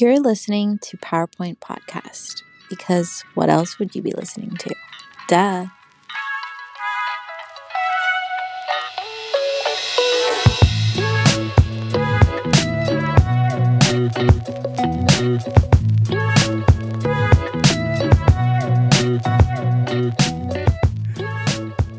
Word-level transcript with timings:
You're 0.00 0.20
listening 0.20 0.78
to 0.82 0.96
PowerPoint 0.98 1.58
Podcast 1.58 2.42
because 2.70 3.24
what 3.34 3.50
else 3.50 3.80
would 3.80 3.96
you 3.96 4.02
be 4.02 4.12
listening 4.12 4.50
to? 4.50 4.72
Duh. 5.26 5.66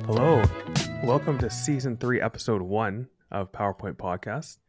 Hello, 0.06 0.42
welcome 1.04 1.38
to 1.40 1.50
season 1.50 1.98
three, 1.98 2.22
episode 2.22 2.62
one 2.62 3.10
of 3.30 3.52
PowerPoint 3.52 3.98
Podcast. 3.98 4.60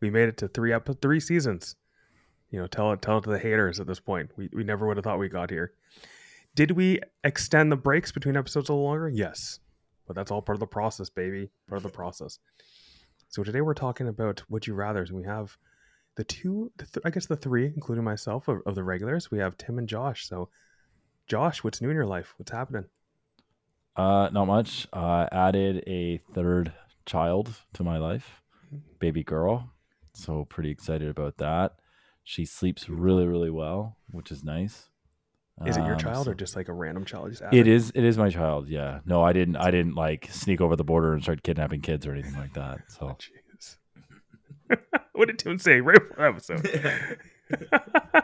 We 0.00 0.10
made 0.10 0.28
it 0.28 0.38
to 0.38 0.48
three 0.48 0.72
ep- 0.72 1.00
three 1.00 1.20
seasons. 1.20 1.76
You 2.50 2.60
know, 2.60 2.66
tell 2.66 2.92
it 2.92 3.02
tell 3.02 3.18
it 3.18 3.22
to 3.22 3.30
the 3.30 3.38
haters 3.38 3.80
at 3.80 3.86
this 3.86 4.00
point. 4.00 4.30
We 4.36 4.48
we 4.52 4.64
never 4.64 4.86
would 4.86 4.96
have 4.96 5.04
thought 5.04 5.18
we 5.18 5.28
got 5.28 5.50
here. 5.50 5.72
Did 6.54 6.72
we 6.72 7.00
extend 7.22 7.70
the 7.70 7.76
breaks 7.76 8.10
between 8.10 8.36
episodes 8.36 8.68
a 8.68 8.72
little 8.72 8.84
longer? 8.84 9.08
Yes, 9.08 9.60
but 10.06 10.16
that's 10.16 10.30
all 10.30 10.42
part 10.42 10.56
of 10.56 10.60
the 10.60 10.66
process, 10.66 11.08
baby. 11.08 11.50
Part 11.68 11.78
of 11.78 11.84
the 11.84 11.96
process. 11.96 12.38
So 13.28 13.44
today 13.44 13.60
we're 13.60 13.74
talking 13.74 14.08
about 14.08 14.42
would 14.48 14.66
you 14.66 14.74
rather's, 14.74 15.10
and 15.10 15.18
we 15.18 15.24
have 15.24 15.56
the 16.16 16.24
two, 16.24 16.72
the 16.76 16.86
th- 16.86 17.02
I 17.04 17.10
guess 17.10 17.26
the 17.26 17.36
three, 17.36 17.66
including 17.66 18.04
myself, 18.04 18.48
of, 18.48 18.60
of 18.66 18.74
the 18.74 18.82
regulars. 18.82 19.30
We 19.30 19.38
have 19.38 19.56
Tim 19.56 19.78
and 19.78 19.88
Josh. 19.88 20.26
So, 20.26 20.48
Josh, 21.28 21.62
what's 21.62 21.80
new 21.80 21.90
in 21.90 21.94
your 21.94 22.06
life? 22.06 22.34
What's 22.36 22.50
happening? 22.50 22.86
Uh, 23.94 24.28
not 24.32 24.46
much. 24.46 24.88
Uh, 24.92 25.28
added 25.30 25.84
a 25.86 26.20
third 26.34 26.72
child 27.06 27.54
to 27.74 27.84
my 27.84 27.98
life, 27.98 28.42
baby 28.98 29.22
girl. 29.22 29.70
So 30.12 30.44
pretty 30.44 30.70
excited 30.70 31.08
about 31.08 31.38
that. 31.38 31.74
She 32.30 32.44
sleeps 32.44 32.88
really, 32.88 33.26
really 33.26 33.50
well, 33.50 33.96
which 34.12 34.30
is 34.30 34.44
nice. 34.44 34.88
Is 35.66 35.76
it 35.76 35.80
your 35.84 35.94
Um, 35.94 35.98
child 35.98 36.26
so- 36.26 36.30
or 36.30 36.34
just 36.36 36.54
like 36.54 36.68
a 36.68 36.72
random 36.72 37.04
child? 37.04 37.30
Just 37.30 37.42
It 37.52 37.66
is. 37.66 37.90
It 37.92 38.04
is 38.04 38.16
my 38.16 38.30
child. 38.30 38.68
Yeah. 38.68 39.00
No, 39.04 39.20
I 39.20 39.32
didn't. 39.32 39.56
I 39.56 39.72
didn't 39.72 39.96
like 39.96 40.28
sneak 40.30 40.60
over 40.60 40.76
the 40.76 40.84
border 40.84 41.12
and 41.12 41.20
start 41.24 41.42
kidnapping 41.42 41.80
kids 41.80 42.06
or 42.06 42.12
anything 42.12 42.36
like 42.36 42.54
that. 42.54 42.82
So 42.86 43.16
Jeez. 44.70 44.78
what 45.12 45.26
did 45.26 45.40
Tim 45.40 45.58
say 45.58 45.80
right 45.80 45.98
before 46.08 46.24
episode? 46.28 46.64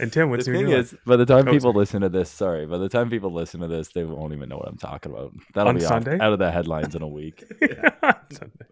and 0.00 0.12
Tim, 0.12 0.30
what's 0.30 0.46
the 0.46 0.50
new 0.50 0.58
in 0.58 0.64
thing 0.64 0.70
your 0.72 0.80
is, 0.80 0.94
by 1.06 1.14
the 1.16 1.24
time 1.24 1.46
Oh, 1.46 1.52
people 1.52 1.70
sorry. 1.72 1.78
listen 1.82 2.00
to 2.02 2.08
this, 2.08 2.28
sorry, 2.30 2.66
by 2.66 2.78
the 2.78 2.88
time 2.88 3.10
people 3.10 3.32
listen 3.32 3.60
to 3.60 3.68
this, 3.68 3.90
they 3.90 4.02
won't 4.02 4.32
even 4.32 4.48
know 4.48 4.56
what 4.56 4.66
I'm 4.68 4.76
talking 4.76 5.12
about. 5.12 5.32
That'll 5.54 5.68
On 5.70 5.76
be 5.78 5.84
off- 5.84 5.88
Sunday? 5.88 6.18
out 6.18 6.32
of 6.32 6.40
the 6.40 6.50
headlines 6.50 6.96
in 6.96 7.02
a 7.02 7.08
week. 7.08 7.44
life? 7.60 8.16
Sunday. 8.32 8.66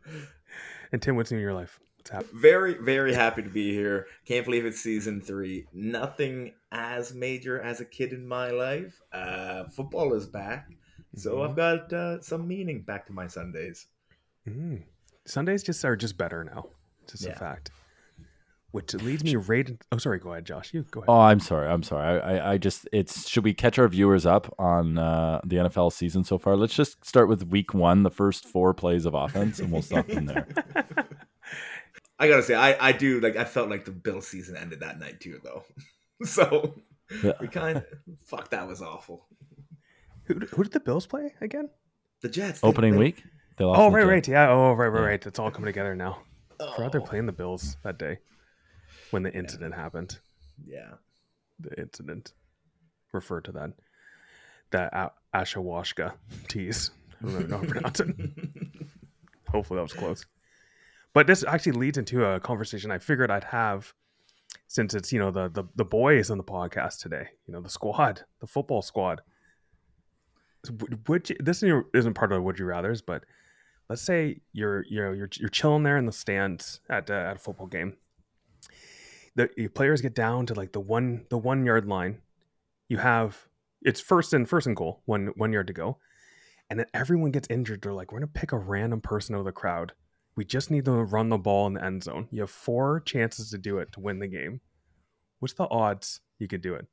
And 0.91 1.01
Tim, 1.01 1.15
what's 1.15 1.31
new 1.31 1.37
in 1.37 1.43
your 1.43 1.55
life? 1.55 1.79
What's 2.13 2.31
very 2.31 2.75
very 2.75 3.13
happy 3.15 3.43
to 3.43 3.49
be 3.51 3.73
here 3.73 4.07
can't 4.27 4.45
believe 4.45 4.65
it's 4.67 4.81
season 4.81 5.21
three 5.21 5.67
nothing 5.73 6.53
as 6.73 7.15
major 7.15 7.61
as 7.61 7.81
a 7.81 7.85
kid 7.85 8.13
in 8.13 8.27
my 8.27 8.51
life 8.51 9.01
uh 9.13 9.65
football 9.69 10.15
is 10.15 10.27
back 10.27 10.69
so 11.17 11.37
Mhm. 11.37 11.49
i've 11.49 11.57
got 11.57 11.93
uh, 11.93 12.21
some 12.21 12.47
meaning 12.47 12.83
back 12.83 13.07
to 13.07 13.13
my 13.13 13.27
sundays 13.27 13.87
Mm. 14.49 14.83
Sundays 15.25 15.65
just 15.65 15.85
are 15.85 15.97
just 15.97 16.17
better 16.17 16.45
now. 16.45 16.67
It's 17.03 17.15
just 17.15 17.27
a 17.27 17.33
fact. 17.35 17.73
Which 18.71 18.95
leads 18.95 19.25
me 19.25 19.35
right. 19.35 19.69
in- 19.69 19.79
Oh, 19.91 19.99
sorry. 19.99 20.21
Go 20.21 20.31
ahead, 20.31 20.45
Josh. 20.45 20.73
You 20.73 20.85
go 20.89 21.01
ahead. 21.01 21.09
Oh, 21.09 21.19
I'm 21.21 21.41
sorry. 21.41 21.67
I'm 21.69 21.83
sorry. 21.83 22.21
I, 22.21 22.37
I, 22.37 22.53
I 22.53 22.59
just 22.59 22.89
it's 22.93 23.29
should 23.29 23.43
we 23.43 23.53
catch 23.55 23.77
our 23.81 23.89
viewers 23.89 24.25
up 24.25 24.55
on 24.57 24.99
uh, 24.99 25.41
the 25.45 25.57
NFL 25.57 25.93
season 25.93 26.23
so 26.23 26.39
far? 26.39 26.57
Let's 26.57 26.75
just 26.75 27.05
start 27.05 27.29
with 27.29 27.43
week 27.49 27.75
one, 27.75 28.05
the 28.05 28.11
first 28.11 28.45
four 28.47 28.73
plays 28.73 29.05
of 29.05 29.15
offense, 29.15 29.59
and 29.59 29.73
we'll 29.73 29.83
stop 29.83 30.09
from 30.09 30.27
there. 30.27 30.47
i 32.19 32.29
gotta 32.29 32.43
say 32.43 32.55
i 32.55 32.89
i 32.89 32.93
do 32.93 33.21
like 33.21 33.37
i 33.37 33.45
felt 33.45 33.69
like 33.69 33.85
the 33.85 33.91
bill 33.91 34.21
season 34.21 34.57
ended 34.57 34.81
that 34.81 34.99
night 34.99 35.21
too 35.21 35.39
though 35.45 35.65
so 36.25 36.75
Yeah. 37.23 37.33
we 37.41 37.49
kind 37.49 37.79
of 37.79 37.85
fuck 38.25 38.51
that 38.51 38.67
was 38.67 38.83
awful 38.83 39.27
who, 40.25 40.35
who 40.35 40.63
did 40.65 40.73
the 40.73 40.81
Bills 40.81 41.07
play 41.07 41.33
again? 41.41 41.69
the 42.23 42.29
jets 42.29 42.59
Opening 42.65 42.93
they- 42.95 42.99
week. 42.99 43.23
They 43.59 43.65
lost 43.65 43.81
Oh, 43.81 43.91
right, 43.91 44.05
right. 44.07 44.27
Yeah. 44.29 44.51
Oh, 44.51 44.73
right, 44.73 44.89
right, 44.89 45.01
Yeah. 45.01 45.07
right. 45.07 45.27
It's 45.27 45.39
all 45.39 45.51
coming 45.53 45.67
together 45.67 45.95
now. 45.95 46.19
I 46.61 46.75
forgot 46.75 46.91
they're 46.93 47.01
Oh, 47.01 47.05
playing 47.05 47.27
the 47.27 47.33
Bills 47.33 47.77
that 47.85 47.97
day 47.99 48.19
when 49.13 49.23
the 49.23 49.33
incident 49.33 49.75
happened. 49.75 50.19
yeah 50.67 50.95
the 51.61 51.79
incident 51.81 52.33
referred 53.13 53.45
to 53.45 53.53
that 53.53 53.71
that 54.73 54.93
a- 54.93 55.13
ashawashka 55.35 56.13
tease. 56.49 56.91
I 57.23 57.31
don't 57.31 57.49
know 57.49 57.57
how 57.59 57.63
to 57.63 57.69
pronounce 57.69 58.01
it. 58.01 58.09
Hopefully 59.49 59.79
that 59.79 59.83
was 59.85 59.93
close. 59.93 60.27
But 61.17 61.27
this 61.27 61.43
actually 61.49 61.73
leads 61.73 61.97
into 61.97 62.27
a 62.27 62.39
conversation 62.39 62.91
I 62.91 62.99
figured 62.99 63.31
I'd 63.31 63.45
have 63.45 63.95
since 64.67 64.93
it's 64.93 65.15
you 65.15 65.19
know 65.19 65.31
the 65.31 65.49
the, 65.49 65.65
the 65.75 65.85
boys 65.87 66.31
on 66.31 66.37
the 66.37 66.45
podcast 66.45 67.01
today. 67.01 67.29
You 67.47 67.55
know 67.55 67.63
the 67.63 67.71
squad, 67.71 68.21
the 68.41 68.47
football 68.47 68.83
squad. 68.83 69.23
Would, 71.09 71.35
this 71.41 71.63
isn't 71.63 72.15
part 72.15 72.33
of 72.33 72.37
the 72.37 72.43
would 72.43 72.59
you 72.59 72.67
rather's, 72.67 73.01
but 73.01 73.25
let's 73.89 74.03
say 74.03 74.43
you're 74.53 74.85
you 74.91 75.01
know 75.01 75.13
you're 75.13 75.31
you're 75.41 75.49
chilling 75.49 75.85
there 75.85 75.97
in 75.97 76.05
the 76.05 76.13
stands 76.13 76.81
at 76.91 77.09
uh, 77.11 77.15
at 77.15 77.37
a 77.37 77.39
football 77.39 77.67
game 77.67 77.97
the 79.37 79.69
players 79.69 80.01
get 80.03 80.15
down 80.15 80.47
to 80.47 80.55
like 80.55 80.73
the 80.73 80.81
one 80.81 81.25
the 81.31 81.39
one 81.39 81.65
yard 81.65 81.87
line. 81.87 82.19
You 82.89 82.99
have 82.99 83.49
it's 83.81 84.01
first 84.01 84.35
and 84.35 84.47
first 84.47 84.67
and 84.67 84.77
goal, 84.77 85.01
one 85.07 85.29
one 85.37 85.53
yard 85.55 85.69
to 85.69 85.73
go, 85.73 85.97
and 86.69 86.79
then 86.79 86.87
everyone 86.93 87.31
gets 87.31 87.49
injured. 87.49 87.81
They're 87.81 87.95
like, 87.95 88.13
we're 88.13 88.19
gonna 88.19 88.29
pick 88.29 88.53
a 88.53 88.59
random 88.59 89.01
person 89.01 89.35
out 89.35 89.39
of 89.39 89.45
the 89.47 89.53
crowd. 89.53 89.93
We 90.37 90.45
just 90.45 90.71
need 90.71 90.85
to 90.85 90.93
run 90.93 91.31
the 91.31 91.39
ball 91.39 91.67
in 91.67 91.75
the 91.75 91.85
end 91.85 92.05
zone. 92.05 92.29
You 92.31 92.43
have 92.43 92.51
four 92.51 93.01
chances 93.01 93.51
to 93.51 93.59
do 93.59 93.79
it 93.79 93.93
to 93.93 94.01
win 94.01 94.19
the 94.19 94.29
game. 94.29 94.61
What's 95.41 95.55
the 95.55 95.69
odds 95.69 96.21
you 96.39 96.47
could 96.47 96.61
do 96.61 96.75
it? 96.75 96.87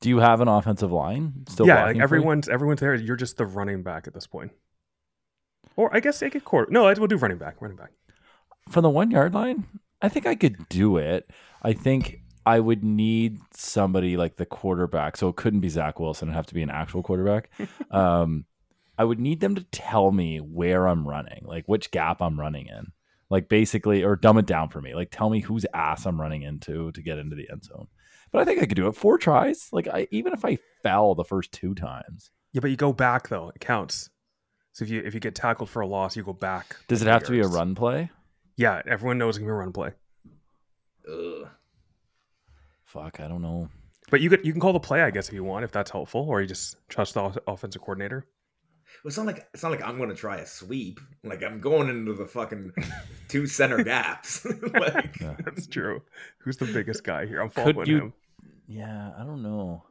Do 0.00 0.08
you 0.08 0.18
have 0.18 0.40
an 0.40 0.48
offensive 0.48 0.92
line 0.92 1.44
still? 1.48 1.66
yeah, 1.66 1.86
like 1.86 1.98
everyone's 1.98 2.48
everyone's 2.48 2.80
there. 2.80 2.94
You're 2.94 3.16
just 3.16 3.36
the 3.36 3.46
running 3.46 3.82
back 3.82 4.06
at 4.06 4.14
this 4.14 4.26
point. 4.26 4.52
Or 5.74 5.94
I 5.94 6.00
guess 6.00 6.20
they 6.20 6.30
could 6.30 6.44
quarter. 6.44 6.70
No, 6.70 6.82
we'll 6.84 7.06
do 7.06 7.16
running 7.16 7.38
back. 7.38 7.60
Running 7.60 7.76
back. 7.76 7.90
from 8.68 8.82
the 8.82 8.90
one 8.90 9.10
yard 9.10 9.34
line. 9.34 9.66
I 10.00 10.08
think 10.08 10.26
I 10.26 10.34
could 10.34 10.68
do 10.68 10.96
it. 10.98 11.30
I 11.62 11.72
think 11.72 12.20
I 12.46 12.60
would 12.60 12.84
need 12.84 13.40
somebody 13.52 14.16
like 14.16 14.36
the 14.36 14.46
quarterback. 14.46 15.16
So 15.16 15.28
it 15.28 15.36
couldn't 15.36 15.60
be 15.60 15.68
Zach 15.68 15.98
Wilson. 15.98 16.28
It'd 16.28 16.36
have 16.36 16.46
to 16.46 16.54
be 16.54 16.62
an 16.62 16.70
actual 16.70 17.02
quarterback. 17.02 17.50
um, 17.90 18.44
I 18.98 19.04
would 19.04 19.20
need 19.20 19.40
them 19.40 19.54
to 19.54 19.62
tell 19.64 20.10
me 20.10 20.38
where 20.38 20.88
I'm 20.88 21.06
running, 21.06 21.44
like 21.44 21.66
which 21.66 21.90
gap 21.92 22.20
I'm 22.20 22.38
running 22.38 22.66
in. 22.66 22.92
Like 23.30 23.48
basically, 23.48 24.02
or 24.02 24.16
dumb 24.16 24.38
it 24.38 24.46
down 24.46 24.70
for 24.70 24.80
me. 24.80 24.94
Like 24.94 25.10
tell 25.10 25.30
me 25.30 25.40
whose 25.40 25.64
ass 25.72 26.04
I'm 26.04 26.20
running 26.20 26.42
into 26.42 26.90
to 26.92 27.02
get 27.02 27.18
into 27.18 27.36
the 27.36 27.48
end 27.50 27.64
zone. 27.64 27.86
But 28.32 28.40
I 28.40 28.44
think 28.44 28.60
I 28.60 28.66
could 28.66 28.76
do 28.76 28.88
it. 28.88 28.96
Four 28.96 29.18
tries. 29.18 29.68
Like 29.70 29.86
I 29.86 30.08
even 30.10 30.32
if 30.32 30.44
I 30.44 30.58
fell 30.82 31.14
the 31.14 31.24
first 31.24 31.52
two 31.52 31.74
times. 31.74 32.30
Yeah, 32.52 32.60
but 32.60 32.70
you 32.70 32.76
go 32.76 32.92
back 32.92 33.28
though. 33.28 33.50
It 33.54 33.60
counts. 33.60 34.10
So 34.72 34.84
if 34.84 34.90
you 34.90 35.02
if 35.04 35.14
you 35.14 35.20
get 35.20 35.34
tackled 35.34 35.70
for 35.70 35.80
a 35.80 35.86
loss, 35.86 36.16
you 36.16 36.22
go 36.22 36.32
back. 36.32 36.76
Does 36.88 37.02
it 37.02 37.08
have 37.08 37.22
to 37.24 37.30
be 37.30 37.40
a 37.40 37.46
run 37.46 37.74
play? 37.74 38.10
Yeah, 38.56 38.82
everyone 38.86 39.18
knows 39.18 39.36
it's 39.36 39.38
gonna 39.38 39.48
be 39.48 39.52
a 39.52 39.54
run 39.54 39.72
play. 39.72 39.90
Ugh. 41.10 41.48
Fuck, 42.84 43.20
I 43.20 43.28
don't 43.28 43.42
know. 43.42 43.68
But 44.10 44.22
you 44.22 44.30
could 44.30 44.44
you 44.44 44.52
can 44.52 44.60
call 44.60 44.72
the 44.72 44.80
play, 44.80 45.02
I 45.02 45.10
guess, 45.10 45.28
if 45.28 45.34
you 45.34 45.44
want, 45.44 45.64
if 45.64 45.72
that's 45.72 45.90
helpful, 45.90 46.26
or 46.28 46.40
you 46.40 46.46
just 46.46 46.76
trust 46.88 47.14
the 47.14 47.42
offensive 47.46 47.82
coordinator. 47.82 48.26
It's 49.04 49.16
not 49.16 49.26
like 49.26 49.46
it's 49.54 49.62
not 49.62 49.70
like 49.70 49.82
I'm 49.82 49.98
gonna 49.98 50.14
try 50.14 50.38
a 50.38 50.46
sweep. 50.46 51.00
Like 51.24 51.42
I'm 51.42 51.60
going 51.60 51.88
into 51.88 52.12
the 52.14 52.26
fucking 52.26 52.72
two 53.28 53.46
center 53.46 53.82
gaps. 53.84 54.44
like 54.74 55.20
Yeah. 55.20 55.36
That's 55.44 55.66
true. 55.76 56.02
Who's 56.38 56.56
the 56.56 56.66
biggest 56.66 57.04
guy 57.04 57.26
here? 57.26 57.40
I'm 57.40 57.48
Could 57.50 57.74
following 57.74 57.88
you- 57.88 57.98
him. 57.98 58.12
Yeah, 58.66 59.12
I 59.18 59.24
don't 59.24 59.42
know. 59.42 59.84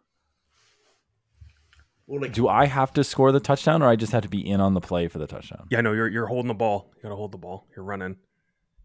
well, 2.06 2.22
like 2.22 2.34
Do 2.34 2.47
I 2.47 2.66
have 2.66 2.94
to 2.94 3.03
score 3.03 3.31
the 3.31 3.40
touchdown, 3.40 3.81
or 3.81 3.88
I 3.88 3.96
just 3.96 4.12
have 4.12 4.23
to 4.23 4.29
be 4.29 4.47
in 4.47 4.62
on 4.62 4.73
the 4.75 4.81
play 4.81 5.07
for 5.07 5.17
the 5.19 5.28
touchdown? 5.28 5.67
Yeah, 5.72 5.81
no, 5.81 5.94
you're 5.94 6.07
you're 6.07 6.28
holding 6.28 6.47
the 6.47 6.53
ball. 6.53 6.91
You 6.97 7.03
gotta 7.03 7.16
hold 7.16 7.31
the 7.31 7.38
ball. 7.38 7.66
You're 7.75 7.85
running. 7.85 8.17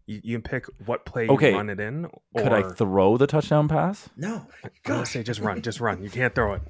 You, 0.05 0.19
you 0.23 0.35
can 0.37 0.41
pick 0.41 0.65
what 0.85 1.05
play 1.05 1.27
Okay. 1.29 1.51
you 1.51 1.55
run 1.57 1.69
it 1.69 1.79
in. 1.79 2.05
Or, 2.33 2.43
Could 2.43 2.51
I 2.53 2.63
throw 2.73 3.15
the 3.17 3.27
touchdown 3.27 3.67
pass? 3.69 4.09
no, 4.17 4.45
I'm 4.63 4.71
gonna 4.83 5.05
say 5.05 5.23
just 5.23 5.39
run, 5.39 5.61
just 5.61 5.79
run. 5.79 6.03
You 6.03 6.09
can't 6.09 6.33
throw 6.35 6.53
it. 6.55 6.61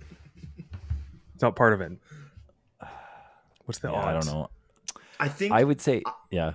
It's 1.33 1.41
not 1.41 1.55
part 1.55 1.73
of 1.73 1.81
it. 1.81 1.93
What's 3.65 3.79
the 3.79 3.89
Yeah, 3.91 3.95
odds? 3.95 4.27
I 4.27 4.31
don't 4.31 4.39
know. 4.39 4.49
I 5.19 5.27
think 5.27 5.53
I 5.53 5.63
would 5.63 5.79
say, 5.81 6.01
yeah. 6.31 6.53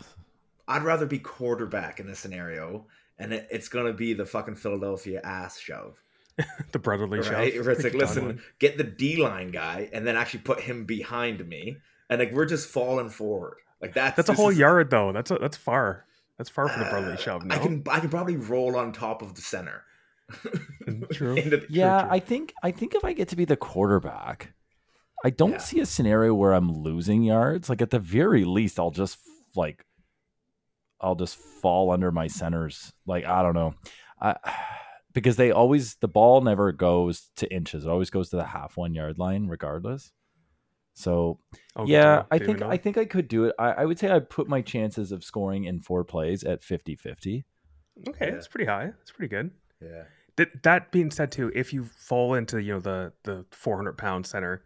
I'd 0.67 0.83
rather 0.83 1.07
be 1.07 1.19
quarterback 1.19 2.01
in 2.01 2.07
this 2.07 2.19
scenario, 2.19 2.87
and 3.19 3.33
it, 3.33 3.49
it's 3.51 3.69
gonna 3.69 3.93
be 3.95 4.13
the 4.15 4.27
fucking 4.27 4.57
Philadelphia 4.57 5.21
ass 5.25 5.59
shove. 5.59 5.97
The 6.73 6.79
brotherly 6.79 7.19
Right? 7.21 7.53
shove. 7.55 7.65
Where 7.65 7.73
it's 7.73 7.83
like, 7.85 7.95
listen, 7.95 8.25
one. 8.27 8.43
get 8.59 8.77
the 8.79 8.85
D 8.85 9.17
line 9.17 9.51
guy, 9.51 9.89
and 9.93 10.07
then 10.07 10.17
actually 10.17 10.41
put 10.41 10.61
him 10.61 10.85
behind 10.85 11.47
me, 11.49 11.79
and 12.11 12.19
like 12.21 12.33
we're 12.33 12.47
just 12.47 12.69
falling 12.69 13.09
forward. 13.09 13.57
Like 13.81 13.95
that's 13.95 14.17
That's 14.17 14.29
a 14.29 14.35
whole 14.35 14.51
is- 14.51 14.59
yard 14.59 14.91
though. 14.91 15.13
That's 15.13 15.31
a, 15.31 15.37
that's 15.37 15.57
far. 15.57 16.05
That's 16.37 16.51
far 16.51 16.69
from 16.69 16.81
the 16.81 16.87
Uh, 16.87 16.91
brotherly 16.91 17.17
shove. 17.17 17.45
No, 17.45 17.55
I 17.55 17.59
can 17.59 17.83
I 17.91 18.01
can 18.01 18.11
probably 18.11 18.37
roll 18.37 18.77
on 18.77 18.93
top 18.93 19.23
of 19.23 19.35
the 19.35 19.41
center. 19.41 19.83
True. 21.13 21.35
The- 21.43 21.67
Yeah, 21.69 22.03
true. 22.03 22.11
I 22.11 22.19
think 22.21 22.55
I 22.63 22.71
think 22.71 22.95
if 22.95 23.05
I 23.05 23.13
get 23.13 23.29
to 23.29 23.37
be 23.37 23.45
the 23.45 23.57
quarterback, 23.57 24.53
I 25.25 25.31
don't 25.31 25.53
Yeah. 25.53 25.59
see 25.59 25.81
a 25.81 25.87
scenario 25.87 26.35
where 26.35 26.53
I'm 26.53 26.71
losing 26.73 27.23
yards. 27.23 27.69
Like 27.69 27.83
at 27.83 27.91
the 27.91 27.99
very 27.99 28.45
least, 28.45 28.79
I'll 28.79 28.91
just 28.91 29.19
like 29.57 29.85
I'll 31.01 31.15
just 31.17 31.37
fall 31.37 31.91
under 31.91 32.11
my 32.13 32.27
centers. 32.27 32.93
Like 33.07 33.25
I 33.25 33.43
don't 33.43 33.55
know. 33.55 33.75
I 34.21 34.37
because 35.13 35.37
they 35.37 35.51
always 35.51 35.97
the 35.97 36.09
ball 36.09 36.41
never 36.41 36.71
goes 36.73 37.31
to 37.37 37.53
inches; 37.53 37.85
it 37.85 37.91
always 37.91 38.11
goes 38.11 38.29
to 38.31 38.37
the 38.37 38.45
half 38.45 38.77
one 38.77 38.95
yard 38.95 39.19
line, 39.19 39.47
regardless. 39.49 40.13
So 40.95 41.39
Oh, 41.77 41.87
yeah. 41.87 42.25
I 42.31 42.39
think. 42.39 42.61
I 42.61 42.77
think 42.77 42.99
I 42.99 43.05
could 43.05 43.29
do 43.29 43.45
it. 43.45 43.55
I, 43.59 43.71
I 43.71 43.85
would 43.85 43.99
say 44.01 44.11
I 44.11 44.19
put 44.19 44.49
my 44.49 44.61
chances 44.63 45.13
of 45.13 45.23
scoring 45.23 45.65
in 45.65 45.79
four 45.81 46.03
plays 46.03 46.43
at 46.43 46.61
50-50. 46.63 47.45
Okay, 48.09 48.27
Yeah. 48.27 48.31
that's 48.33 48.49
pretty 48.49 48.65
high. 48.67 48.87
That's 48.87 49.13
pretty 49.13 49.29
good. 49.29 49.53
Yeah. 49.81 50.05
Th- 50.37 50.49
that 50.65 50.91
being 50.91 51.13
said, 51.13 51.31
too, 51.31 51.53
if 51.55 51.73
you 51.73 51.85
fall 51.85 52.35
into 52.35 52.61
you 52.61 52.73
know 52.75 52.81
the 52.81 53.13
the 53.25 53.45
400 53.53 53.97
pound 53.97 54.27
center, 54.27 54.65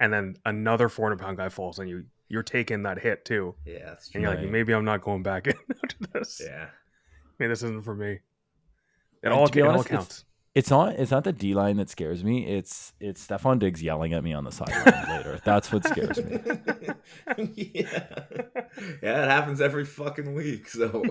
and 0.00 0.12
then 0.12 0.34
another 0.44 0.88
400 0.88 1.18
pound 1.18 1.36
guy 1.36 1.48
falls 1.48 1.78
on 1.78 1.86
you, 1.86 2.04
you're 2.28 2.42
taking 2.42 2.82
that 2.84 2.98
hit 2.98 3.24
too, 3.24 3.54
Yeah, 3.64 3.90
that's 3.90 4.10
and 4.14 4.22
you're 4.22 4.32
Right. 4.32 4.40
like, 4.42 4.50
maybe 4.50 4.72
I'm 4.72 4.84
not 4.84 5.00
going 5.02 5.22
back 5.22 5.46
in 5.48 5.54
after 5.70 5.96
this. 6.12 6.40
Yeah. 6.44 6.66
Maybe 7.38 7.48
this 7.50 7.62
isn't 7.62 7.84
for 7.84 7.94
me. 7.94 8.12
It 8.12 8.20
And 9.22 9.32
all, 9.34 9.46
to 9.46 9.52
be 9.52 9.60
it 9.60 9.62
all 9.64 9.70
honest, 9.70 9.86
it's- 9.86 9.98
counts. 9.98 10.24
It's 10.52 10.68
not 10.68 10.94
it's 10.94 11.12
not 11.12 11.22
the 11.22 11.32
D 11.32 11.54
line 11.54 11.76
that 11.76 11.88
scares 11.88 12.24
me. 12.24 12.44
It's 12.44 12.92
it's 12.98 13.24
Stefon 13.24 13.60
Diggs 13.60 13.80
yelling 13.84 14.14
at 14.14 14.24
me 14.24 14.32
on 14.32 14.42
the 14.42 14.50
sideline 14.50 14.84
later. 15.08 15.40
That's 15.44 15.70
what 15.70 15.84
scares 15.86 16.18
me. 16.24 16.40
yeah. 17.54 18.08
Yeah, 19.00 19.22
it 19.24 19.30
happens 19.30 19.60
every 19.60 19.84
fucking 19.84 20.34
week. 20.34 20.68
So, 20.68 21.04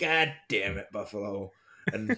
God 0.00 0.32
damn 0.48 0.78
it, 0.78 0.86
Buffalo. 0.92 1.52
And 1.92 2.16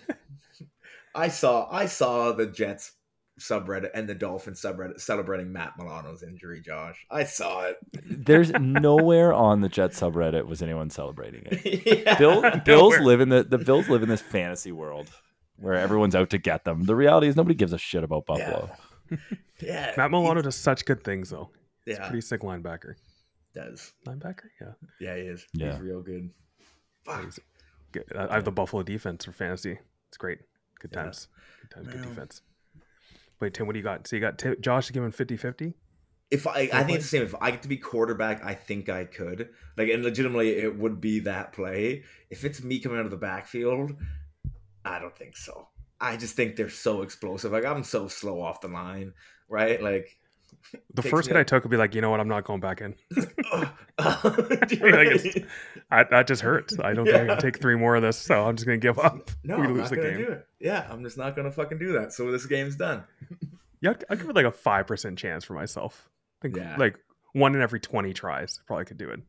I 1.15 1.29
saw 1.29 1.69
I 1.71 1.85
saw 1.87 2.33
the 2.33 2.47
Jets 2.47 2.93
subreddit 3.41 3.91
and 3.95 4.09
the 4.09 4.15
Dolphin 4.15 4.55
subreddit 4.55 5.01
celebrating 5.01 5.53
Matt 5.53 5.73
Milano's 5.79 6.23
injury. 6.23 6.61
Josh, 6.61 7.05
I 7.11 7.25
saw 7.25 7.63
it. 7.65 7.77
There's 8.27 8.51
nowhere 8.53 9.33
on 9.33 9.61
the 9.61 9.69
Jet 9.69 9.91
subreddit 9.91 10.47
was 10.47 10.63
anyone 10.63 10.91
celebrating 10.91 11.43
it. 11.47 11.87
yeah. 12.05 12.19
Bill, 12.19 12.43
Bills 12.65 12.93
Nowhere. 12.95 13.03
live 13.03 13.21
in 13.21 13.29
the 13.31 13.43
the 13.43 13.59
Bills 13.59 13.89
live 13.89 14.03
in 14.03 14.09
this 14.09 14.21
fantasy 14.21 14.73
world 14.73 15.09
where 15.57 15.75
everyone's 15.75 16.15
out 16.15 16.31
to 16.31 16.39
get 16.39 16.65
them. 16.65 16.85
The 16.85 16.95
reality 16.97 17.27
is 17.29 17.37
nobody 17.37 17.55
gives 17.55 17.73
a 17.73 17.79
shit 17.79 18.05
about 18.05 18.27
Buffalo. 18.27 18.71
Yeah, 19.61 19.93
Matt 19.97 20.11
Milano 20.13 20.41
does 20.41 20.55
such 20.57 20.85
good 20.87 21.03
things 21.05 21.31
though. 21.31 21.51
He's 21.85 21.97
a 21.99 22.01
yeah, 22.01 22.07
pretty 22.09 22.21
sick 22.23 22.41
linebacker. 22.43 22.95
does. 23.55 23.93
Linebacker, 24.07 24.45
yeah. 24.61 24.73
Yeah, 25.01 25.17
he 25.17 25.23
is. 25.23 25.47
Yeah. 25.53 25.73
He's 25.73 25.81
real 25.81 26.01
good. 26.01 26.31
Fuck. 27.05 27.25
He's 27.25 27.41
good. 27.93 28.05
I 28.17 28.29
I 28.29 28.35
have 28.35 28.45
the 28.45 28.53
Buffalo 28.53 28.83
defense 28.83 29.25
for 29.25 29.33
fantasy. 29.33 29.79
It's 30.09 30.17
great. 30.17 30.39
Good 30.79 30.93
Yeah. 30.95 31.03
times. 31.03 31.29
Good 31.61 31.71
times. 31.75 31.89
Good 31.89 32.03
defense. 32.03 32.41
Wait, 33.41 33.55
Tim, 33.55 33.67
what 33.67 33.73
do 33.73 33.79
you 33.79 33.85
got? 33.85 34.07
So 34.07 34.17
you 34.17 34.21
got 34.21 34.39
Ti- 34.39 34.57
Josh 34.61 34.91
giving 34.93 35.11
50-50? 35.11 35.75
If 36.31 36.47
I, 36.47 36.71
I 36.73 36.85
think 36.85 36.99
it's 36.99 37.11
the 37.11 37.19
same. 37.19 37.23
If 37.23 37.35
I 37.41 37.51
get 37.51 37.63
to 37.63 37.69
be 37.69 37.77
quarterback, 37.77 38.45
I 38.45 38.55
think 38.55 38.89
I 38.89 39.05
could. 39.05 39.49
Like, 39.77 39.89
and 39.89 40.05
legitimately, 40.05 40.59
it 40.59 40.79
would 40.79 41.01
be 41.01 41.21
that 41.21 41.53
play. 41.53 42.05
If 42.29 42.45
it's 42.45 42.63
me 42.63 42.79
coming 42.79 42.99
out 42.99 43.05
of 43.05 43.11
the 43.11 43.17
backfield, 43.17 43.93
I 44.85 45.01
don't 45.01 45.17
think 45.17 45.37
so. 45.37 45.69
I 46.01 46.17
just 46.17 46.37
think 46.37 46.55
they're 46.55 46.71
so 46.71 47.03
explosive. 47.03 47.51
Like, 47.51 47.65
I'm 47.65 47.83
so 47.83 48.07
slow 48.07 48.41
off 48.41 48.61
the 48.61 48.69
line, 48.69 49.13
right? 49.49 49.83
Like, 49.83 50.20
The 50.95 51.03
first 51.03 51.29
me 51.29 51.35
hit 51.35 51.41
I 51.41 51.45
took 51.45 51.65
would 51.65 51.71
be 51.71 51.77
like, 51.77 51.95
you 51.95 52.01
know 52.01 52.11
what? 52.11 52.21
I'm 52.21 52.29
not 52.29 52.45
going 52.45 52.61
back 52.61 52.81
in. 52.81 52.95
Like, 53.99 55.47
I, 55.91 56.05
that 56.05 56.27
just 56.27 56.43
hurts. 56.43 56.79
I 56.79 56.95
don't 56.95 57.05
think 57.05 57.17
I 57.17 57.27
can 57.27 57.39
take 57.39 57.61
three 57.61 57.77
more 57.77 57.97
of 57.97 58.03
this, 58.03 58.17
so 58.17 58.47
I'm 58.47 58.57
just 58.57 58.67
gonna 58.67 58.79
give 58.79 58.99
up. 58.99 59.31
no, 59.45 59.57
we 59.61 59.65
I'm 59.67 59.75
lose 59.75 59.83
not 59.83 59.91
the 59.91 59.97
gonna 59.97 60.09
game. 60.11 60.19
do 60.19 60.33
it. 60.33 60.47
Yeah, 60.61 60.87
I'm 60.91 61.03
just 61.03 61.19
not 61.19 61.37
gonna 61.37 61.51
fucking 61.51 61.79
do 61.79 61.93
that. 61.93 62.13
So 62.13 62.31
this 62.31 62.47
game's 62.47 62.77
done. 62.77 63.05
Yeah, 63.81 63.91
I'd, 63.91 64.05
I'd 64.11 64.19
give 64.21 64.31
it 64.31 64.37
like 64.37 64.47
a 64.47 64.53
five 64.53 64.87
percent 64.87 65.19
chance 65.19 65.45
for 65.45 65.55
myself. 65.55 66.09
I 66.41 66.49
think 66.49 66.57
Yeah. 66.57 66.77
like 66.79 66.99
one 67.33 67.55
in 67.55 67.61
every 67.61 67.81
twenty 67.81 68.13
tries, 68.15 68.61
probably 68.67 68.85
could 68.85 68.99
do 68.99 69.11
it. 69.11 69.21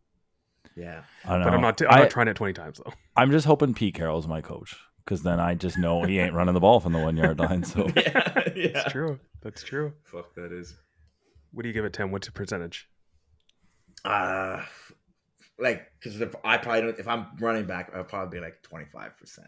Yeah, 0.76 1.02
I 1.26 1.32
don't 1.34 1.44
But 1.44 1.50
know. 1.50 1.56
I'm 1.56 1.62
not. 1.62 1.78
T- 1.78 1.86
I'm 1.88 1.98
I, 1.98 2.02
not 2.04 2.12
trying 2.12 2.28
it 2.28 2.36
twenty 2.36 2.54
times 2.54 2.80
though. 2.84 2.94
I'm 3.18 3.32
just 3.32 3.46
hoping 3.46 3.74
Pete 3.74 3.96
Carroll's 3.96 4.28
my 4.28 4.42
coach 4.42 4.76
because 5.04 5.24
then 5.24 5.40
I 5.40 5.56
just 5.56 5.78
know 5.78 6.04
he 6.04 6.20
ain't 6.20 6.34
running 6.34 6.54
the 6.54 6.60
ball 6.62 6.80
from 6.80 6.94
the 6.94 7.00
one 7.00 7.18
yard 7.18 7.40
line. 7.40 7.64
So 7.64 7.90
yeah, 7.96 8.50
yeah. 8.56 8.68
That's 8.74 8.92
true. 8.92 9.20
That's 9.42 9.64
true. 9.64 9.94
Fuck, 10.04 10.36
that 10.36 10.52
is. 10.54 10.78
What 11.52 11.64
do 11.64 11.70
you 11.70 11.74
give 11.74 11.86
it, 11.86 11.94
Tim? 11.94 12.12
What's 12.12 12.28
the 12.28 12.34
percentage? 12.34 12.88
Uh 14.04 14.62
like 15.60 15.92
because 16.00 16.20
if 16.22 16.34
I 16.44 16.58
probably 16.58 16.82
don't, 16.82 17.00
if 17.00 17.08
I'm 17.08 17.28
running 17.40 17.66
back, 17.66 17.92
I'll 17.96 18.04
probably 18.04 18.40
be 18.40 18.44
like 18.44 18.62
25 18.64 19.18
percent. 19.18 19.48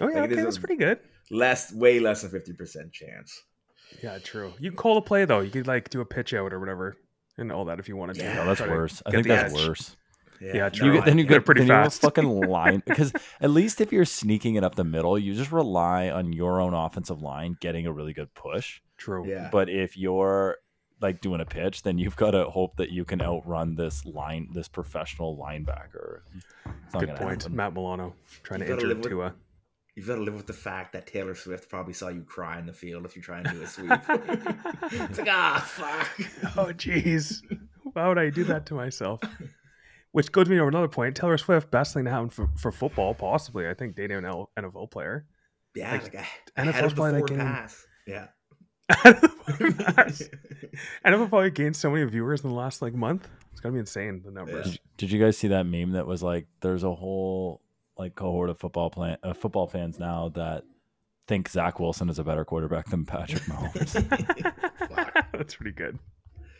Oh 0.00 0.08
yeah, 0.08 0.20
Like, 0.22 0.30
it 0.30 0.32
okay, 0.34 0.42
that's 0.42 0.56
a- 0.56 0.60
pretty 0.60 0.76
good. 0.76 0.98
less 1.30 1.72
way 1.72 2.00
less 2.00 2.22
than 2.22 2.30
50 2.30 2.52
percent 2.54 2.92
chance 2.92 3.42
Yeah, 4.02 4.18
true. 4.18 4.52
You 4.58 4.70
can 4.70 4.76
call 4.76 4.96
the 4.96 5.02
play 5.02 5.24
though. 5.24 5.40
You 5.40 5.50
could 5.50 5.66
like 5.68 5.88
do 5.90 6.00
a 6.00 6.04
pitch 6.06 6.34
out 6.34 6.52
or 6.52 6.58
whatever, 6.58 6.96
and 7.38 7.52
all 7.52 7.66
that 7.66 7.78
if 7.78 7.88
you 7.88 7.96
wanted 7.96 8.16
to. 8.16 8.22
Yeah, 8.24 8.34
no, 8.36 8.46
that's 8.46 8.58
Try 8.58 8.66
to 8.68 8.72
worse. 8.72 9.02
I 9.06 9.10
think 9.12 9.26
that's 9.28 9.54
edge. 9.54 9.68
worse. 9.68 9.96
Yeah, 10.40 10.64
You 10.64 10.70
true. 10.70 10.92
get, 10.94 11.04
then 11.04 11.18
you 11.18 11.24
They're 11.24 11.38
get 11.38 11.46
pretty 11.46 11.60
then 11.60 11.68
you 11.68 11.74
have 11.74 11.86
a 11.86 11.90
fast. 11.90 12.00
fucking 12.02 12.24
line 12.48 12.82
because 12.84 13.12
at 13.40 13.50
least 13.50 13.80
if 13.80 13.92
you're 13.92 14.04
sneaking 14.04 14.56
it 14.56 14.64
up 14.64 14.74
the 14.74 14.82
middle, 14.82 15.16
you 15.16 15.34
just 15.34 15.52
rely 15.52 16.10
on 16.10 16.32
your 16.32 16.60
own 16.60 16.74
offensive 16.74 17.22
line 17.22 17.56
getting 17.60 17.86
a 17.86 17.92
really 17.92 18.12
good 18.12 18.34
push. 18.34 18.80
True. 18.96 19.24
yeah 19.28 19.50
But 19.52 19.68
if 19.68 19.96
you're 19.96 20.56
like 21.02 21.20
doing 21.20 21.40
a 21.40 21.44
pitch, 21.44 21.82
then 21.82 21.98
you've 21.98 22.16
got 22.16 22.30
to 22.32 22.44
hope 22.48 22.76
that 22.76 22.90
you 22.90 23.04
can 23.04 23.20
outrun 23.20 23.74
this 23.74 24.04
line, 24.06 24.48
this 24.52 24.68
professional 24.68 25.36
linebacker. 25.36 26.20
Good 26.98 27.14
point. 27.16 27.42
happen. 27.42 27.56
Matt 27.56 27.74
Milano 27.74 28.14
trying 28.42 28.60
You 28.60 28.66
to 28.66 28.72
gotta 28.72 28.82
injure 28.82 28.88
live 28.94 28.98
with- 28.98 29.08
Tua. 29.10 29.34
you've 29.96 30.06
got 30.06 30.14
to 30.16 30.22
live 30.22 30.34
with 30.34 30.46
the 30.46 30.52
fact 30.52 30.92
that 30.94 31.06
Taylor 31.06 31.34
Swift 31.34 31.68
probably 31.68 31.92
saw 31.92 32.08
you 32.08 32.22
cry 32.22 32.58
in 32.58 32.66
the 32.66 32.72
field 32.72 33.04
if 33.04 33.14
you 33.16 33.22
try 33.22 33.40
and 33.40 33.48
do 33.50 33.62
a 33.62 33.66
sweep 33.66 33.90
it's 34.08 35.18
like 35.18 35.28
ah 35.30 35.62
fuck 35.66 36.56
oh 36.56 36.72
jeez, 36.72 37.42
why 37.92 38.08
would 38.08 38.18
I 38.18 38.30
do 38.30 38.44
that 38.44 38.64
to 38.66 38.74
myself? 38.74 39.20
Which 40.12 40.30
goes 40.30 40.46
me 40.48 40.56
to 40.56 40.66
another 40.66 40.88
point. 40.88 41.16
Taylor 41.16 41.38
Swift, 41.38 41.70
best 41.70 41.94
thing 41.94 42.04
to 42.04 42.10
happen 42.10 42.28
for, 42.28 42.50
for 42.58 42.70
football, 42.70 43.14
possibly. 43.14 43.66
I 43.66 43.72
think 43.72 43.96
dating 43.96 44.18
an 44.18 44.24
L- 44.26 44.50
NFL 44.58 44.90
player. 44.90 45.24
yeah 45.74 45.92
Like, 45.92 46.02
like, 46.14 46.14
a, 46.14 46.60
NFL's 46.60 46.68
ahead 46.76 46.94
probably, 46.96 47.20
like, 47.22 47.36
pass 47.38 47.86
yeah 48.06 48.26
NFL 51.04 51.28
probably 51.28 51.50
gained 51.50 51.76
so 51.76 51.90
many 51.90 52.04
viewers 52.04 52.42
in 52.42 52.50
the 52.50 52.56
last 52.56 52.82
like 52.82 52.94
month. 52.94 53.28
It's 53.52 53.60
gonna 53.60 53.72
be 53.74 53.80
insane. 53.80 54.22
The 54.24 54.30
numbers. 54.30 54.72
Yeah. 54.72 54.76
Did 54.96 55.10
you 55.12 55.20
guys 55.20 55.36
see 55.36 55.48
that 55.48 55.64
meme 55.66 55.92
that 55.92 56.06
was 56.06 56.22
like, 56.22 56.46
"There's 56.60 56.84
a 56.84 56.94
whole 56.94 57.60
like 57.98 58.14
cohort 58.14 58.50
of 58.50 58.58
football 58.58 58.90
plan 58.90 59.16
uh, 59.22 59.32
football 59.34 59.66
fans 59.66 59.98
now 59.98 60.30
that 60.30 60.64
think 61.28 61.48
Zach 61.48 61.78
Wilson 61.78 62.08
is 62.08 62.18
a 62.18 62.24
better 62.24 62.44
quarterback 62.44 62.86
than 62.88 63.04
Patrick 63.04 63.42
Mahomes." 63.42 63.92
That's 65.32 65.54
pretty 65.54 65.72
good. 65.72 65.98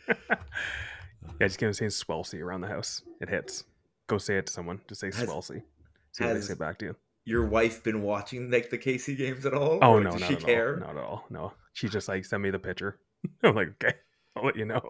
yeah, 0.07 1.47
just 1.47 1.59
gonna 1.59 1.73
say 1.73 1.85
Swelsey 1.87 2.41
around 2.41 2.61
the 2.61 2.67
house. 2.67 3.01
It 3.21 3.29
hits. 3.29 3.63
Go 4.07 4.17
say 4.17 4.37
it 4.37 4.47
to 4.47 4.53
someone. 4.53 4.81
Just 4.87 5.01
say 5.01 5.07
Has- 5.07 5.27
Swelsey. 5.29 5.63
See 6.11 6.23
what 6.25 6.33
they 6.35 6.41
say 6.41 6.53
back 6.53 6.77
to 6.79 6.85
you. 6.85 6.95
your 7.25 7.43
wife 7.47 7.83
been 7.83 8.03
watching 8.03 8.51
like 8.51 8.69
the 8.69 8.77
KC 8.77 9.17
games 9.17 9.47
at 9.47 9.53
all 9.55 9.79
Oh 9.81 9.93
Or 9.93 10.01
no, 10.03 10.11
does 10.11 10.21
not 10.21 10.27
she 10.27 10.35
at 10.35 10.41
care 10.41 10.73
all. 10.75 10.79
Not 10.81 10.89
at 10.97 11.03
all. 11.03 11.25
No, 11.31 11.53
she 11.73 11.89
just 11.89 12.07
like 12.07 12.25
send 12.25 12.41
me 12.43 12.49
the 12.51 12.59
picture. 12.59 12.99
I'm 13.43 13.55
like, 13.55 13.69
okay, 13.83 13.95
I'll 14.35 14.45
let 14.45 14.55
you 14.55 14.65
know. 14.65 14.81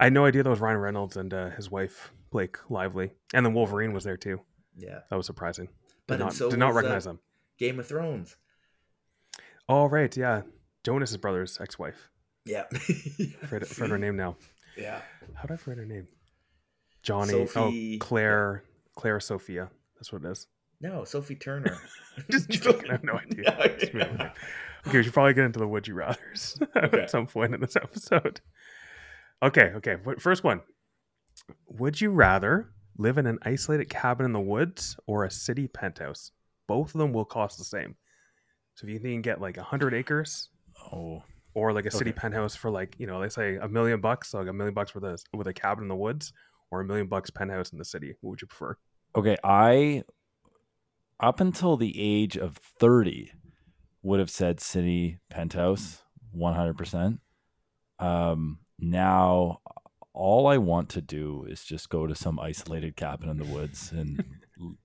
I 0.00 0.04
had 0.04 0.12
no 0.12 0.24
idea 0.26 0.42
that 0.42 0.50
was 0.50 0.60
Ryan 0.60 0.78
Reynolds 0.78 1.16
and 1.16 1.32
uh, 1.32 1.50
his 1.50 1.70
wife 1.70 2.10
Blake 2.30 2.58
Lively, 2.70 3.12
and 3.32 3.46
then 3.46 3.54
Wolverine 3.54 3.92
was 3.92 4.04
there 4.04 4.16
too. 4.16 4.40
yeah 4.76 5.00
That 5.10 5.16
was 5.16 5.26
surprising. 5.26 5.68
but 6.06 6.18
Did 6.18 6.24
not, 6.24 6.32
so 6.34 6.50
did 6.50 6.58
not 6.58 6.70
uh, 6.70 6.74
recognize 6.74 7.04
them. 7.04 7.20
Game 7.58 7.78
of 7.78 7.86
Thrones 7.86 8.36
Oh 9.68 9.86
right, 9.86 10.14
yeah, 10.16 10.42
Jonas's 10.82 11.16
brother's 11.16 11.58
ex-wife. 11.60 12.10
yeah 12.44 12.64
forget, 13.48 13.68
forget 13.68 13.90
her 13.90 13.98
name 13.98 14.16
now. 14.16 14.36
yeah 14.76 15.00
How 15.34 15.42
did 15.42 15.52
I 15.54 15.56
forget 15.56 15.78
her 15.78 15.86
name? 15.86 16.06
Johnny. 17.02 17.46
Sophie- 17.46 17.98
Oh, 18.00 18.04
Claire. 18.04 18.64
Claire 18.96 19.20
Sophia. 19.20 19.70
That's 19.96 20.12
what 20.12 20.24
it 20.24 20.30
is. 20.30 20.46
no 20.80 21.04
Sophie 21.04 21.36
Turner 21.36 21.78
Just 22.30 22.48
joking. 22.50 22.90
I 22.90 22.92
have 22.94 23.04
no 23.04 23.14
idea. 23.14 23.76
Just 23.78 23.94
yeah. 23.94 24.30
Okay, 24.86 24.98
we 24.98 25.02
should 25.04 25.12
probably 25.14 25.34
get 25.34 25.44
into 25.44 25.58
the 25.58 25.66
would 25.68 25.88
you 25.88 25.94
rather's 25.94 26.58
Okay. 26.76 27.02
at 27.02 27.10
some 27.10 27.26
point 27.26 27.54
in 27.54 27.60
this 27.60 27.76
episode. 27.82 28.40
Okay, 29.42 29.72
okay. 29.76 29.96
First 30.18 30.44
one. 30.44 30.60
Would 31.68 32.00
you 32.00 32.10
rather 32.10 32.70
live 32.96 33.18
in 33.18 33.26
an 33.26 33.38
isolated 33.42 33.88
cabin 33.88 34.24
in 34.26 34.32
the 34.32 34.40
woods 34.40 34.96
or 35.06 35.24
a 35.24 35.30
city 35.30 35.66
penthouse? 35.68 36.30
Both 36.68 36.94
of 36.94 36.98
them 36.98 37.12
will 37.12 37.24
cost 37.24 37.58
the 37.58 37.64
same. 37.64 37.96
So 38.74 38.86
if 38.86 38.92
you 38.92 38.98
think 38.98 39.08
you 39.08 39.14
can 39.16 39.22
get 39.22 39.40
like 39.40 39.56
100 39.56 39.94
acres 39.94 40.48
oh, 40.92 41.22
or 41.54 41.72
like 41.72 41.86
a 41.86 41.90
city 41.90 42.10
Okay. 42.10 42.18
penthouse 42.20 42.54
for 42.56 42.70
like, 42.70 42.94
you 42.98 43.06
know, 43.06 43.20
they 43.20 43.28
say 43.28 43.56
a 43.56 43.68
million 43.68 44.00
bucks, 44.00 44.30
so 44.30 44.38
like 44.38 44.48
a 44.48 44.52
million 44.52 44.74
bucks 44.74 44.94
with 44.94 45.04
a, 45.04 45.18
with 45.34 45.46
a 45.46 45.52
cabin 45.54 45.84
in 45.84 45.88
the 45.88 45.96
woods 45.96 46.32
or 46.70 46.80
a 46.80 46.84
million 46.84 47.06
bucks 47.06 47.30
penthouse 47.30 47.72
in 47.72 47.78
the 47.78 47.84
city, 47.84 48.14
what 48.20 48.30
would 48.30 48.42
you 48.42 48.46
prefer? 48.48 48.76
okay. 49.16 49.36
I 49.44 50.02
up 51.20 51.40
until 51.40 51.76
the 51.76 51.94
age 51.96 52.36
of 52.36 52.56
thirty 52.56 53.30
would 54.04 54.20
have 54.20 54.30
said 54.30 54.60
city 54.60 55.18
penthouse 55.30 56.02
one 56.30 56.54
hundred 56.54 56.78
percent. 56.78 57.18
Um, 57.98 58.60
now 58.78 59.60
all 60.12 60.46
I 60.46 60.58
want 60.58 60.90
to 60.90 61.00
do 61.00 61.44
is 61.48 61.64
just 61.64 61.88
go 61.88 62.06
to 62.06 62.14
some 62.14 62.38
isolated 62.38 62.94
cabin 62.94 63.28
in 63.28 63.38
the 63.38 63.44
woods 63.44 63.90
and 63.90 64.22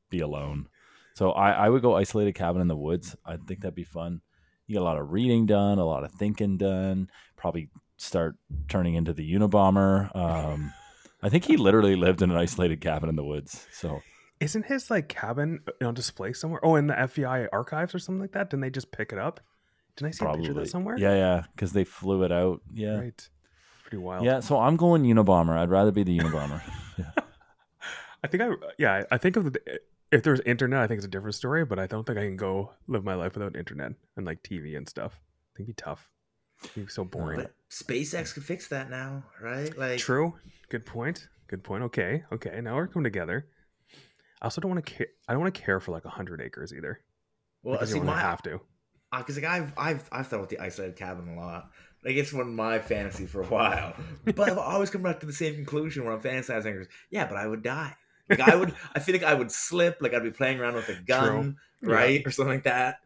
be 0.10 0.22
alone. 0.22 0.68
So 1.14 1.32
I, 1.32 1.52
I 1.52 1.70
would 1.70 1.84
go 1.84 1.96
isolated 1.96 2.34
cabin 2.34 2.62
in 2.62 2.68
the 2.68 2.76
woods. 2.76 3.16
I 3.26 3.38
think 3.38 3.62
that'd 3.62 3.76
be 3.76 3.84
fun. 3.84 4.22
You 4.66 4.74
get 4.74 4.82
a 4.82 4.86
lot 4.86 4.98
of 4.98 5.12
reading 5.12 5.46
done, 5.46 5.78
a 5.78 5.86
lot 5.86 6.04
of 6.04 6.12
thinking 6.14 6.58
done. 6.58 7.10
Probably 7.36 7.70
start 7.98 8.38
turning 8.70 8.96
into 8.96 9.14
the 9.14 9.34
Unabomber. 9.34 10.16
Um, 10.16 10.74
I 11.22 11.30
think 11.30 11.44
he 11.44 11.58
literally 11.58 11.96
lived 11.96 12.22
in 12.22 12.32
an 12.32 12.38
isolated 12.38 12.80
cabin 12.80 13.10
in 13.10 13.16
the 13.16 13.24
woods. 13.24 13.68
So 13.74 14.00
Isn't 14.40 14.66
his 14.66 14.90
like 14.90 15.10
cabin 15.10 15.60
uh, 15.82 15.88
on 15.88 15.94
display 15.94 16.34
somewhere? 16.34 16.64
Oh, 16.64 16.76
in 16.76 16.88
the 16.88 16.94
FBI 16.94 17.48
archives 17.52 17.94
or 17.94 18.00
something 18.00 18.22
like 18.22 18.32
that? 18.32 18.50
Didn't 18.50 18.62
they 18.62 18.70
just 18.70 18.92
pick 18.92 19.12
it 19.12 19.20
up? 19.20 19.42
Didn't 19.96 20.10
I 20.10 20.12
see 20.12 20.26
a 20.26 20.34
picture 20.34 20.52
of 20.52 20.58
that 20.58 20.70
somewhere? 20.70 20.98
Yeah, 20.98 21.16
yeah, 21.16 21.44
because 21.56 21.74
they 21.74 21.84
flew 21.84 22.24
it 22.24 22.32
out. 22.32 22.62
Yeah, 22.74 22.98
Right. 23.00 23.30
Pretty 23.84 23.98
wild. 23.98 24.24
yeah. 24.24 24.40
So 24.40 24.60
I'm 24.60 24.78
going 24.78 25.04
Unabomber. 25.04 25.58
I'd 25.58 25.70
rather 25.72 25.92
be 25.92 26.04
the 26.04 26.18
Unabomber. 26.20 26.62
I 28.24 28.28
think 28.28 28.44
I 28.44 28.50
yeah, 28.78 29.04
I 29.12 29.18
think 29.18 29.36
of 29.36 29.52
the 29.52 29.80
if 30.12 30.24
there's 30.24 30.40
internet, 30.42 30.80
I 30.82 30.88
think 30.88 31.00
it's 31.00 31.06
a 31.06 31.10
different 31.10 31.36
story, 31.36 31.66
but 31.66 31.80
I 31.80 31.88
don't 31.88 32.06
think 32.06 32.18
I 32.20 32.24
can 32.24 32.38
go 32.38 32.74
live 32.88 33.04
my 33.04 33.16
life 33.16 33.34
without 33.36 33.56
internet 33.56 33.94
and 34.16 34.26
like 34.26 34.44
TV 34.44 34.78
and 34.78 34.88
stuff. 34.88 35.14
I 35.54 35.58
think 35.58 35.70
it'd 35.70 35.78
be 35.78 35.82
tough. 35.82 36.10
It'd 36.64 36.86
be 36.86 36.92
so 36.92 37.04
boring. 37.04 37.40
But 37.42 37.54
SpaceX 37.72 38.34
could 38.34 38.44
fix 38.44 38.68
that 38.68 38.90
now, 38.90 39.24
right? 39.42 39.76
Like 39.78 40.00
True. 40.00 40.36
Good 40.70 40.86
point. 40.86 41.28
Good 41.48 41.64
point. 41.64 41.84
Okay. 41.86 42.24
Okay. 42.32 42.60
Now 42.62 42.76
we're 42.76 42.88
coming 42.88 43.06
together. 43.06 43.48
I 44.42 44.46
also 44.46 44.62
don't 44.62 44.72
want 44.72 44.86
to 44.86 44.94
care. 44.94 45.08
I 45.28 45.34
don't 45.34 45.42
want 45.42 45.54
to 45.54 45.62
care 45.62 45.80
for 45.80 45.92
like 45.92 46.06
hundred 46.06 46.42
acres 46.42 46.74
either. 46.74 47.02
Well, 47.64 47.76
because 47.76 47.92
see, 47.92 47.98
you 47.98 48.04
my 48.04 48.20
have 48.20 48.42
to. 48.44 48.62
because 49.18 49.36
like 49.36 49.46
I've 49.46 49.74
I've 49.78 50.10
I've 50.12 50.28
thought 50.28 50.38
about 50.38 50.50
the 50.50 50.60
isolated 50.60 50.96
cabin 50.96 51.28
a 51.30 51.36
lot. 51.40 51.72
Like 52.06 52.16
it's 52.16 52.32
one 52.32 52.48
of 52.48 52.54
my 52.54 52.80
fantasy 52.80 53.26
for 53.26 53.42
a 53.42 53.46
while, 53.48 53.94
but 54.24 54.50
I've 54.50 54.58
always 54.58 54.90
come 54.90 55.02
back 55.04 55.20
to 55.20 55.26
the 55.26 55.34
same 55.34 55.56
conclusion 55.56 56.06
when 56.06 56.14
I'm 56.14 56.22
fantasizing. 56.22 56.86
Yeah, 57.12 57.28
but 57.28 57.38
I 57.38 57.46
would 57.48 57.62
die. 57.64 57.96
Like 58.30 58.40
I 58.42 58.56
would, 58.56 58.74
I 58.96 59.00
feel 59.00 59.14
like 59.16 59.24
I 59.24 59.34
would 59.34 59.52
slip. 59.52 59.98
Like 60.02 60.14
I'd 60.14 60.24
be 60.24 60.32
playing 60.32 60.60
around 60.60 60.76
with 60.76 60.88
a 60.88 60.96
gun, 61.02 61.58
Yeah. 61.82 61.94
right, 61.94 62.26
or 62.26 62.32
something 62.32 62.54
like 62.54 62.64
that. 62.64 62.98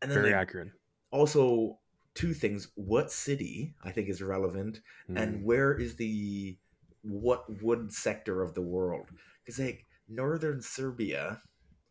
And 0.00 0.10
then 0.10 0.18
Very 0.18 0.30
like, 0.32 0.40
accurate. 0.40 0.68
also 1.10 1.78
two 2.14 2.32
things: 2.32 2.68
what 2.76 3.12
city 3.12 3.74
I 3.84 3.90
think 3.90 4.08
is 4.08 4.22
relevant, 4.22 4.80
Mm. 5.10 5.20
and 5.20 5.44
where 5.44 5.74
is 5.74 5.96
the 5.96 6.56
what 7.02 7.44
wood 7.62 7.92
sector 7.92 8.40
of 8.40 8.54
the 8.54 8.62
world? 8.62 9.08
Because 9.44 9.58
like 9.58 9.84
northern 10.08 10.60
Serbia, 10.62 11.40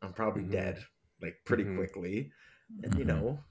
I'm 0.02 0.14
probably 0.14 0.44
Mhm. 0.44 0.52
dead 0.52 0.86
like 1.22 1.38
pretty 1.46 1.64
Mhm. 1.66 1.78
quickly, 1.78 2.32
and 2.84 2.96
you 2.96 3.04
Mhm. 3.06 3.08
know, 3.08 3.44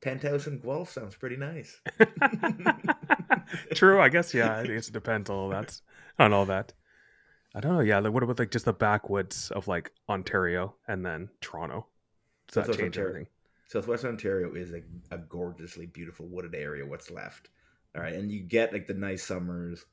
penthouse 0.00 0.46
and 0.46 0.62
Guelph 0.62 0.90
sounds 0.90 1.16
pretty 1.16 1.36
nice. 1.36 1.80
True. 3.74 4.00
I 4.00 4.08
guess 4.08 4.34
yeah. 4.34 4.58
I 4.58 4.66
guess 4.66 4.88
it 4.88 4.92
depends 4.92 5.30
on 5.30 5.36
all 5.36 5.48
that. 5.50 5.80
On 6.18 6.32
all 6.32 6.46
that. 6.46 6.72
I 7.54 7.60
don't 7.60 7.74
know. 7.74 7.80
Yeah. 7.80 7.98
Like, 8.00 8.12
what 8.12 8.22
about 8.22 8.38
like 8.38 8.50
just 8.50 8.64
the 8.64 8.72
backwoods 8.72 9.50
of 9.52 9.68
like 9.68 9.92
Ontario 10.08 10.76
and 10.88 11.04
then 11.04 11.28
Toronto? 11.40 11.86
Does 12.48 12.54
that 12.54 12.60
Southwest 12.62 12.78
change 12.80 12.96
Ontario. 12.98 13.08
everything? 13.10 13.30
Southwest 13.68 14.04
Ontario 14.04 14.54
is 14.54 14.70
like 14.70 14.84
a 15.10 15.18
gorgeously 15.18 15.86
beautiful 15.86 16.28
wooded 16.28 16.54
area. 16.54 16.84
What's 16.86 17.10
left, 17.10 17.48
all 17.96 18.02
right, 18.02 18.14
and 18.14 18.30
you 18.30 18.42
get 18.42 18.72
like 18.72 18.86
the 18.86 18.94
nice 18.94 19.24
summers. 19.24 19.84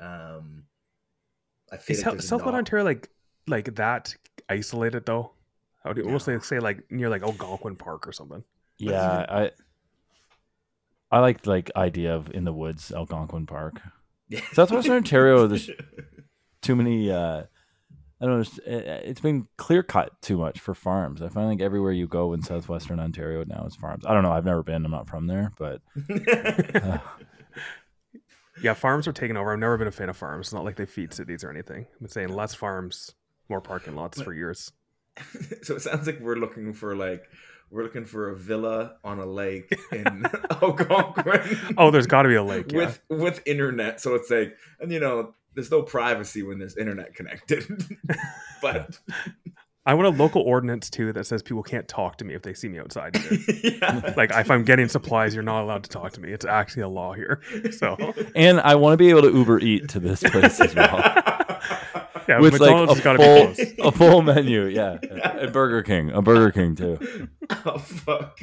Um, 0.00 0.64
I 1.72 1.76
feel 1.78 1.96
Is 1.96 2.00
like 2.00 2.04
Sou- 2.04 2.10
there's 2.16 2.28
Southwest 2.28 2.52
not- 2.52 2.58
Ontario 2.58 2.84
like 2.84 3.08
like 3.48 3.74
that 3.76 4.14
isolated 4.48 5.06
though? 5.06 5.32
I 5.84 5.88
would 5.88 5.96
you 5.96 6.04
No. 6.04 6.10
we'll 6.10 6.20
say 6.20 6.38
say 6.40 6.60
like 6.60 6.88
near 6.90 7.08
like 7.08 7.22
Algonquin 7.22 7.76
Park 7.76 8.06
or 8.06 8.12
something? 8.12 8.44
yeah, 8.78 9.26
I 9.28 9.50
I 11.10 11.18
like 11.20 11.46
like 11.46 11.70
idea 11.76 12.14
of 12.14 12.30
in 12.32 12.44
the 12.44 12.52
woods, 12.52 12.92
Algonquin 12.92 13.46
Park. 13.46 13.80
Yeah. 14.28 14.40
Southwestern 14.52 14.94
Ontario, 14.94 15.46
there's 15.46 15.70
too 16.62 16.76
many. 16.76 17.10
uh 17.10 17.42
I 18.20 18.24
don't 18.26 18.36
know. 18.38 18.72
It- 18.72 19.04
it's 19.08 19.20
been 19.20 19.48
clear 19.56 19.82
cut 19.82 20.12
too 20.22 20.36
much 20.38 20.60
for 20.60 20.74
farms. 20.74 21.20
I 21.22 21.28
find 21.28 21.48
like 21.48 21.60
everywhere 21.60 21.90
you 21.92 22.06
go 22.06 22.32
in 22.34 22.42
southwestern 22.42 23.00
Ontario 23.00 23.42
now 23.44 23.64
is 23.66 23.74
farms. 23.74 24.04
I 24.06 24.14
don't 24.14 24.22
know. 24.22 24.30
I've 24.32 24.44
never 24.44 24.62
been. 24.62 24.84
I'm 24.84 24.92
not 24.92 25.08
from 25.08 25.26
there, 25.26 25.52
but 25.58 25.82
uh, 26.82 26.98
Yeah, 28.62 28.74
farms 28.74 29.06
are 29.08 29.12
taking 29.12 29.36
over. 29.36 29.52
I've 29.52 29.58
never 29.58 29.76
been 29.76 29.88
a 29.88 29.92
fan 29.92 30.08
of 30.08 30.16
farms. 30.16 30.48
It's 30.48 30.54
not 30.54 30.64
like 30.64 30.76
they 30.76 30.86
feed 30.86 31.12
cities 31.12 31.44
or 31.44 31.50
anything. 31.50 31.86
I've 31.92 32.00
been 32.00 32.08
saying 32.08 32.28
less 32.28 32.54
farms, 32.54 33.14
more 33.48 33.60
parking 33.60 33.94
lots 33.96 34.20
for 34.20 34.32
years. 34.32 34.72
so 35.62 35.76
it 35.76 35.82
sounds 35.82 36.06
like 36.06 36.20
we're 36.20 36.36
looking 36.36 36.72
for 36.72 36.96
like 36.96 37.24
we're 37.70 37.82
looking 37.82 38.04
for 38.04 38.28
a 38.28 38.36
villa 38.36 38.96
on 39.02 39.18
a 39.18 39.26
lake 39.26 39.74
in 39.92 40.24
Algonquin. 40.62 41.58
Oh, 41.76 41.90
there's 41.90 42.06
got 42.06 42.22
to 42.22 42.28
be 42.28 42.34
a 42.34 42.42
lake. 42.42 42.70
Yeah. 42.70 42.78
with 42.78 43.00
with 43.08 43.42
internet. 43.46 44.00
So 44.00 44.14
it's 44.14 44.30
like, 44.30 44.56
and 44.80 44.92
you 44.92 45.00
know, 45.00 45.34
there's 45.54 45.70
no 45.70 45.82
privacy 45.82 46.42
when 46.42 46.58
there's 46.58 46.76
internet 46.76 47.14
connected. 47.14 47.64
but 48.62 48.98
I 49.84 49.94
want 49.94 50.06
a 50.14 50.22
local 50.22 50.42
ordinance 50.42 50.88
too 50.90 51.12
that 51.12 51.24
says 51.24 51.42
people 51.42 51.62
can't 51.62 51.88
talk 51.88 52.16
to 52.18 52.24
me 52.24 52.34
if 52.34 52.42
they 52.42 52.54
see 52.54 52.68
me 52.68 52.78
outside. 52.78 53.16
yeah. 53.64 54.12
like 54.16 54.30
if 54.32 54.50
I'm 54.50 54.62
getting 54.64 54.88
supplies, 54.88 55.34
you're 55.34 55.42
not 55.42 55.62
allowed 55.64 55.82
to 55.84 55.90
talk 55.90 56.12
to 56.12 56.20
me. 56.20 56.30
It's 56.32 56.44
actually 56.44 56.82
a 56.84 56.88
law 56.88 57.12
here. 57.14 57.40
So 57.72 57.96
and 58.36 58.60
I 58.60 58.76
want 58.76 58.92
to 58.92 58.96
be 58.96 59.10
able 59.10 59.22
to 59.22 59.32
Uber 59.32 59.58
eat 59.60 59.88
to 59.90 60.00
this 60.00 60.22
place 60.22 60.60
as 60.60 60.74
well. 60.74 60.98
yeah, 62.28 62.38
With 62.38 62.52
like 62.60 62.60
McDonald's 62.70 63.00
a 63.00 63.02
got 63.02 63.12
to 63.14 63.18
full, 63.18 63.46
be 63.54 63.74
close. 63.74 63.94
a 63.94 63.96
full 63.96 64.22
menu, 64.22 64.66
yeah, 64.66 64.98
and 65.02 65.52
Burger 65.52 65.82
King, 65.82 66.10
a 66.10 66.22
Burger 66.22 66.50
King 66.52 66.76
too. 66.76 67.28
oh 67.66 67.78
fuck. 67.78 68.38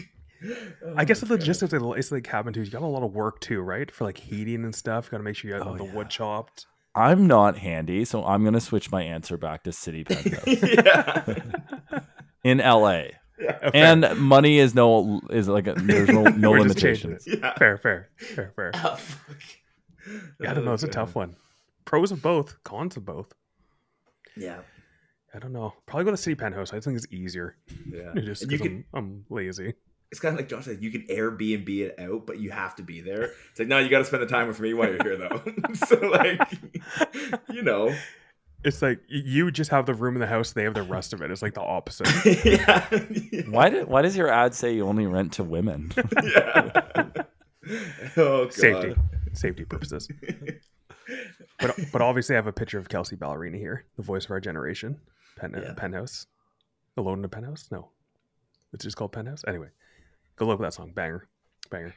I 0.96 1.06
guess 1.06 1.22
oh, 1.24 1.26
the 1.28 1.34
Oh, 1.34 1.38
God. 1.38 1.42
logistics 1.42 1.74
of 1.74 1.82
the 1.82 1.90
it's 1.92 2.12
like 2.12 2.24
cabin 2.24 2.54
too. 2.54 2.64
You 2.64 2.72
got 2.72 2.82
a 2.82 2.86
lot 2.88 3.04
of 3.04 3.14
work 3.14 3.40
too, 3.40 3.62
right? 3.62 3.90
For 3.92 4.04
like 4.06 4.18
heating 4.18 4.64
and 4.64 4.74
stuff. 4.76 5.06
You 5.06 5.12
got 5.12 5.18
to 5.18 5.24
make 5.24 5.36
sure 5.36 5.50
you 5.50 5.56
have 5.58 5.68
Oh, 5.68 5.78
the 5.78 5.86
yeah. 5.86 5.94
wood 5.94 6.10
chopped. 6.10 6.66
I'm 6.96 7.28
not 7.28 7.58
handy, 7.58 8.04
so 8.06 8.24
I'm 8.26 8.44
gonna 8.44 8.60
switch 8.60 8.92
my 8.92 9.04
answer 9.04 9.38
back 9.38 9.64
to 9.64 9.72
city 9.72 10.04
penthouse 10.06 10.48
in 12.44 12.58
LA. 12.60 12.92
yeah. 13.40 13.58
Fair. 13.60 13.72
And 13.74 14.18
money 14.20 14.60
is 14.60 14.76
no 14.76 15.22
is 15.30 15.48
like 15.48 15.68
a, 15.68 15.74
there's 15.74 16.10
no 16.10 16.24
no 16.24 16.52
We're 16.52 16.64
just 16.66 16.80
changing 16.80 17.12
limitations. 17.12 17.42
Yeah. 17.42 17.54
fair, 17.58 17.78
fair, 17.78 18.10
fair, 18.18 18.52
fair. 18.56 18.72
Oh, 18.76 18.96
fuck. 18.96 19.38
Yeah, 20.42 20.52
I 20.52 20.54
don't 20.54 20.66
know. 20.66 20.74
It's 20.74 20.84
a 20.84 20.88
oh, 20.88 20.92
tough 20.92 21.16
one. 21.16 21.36
Pros 21.86 22.12
of 22.12 22.22
both, 22.22 22.62
cons 22.64 22.98
of 22.98 23.06
both. 23.06 23.34
Yeah. 24.36 24.60
I 25.34 25.40
don't 25.40 25.54
know. 25.54 25.74
Probably 25.86 26.06
go 26.06 26.12
to 26.12 26.18
city 26.18 26.36
penthouse. 26.36 26.74
I 26.74 26.80
think 26.80 26.98
it's 26.98 27.06
easier. 27.12 27.56
Yeah. 27.88 28.14
Just 28.22 28.42
And 28.44 28.52
you 28.52 28.58
'cause 28.58 28.68
can 28.68 28.86
I'm, 28.94 29.04
I'm 29.04 29.26
lazy. 29.30 29.74
It's 30.12 30.20
kind 30.20 30.34
of 30.34 30.40
like 30.40 30.50
Josh 30.50 30.66
said, 30.66 30.82
you 30.82 30.90
can 30.90 31.04
Airbnb 31.04 31.70
it 31.70 32.00
out, 32.00 32.26
but 32.26 32.40
you 32.40 32.50
have 32.50 32.76
to 32.78 32.84
be 32.84 33.00
there. 33.00 33.32
It's 33.52 33.60
like, 33.60 33.68
no, 33.68 33.78
you 33.78 33.90
got 33.90 34.00
to 34.00 34.06
spend 34.06 34.24
the 34.24 34.28
time 34.28 34.48
with 34.48 34.60
me 34.60 34.74
while 34.74 34.90
you're 34.90 35.04
here, 35.04 35.18
though. 35.18 35.42
so, 35.86 35.98
like, 36.08 36.42
you 37.52 37.62
know, 37.62 37.94
It's 38.64 38.82
like 38.82 39.00
you 39.08 39.52
just 39.52 39.70
have 39.70 39.86
the 39.86 39.94
room 39.94 40.16
in 40.16 40.20
the 40.20 40.26
house. 40.28 40.52
They 40.54 40.64
have 40.64 40.74
the 40.74 40.82
rest 40.84 41.14
of 41.14 41.22
it. 41.22 41.30
It's 41.30 41.42
like 41.44 41.54
the 41.54 41.62
opposite. 41.62 42.08
yeah. 42.44 42.88
Why 43.50 43.70
did 43.70 43.88
why 43.88 44.02
does 44.02 44.18
your 44.18 44.30
ad 44.30 44.54
say 44.56 44.74
you 44.74 44.88
only 44.88 45.06
rent 45.06 45.34
to 45.34 45.44
women? 45.44 45.92
yeah. 46.24 47.04
Oh, 48.18 48.46
God. 48.46 48.54
Safety, 48.54 48.96
safety 49.34 49.64
purposes. 49.66 50.08
But 51.60 51.78
but 51.92 52.02
obviously, 52.02 52.36
I 52.36 52.38
have 52.38 52.48
a 52.48 52.52
picture 52.54 52.80
of 52.80 52.90
Kelsea 52.90 53.16
Ballerini 53.16 53.58
here, 53.58 53.86
the 53.96 54.02
voice 54.04 54.26
of 54.26 54.32
our 54.32 54.40
generation. 54.40 55.00
Pen, 55.38 55.54
uh, 55.56 55.62
Yeah. 55.62 55.74
Penthouse, 55.76 56.26
Alone 56.98 57.20
in 57.20 57.26
a 57.26 57.30
Penthouse. 57.30 57.70
No, 57.72 57.90
it's 58.74 58.84
just 58.84 58.98
called 58.98 59.12
Penthouse. 59.12 59.44
Anyway, 59.48 59.68
go 60.40 60.48
look 60.48 60.60
at 60.60 60.64
that 60.64 60.74
song. 60.74 60.92
Banger, 60.94 61.28
banger. 61.70 61.94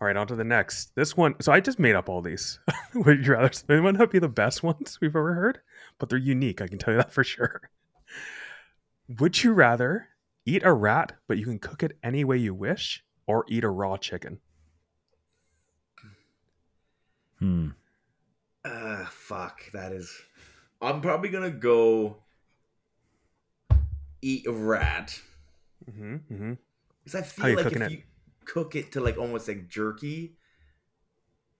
All 0.00 0.06
right, 0.06 0.16
on 0.16 0.26
to 0.28 0.36
the 0.36 0.44
next. 0.44 0.94
This 0.94 1.16
one. 1.16 1.34
So 1.40 1.52
I 1.52 1.60
just 1.60 1.78
made 1.78 1.94
up 1.94 2.08
all 2.08 2.22
these. 2.22 2.58
Would 2.94 3.26
you 3.26 3.32
rather? 3.32 3.50
They 3.66 3.80
might 3.80 3.96
not 3.96 4.10
be 4.10 4.18
the 4.18 4.28
best 4.28 4.62
ones 4.62 4.98
we've 5.00 5.16
ever 5.16 5.34
heard, 5.34 5.60
but 5.98 6.08
they're 6.08 6.18
unique. 6.18 6.60
I 6.60 6.68
can 6.68 6.78
tell 6.78 6.94
you 6.94 6.98
that 6.98 7.12
for 7.12 7.24
sure. 7.24 7.70
Would 9.20 9.42
you 9.42 9.52
rather 9.52 10.08
eat 10.44 10.62
a 10.64 10.72
rat, 10.72 11.12
but 11.28 11.38
you 11.38 11.44
can 11.44 11.58
cook 11.58 11.82
it 11.82 11.98
any 12.02 12.24
way 12.24 12.36
you 12.38 12.54
wish, 12.54 13.04
or 13.26 13.44
eat 13.48 13.64
a 13.64 13.70
raw 13.70 13.96
chicken? 13.96 14.38
Hmm. 17.38 17.68
Uh, 18.64 19.04
fuck. 19.06 19.60
That 19.72 19.92
is. 19.92 20.12
I'm 20.80 21.00
probably 21.00 21.30
gonna 21.30 21.50
go 21.50 22.18
eat 24.20 24.46
a 24.46 24.52
rat 24.52 25.20
Mm-hmm, 25.90 26.34
mm-hmm. 26.34 26.52
Because 27.06 27.20
I 27.20 27.24
How 27.38 27.46
feel 27.46 27.50
you 27.50 27.56
like 27.56 27.72
if 27.72 27.82
it? 27.82 27.92
you 27.92 28.02
cook 28.44 28.74
it 28.74 28.92
to 28.92 29.00
like 29.00 29.16
almost 29.16 29.46
like 29.46 29.68
jerky, 29.68 30.34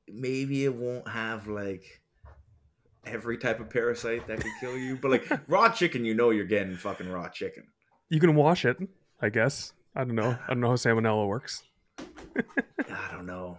maybe 0.08 0.64
it 0.64 0.74
won't 0.74 1.08
have 1.08 1.46
like 1.46 2.02
every 3.04 3.38
type 3.38 3.60
of 3.60 3.70
parasite 3.70 4.26
that 4.26 4.40
could 4.40 4.50
kill 4.60 4.76
you. 4.76 4.96
But 4.96 5.12
like 5.12 5.30
raw 5.48 5.68
chicken, 5.68 6.04
you 6.04 6.14
know 6.14 6.30
you're 6.30 6.46
getting 6.46 6.76
fucking 6.76 7.08
raw 7.08 7.28
chicken. 7.28 7.68
You 8.08 8.18
can 8.18 8.34
wash 8.34 8.64
it, 8.64 8.76
I 9.20 9.28
guess. 9.28 9.72
I 9.94 10.02
don't 10.02 10.16
know. 10.16 10.36
I 10.44 10.48
don't 10.48 10.60
know 10.60 10.68
how 10.70 10.74
salmonella 10.74 11.28
works. 11.28 11.62
I 11.98 13.12
don't 13.12 13.26
know. 13.26 13.58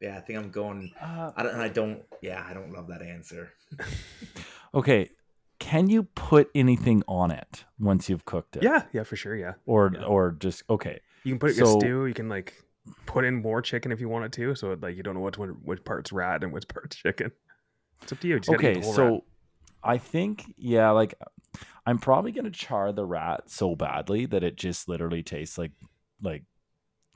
Yeah, 0.00 0.16
I 0.16 0.20
think 0.20 0.38
I'm 0.38 0.50
going. 0.50 0.92
Uh, 1.00 1.32
I 1.36 1.42
don't. 1.42 1.54
I 1.56 1.68
don't. 1.68 2.02
Yeah, 2.22 2.44
I 2.48 2.54
don't 2.54 2.72
love 2.72 2.88
that 2.88 3.02
answer. 3.02 3.52
Okay. 4.74 5.10
Can 5.58 5.88
you 5.88 6.04
put 6.04 6.50
anything 6.54 7.02
on 7.08 7.30
it 7.30 7.64
once 7.78 8.08
you've 8.08 8.24
cooked 8.24 8.56
it? 8.56 8.62
Yeah, 8.62 8.84
yeah, 8.92 9.02
for 9.02 9.16
sure. 9.16 9.34
Yeah, 9.36 9.54
Or 9.66 9.90
Yeah. 9.92 10.04
or 10.04 10.32
just 10.32 10.62
okay. 10.70 11.00
you 11.24 11.32
can 11.32 11.38
put 11.38 11.50
it 11.50 11.58
in 11.58 11.66
So- 11.66 11.76
a 11.76 11.80
stew. 11.80 12.06
You 12.06 12.14
can 12.14 12.28
like 12.28 12.54
put 13.06 13.24
in 13.24 13.42
more 13.42 13.60
chicken 13.60 13.92
if 13.92 14.00
you 14.00 14.08
want 14.08 14.24
it 14.26 14.32
to. 14.32 14.54
So 14.54 14.76
like 14.80 14.96
you 14.96 15.02
don't 15.02 15.14
know 15.14 15.20
which 15.20 15.36
one, 15.38 15.50
which 15.64 15.84
part's 15.84 16.12
rat 16.12 16.42
and 16.44 16.52
which 16.52 16.68
part's 16.68 16.96
chicken. 16.96 17.32
It's 18.02 18.12
up 18.12 18.20
to 18.20 18.28
you. 18.28 18.34
You 18.34 18.40
just 18.40 18.50
gotta 18.50 18.70
eat 18.70 18.76
Okay, 18.78 18.82
so 18.92 19.04
rat. 19.12 19.20
I 19.82 19.98
think 19.98 20.54
yeah, 20.56 20.90
like 20.90 21.14
I'm 21.86 21.98
probably 21.98 22.32
gonna 22.32 22.50
char 22.50 22.92
the 22.92 23.04
rat 23.04 23.50
so 23.50 23.74
badly 23.74 24.26
that 24.26 24.42
it 24.44 24.56
just 24.56 24.88
literally 24.88 25.22
tastes 25.22 25.58
like 25.58 25.72
like 26.22 26.44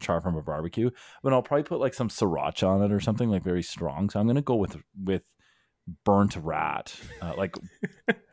char 0.01 0.21
from 0.21 0.37
a 0.37 0.43
barbecue. 0.43 0.91
But 1.23 1.33
I'll 1.33 1.43
probably 1.43 1.63
put 1.65 1.79
like 1.81 1.95
some 1.95 2.09
sriracha 2.09 2.67
on 2.67 2.83
it 2.83 2.91
or 2.93 2.99
something 3.01 3.31
like 3.31 3.45
very 3.45 3.63
strong. 3.63 4.11
So 4.11 4.19
I'm 4.19 4.27
gonna 4.27 4.43
go 4.43 4.57
with 4.57 4.77
with 5.03 5.23
burnt 6.05 6.37
rat, 6.37 6.95
uh, 7.21 7.35
like 7.37 7.55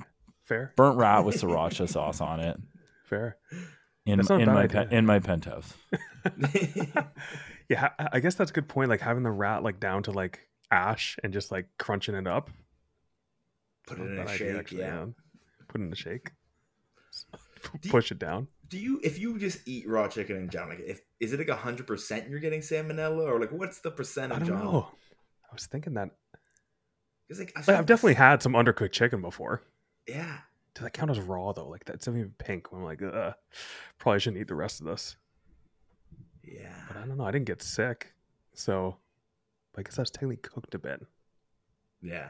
Fair, 0.49 0.73
Burnt 0.75 0.97
rat 0.97 1.23
with 1.23 1.35
sriracha 1.39 1.87
sauce 1.87 2.19
on 2.21 2.39
it 2.39 2.57
fair. 3.05 3.37
in 4.05 4.17
That's 4.17 4.29
not 4.29 4.39
a 4.39 4.43
in 4.43 4.49
my 4.49 4.63
idea. 4.63 4.85
pe- 4.89 4.97
in 4.97 5.05
my 5.05 5.19
penthouse. 5.19 5.73
Yeah, 7.69 7.89
I 7.99 8.09
I 8.13 8.19
guess 8.19 8.33
that's 8.33 8.49
a 8.49 8.53
good 8.53 8.67
point. 8.67 8.89
Like 8.89 8.99
having 8.99 9.21
the 9.21 9.29
rat 9.31 9.61
like 9.61 9.79
down 9.79 10.01
to 10.03 10.11
like 10.11 10.39
ash 10.71 11.17
and 11.23 11.31
just 11.31 11.51
like 11.51 11.67
crunching 11.77 12.15
it 12.15 12.25
up. 12.25 12.49
Put 13.85 13.99
it 13.99 14.03
in 14.05 14.17
a 14.17 14.21
idea, 14.23 14.55
shake. 14.57 14.71
yeah. 14.71 15.05
Put 15.67 15.79
it 15.81 15.83
in 15.83 15.93
a 15.93 15.95
shake. 15.95 16.31
Do 17.31 17.79
you- 17.83 17.91
Push 17.91 18.11
it 18.11 18.17
down. 18.17 18.47
Do 18.69 18.77
you, 18.79 18.99
if 19.03 19.17
you 19.19 19.37
just 19.39 19.67
eat 19.67 19.87
raw 19.89 20.07
chicken 20.07 20.35
in 20.37 20.47
general, 20.49 20.69
like, 20.77 20.79
if 20.79 21.01
is 21.19 21.33
it 21.33 21.39
like 21.39 21.49
hundred 21.57 21.85
percent 21.87 22.27
you're 22.29 22.39
getting 22.39 22.61
salmonella, 22.61 23.23
or 23.27 23.39
like 23.39 23.51
what's 23.51 23.81
the 23.81 23.91
percentage? 23.91 24.41
I 24.41 24.45
don't 24.45 24.63
know. 24.63 24.87
I 25.47 25.53
was 25.53 25.65
thinking 25.67 25.93
that. 25.95 26.09
'Cause, 27.27 27.37
like, 27.39 27.53
I 27.55 27.59
Like, 27.59 27.77
I've 27.79 27.85
definitely 27.85 28.15
had 28.15 28.41
some 28.41 28.53
undercooked 28.53 28.91
chicken 28.93 29.21
before. 29.21 29.61
Yeah. 30.09 30.37
Does 30.73 30.83
that 30.83 30.93
count 30.93 31.11
as 31.11 31.19
raw 31.19 31.51
though? 31.51 31.67
Like 31.67 31.85
that's 31.85 32.07
even 32.07 32.33
pink. 32.37 32.71
When 32.71 32.81
I'm 32.81 32.85
like, 32.85 33.01
Ugh, 33.01 33.33
probably 33.97 34.19
shouldn't 34.19 34.41
eat 34.41 34.47
the 34.47 34.55
rest 34.55 34.79
of 34.79 34.87
this. 34.87 35.15
Yeah. 36.43 36.83
But 36.87 36.97
I 36.97 37.05
don't 37.05 37.17
know. 37.17 37.25
I 37.25 37.31
didn't 37.31 37.47
get 37.47 37.61
sick, 37.61 38.13
so 38.53 38.97
I 39.77 39.81
guess 39.81 39.95
that's 39.95 40.09
technically 40.09 40.37
cooked 40.37 40.75
a 40.75 40.79
bit. 40.79 41.05
Yeah. 42.01 42.29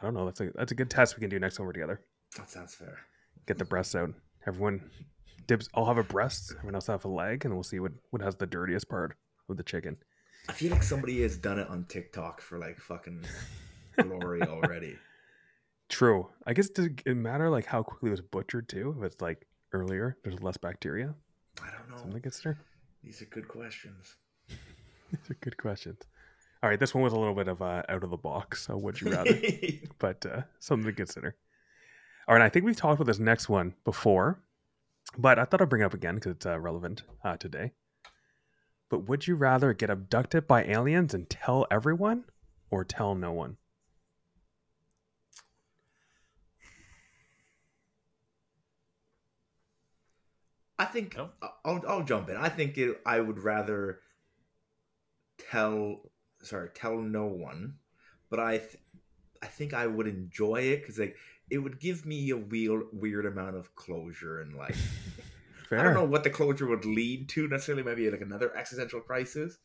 I 0.00 0.04
don't 0.04 0.14
know. 0.14 0.24
That's 0.24 0.40
a 0.40 0.50
that's 0.54 0.72
a 0.72 0.74
good 0.74 0.90
test 0.90 1.16
we 1.16 1.20
can 1.20 1.30
do 1.30 1.38
next 1.38 1.56
time 1.56 1.66
we're 1.66 1.72
together. 1.72 2.00
That 2.36 2.50
sounds 2.50 2.74
fair. 2.74 2.98
Get 3.46 3.58
the 3.58 3.64
breasts 3.64 3.94
out. 3.94 4.12
Everyone 4.46 4.90
dibs. 5.46 5.68
I'll 5.74 5.86
have 5.86 5.98
a 5.98 6.02
breast. 6.04 6.52
Everyone 6.56 6.74
else 6.74 6.86
have 6.86 7.04
a 7.04 7.08
leg, 7.08 7.44
and 7.44 7.54
we'll 7.54 7.62
see 7.62 7.80
what 7.80 7.92
what 8.10 8.22
has 8.22 8.36
the 8.36 8.46
dirtiest 8.46 8.88
part 8.88 9.16
of 9.48 9.56
the 9.56 9.62
chicken. 9.62 9.96
I 10.48 10.52
feel 10.52 10.72
like 10.72 10.82
somebody 10.82 11.22
has 11.22 11.36
done 11.36 11.58
it 11.58 11.68
on 11.68 11.84
TikTok 11.84 12.40
for 12.40 12.58
like 12.58 12.80
fucking 12.80 13.24
glory 14.02 14.42
already. 14.42 14.96
True. 15.92 16.30
I 16.46 16.54
guess 16.54 16.70
does 16.70 16.88
it 17.04 17.14
matter 17.14 17.50
like 17.50 17.66
how 17.66 17.82
quickly 17.82 18.08
it 18.08 18.12
was 18.12 18.22
butchered 18.22 18.66
too? 18.66 18.96
If 18.98 19.04
it's 19.04 19.20
like 19.20 19.46
earlier, 19.74 20.16
there's 20.24 20.42
less 20.42 20.56
bacteria. 20.56 21.14
I 21.62 21.70
don't 21.70 21.90
know. 21.90 21.96
Something 21.96 22.14
to 22.14 22.20
consider. 22.20 22.58
These 23.04 23.20
are 23.20 23.26
good 23.26 23.46
questions. 23.46 24.16
These 24.48 25.30
are 25.30 25.34
good 25.34 25.58
questions. 25.58 26.00
All 26.62 26.70
right, 26.70 26.80
this 26.80 26.94
one 26.94 27.04
was 27.04 27.12
a 27.12 27.18
little 27.18 27.34
bit 27.34 27.46
of 27.46 27.60
uh, 27.60 27.82
out 27.90 28.04
of 28.04 28.10
the 28.10 28.16
box. 28.16 28.62
So 28.66 28.76
would 28.78 29.02
you 29.02 29.12
rather? 29.12 29.38
but 29.98 30.24
uh, 30.24 30.42
something 30.60 30.86
to 30.86 30.96
consider. 30.96 31.36
All 32.26 32.34
right, 32.34 32.44
I 32.44 32.48
think 32.48 32.64
we've 32.64 32.74
talked 32.74 32.98
about 32.98 33.06
this 33.06 33.18
next 33.18 33.50
one 33.50 33.74
before, 33.84 34.40
but 35.18 35.38
I 35.38 35.44
thought 35.44 35.60
I'd 35.60 35.68
bring 35.68 35.82
it 35.82 35.86
up 35.86 35.94
again 35.94 36.14
because 36.14 36.32
it's 36.32 36.46
uh, 36.46 36.58
relevant 36.58 37.02
uh, 37.22 37.36
today. 37.36 37.72
But 38.88 39.08
would 39.08 39.26
you 39.26 39.34
rather 39.34 39.74
get 39.74 39.90
abducted 39.90 40.46
by 40.46 40.64
aliens 40.64 41.12
and 41.12 41.28
tell 41.28 41.66
everyone, 41.70 42.24
or 42.70 42.82
tell 42.82 43.14
no 43.14 43.32
one? 43.32 43.58
I 50.82 50.86
think 50.86 51.16
No. 51.16 51.30
I'll 51.64 51.82
I'll 51.86 52.02
jump 52.02 52.28
in. 52.28 52.36
I 52.36 52.48
think 52.48 52.76
it, 52.76 53.00
I 53.06 53.20
would 53.20 53.38
rather 53.38 54.00
tell 55.50 56.10
sorry 56.42 56.70
tell 56.74 56.98
no 56.98 57.26
one, 57.26 57.74
but 58.30 58.40
I 58.40 58.58
th- 58.58 58.78
I 59.42 59.46
think 59.46 59.74
I 59.74 59.86
would 59.86 60.08
enjoy 60.08 60.62
it 60.62 60.80
because 60.80 60.98
like 60.98 61.16
it 61.50 61.58
would 61.58 61.78
give 61.78 62.04
me 62.04 62.30
a 62.30 62.36
weird 62.36 62.84
weird 62.92 63.26
amount 63.26 63.56
of 63.56 63.74
closure 63.76 64.40
and 64.40 64.56
like 64.56 64.74
I 65.70 65.82
don't 65.82 65.94
know 65.94 66.04
what 66.04 66.24
the 66.24 66.30
closure 66.30 66.66
would 66.66 66.84
lead 66.84 67.28
to 67.30 67.48
necessarily. 67.48 67.84
Maybe 67.84 68.10
like 68.10 68.20
another 68.20 68.54
existential 68.56 69.00
crisis, 69.00 69.58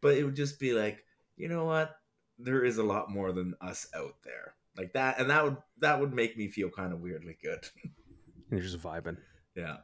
but 0.00 0.16
it 0.16 0.24
would 0.24 0.36
just 0.36 0.58
be 0.58 0.72
like 0.72 1.04
you 1.36 1.48
know 1.48 1.64
what 1.64 1.96
there 2.38 2.64
is 2.64 2.78
a 2.78 2.82
lot 2.82 3.10
more 3.10 3.32
than 3.32 3.54
us 3.60 3.86
out 3.94 4.16
there 4.24 4.54
like 4.76 4.92
that, 4.94 5.20
and 5.20 5.30
that 5.30 5.44
would 5.44 5.56
that 5.78 6.00
would 6.00 6.12
make 6.12 6.36
me 6.36 6.48
feel 6.48 6.70
kind 6.70 6.92
of 6.92 7.00
weirdly 7.00 7.38
good. 7.40 7.64
And 7.84 7.92
you're 8.50 8.60
just 8.60 8.80
vibing 8.80 9.18
yeah. 9.54 9.78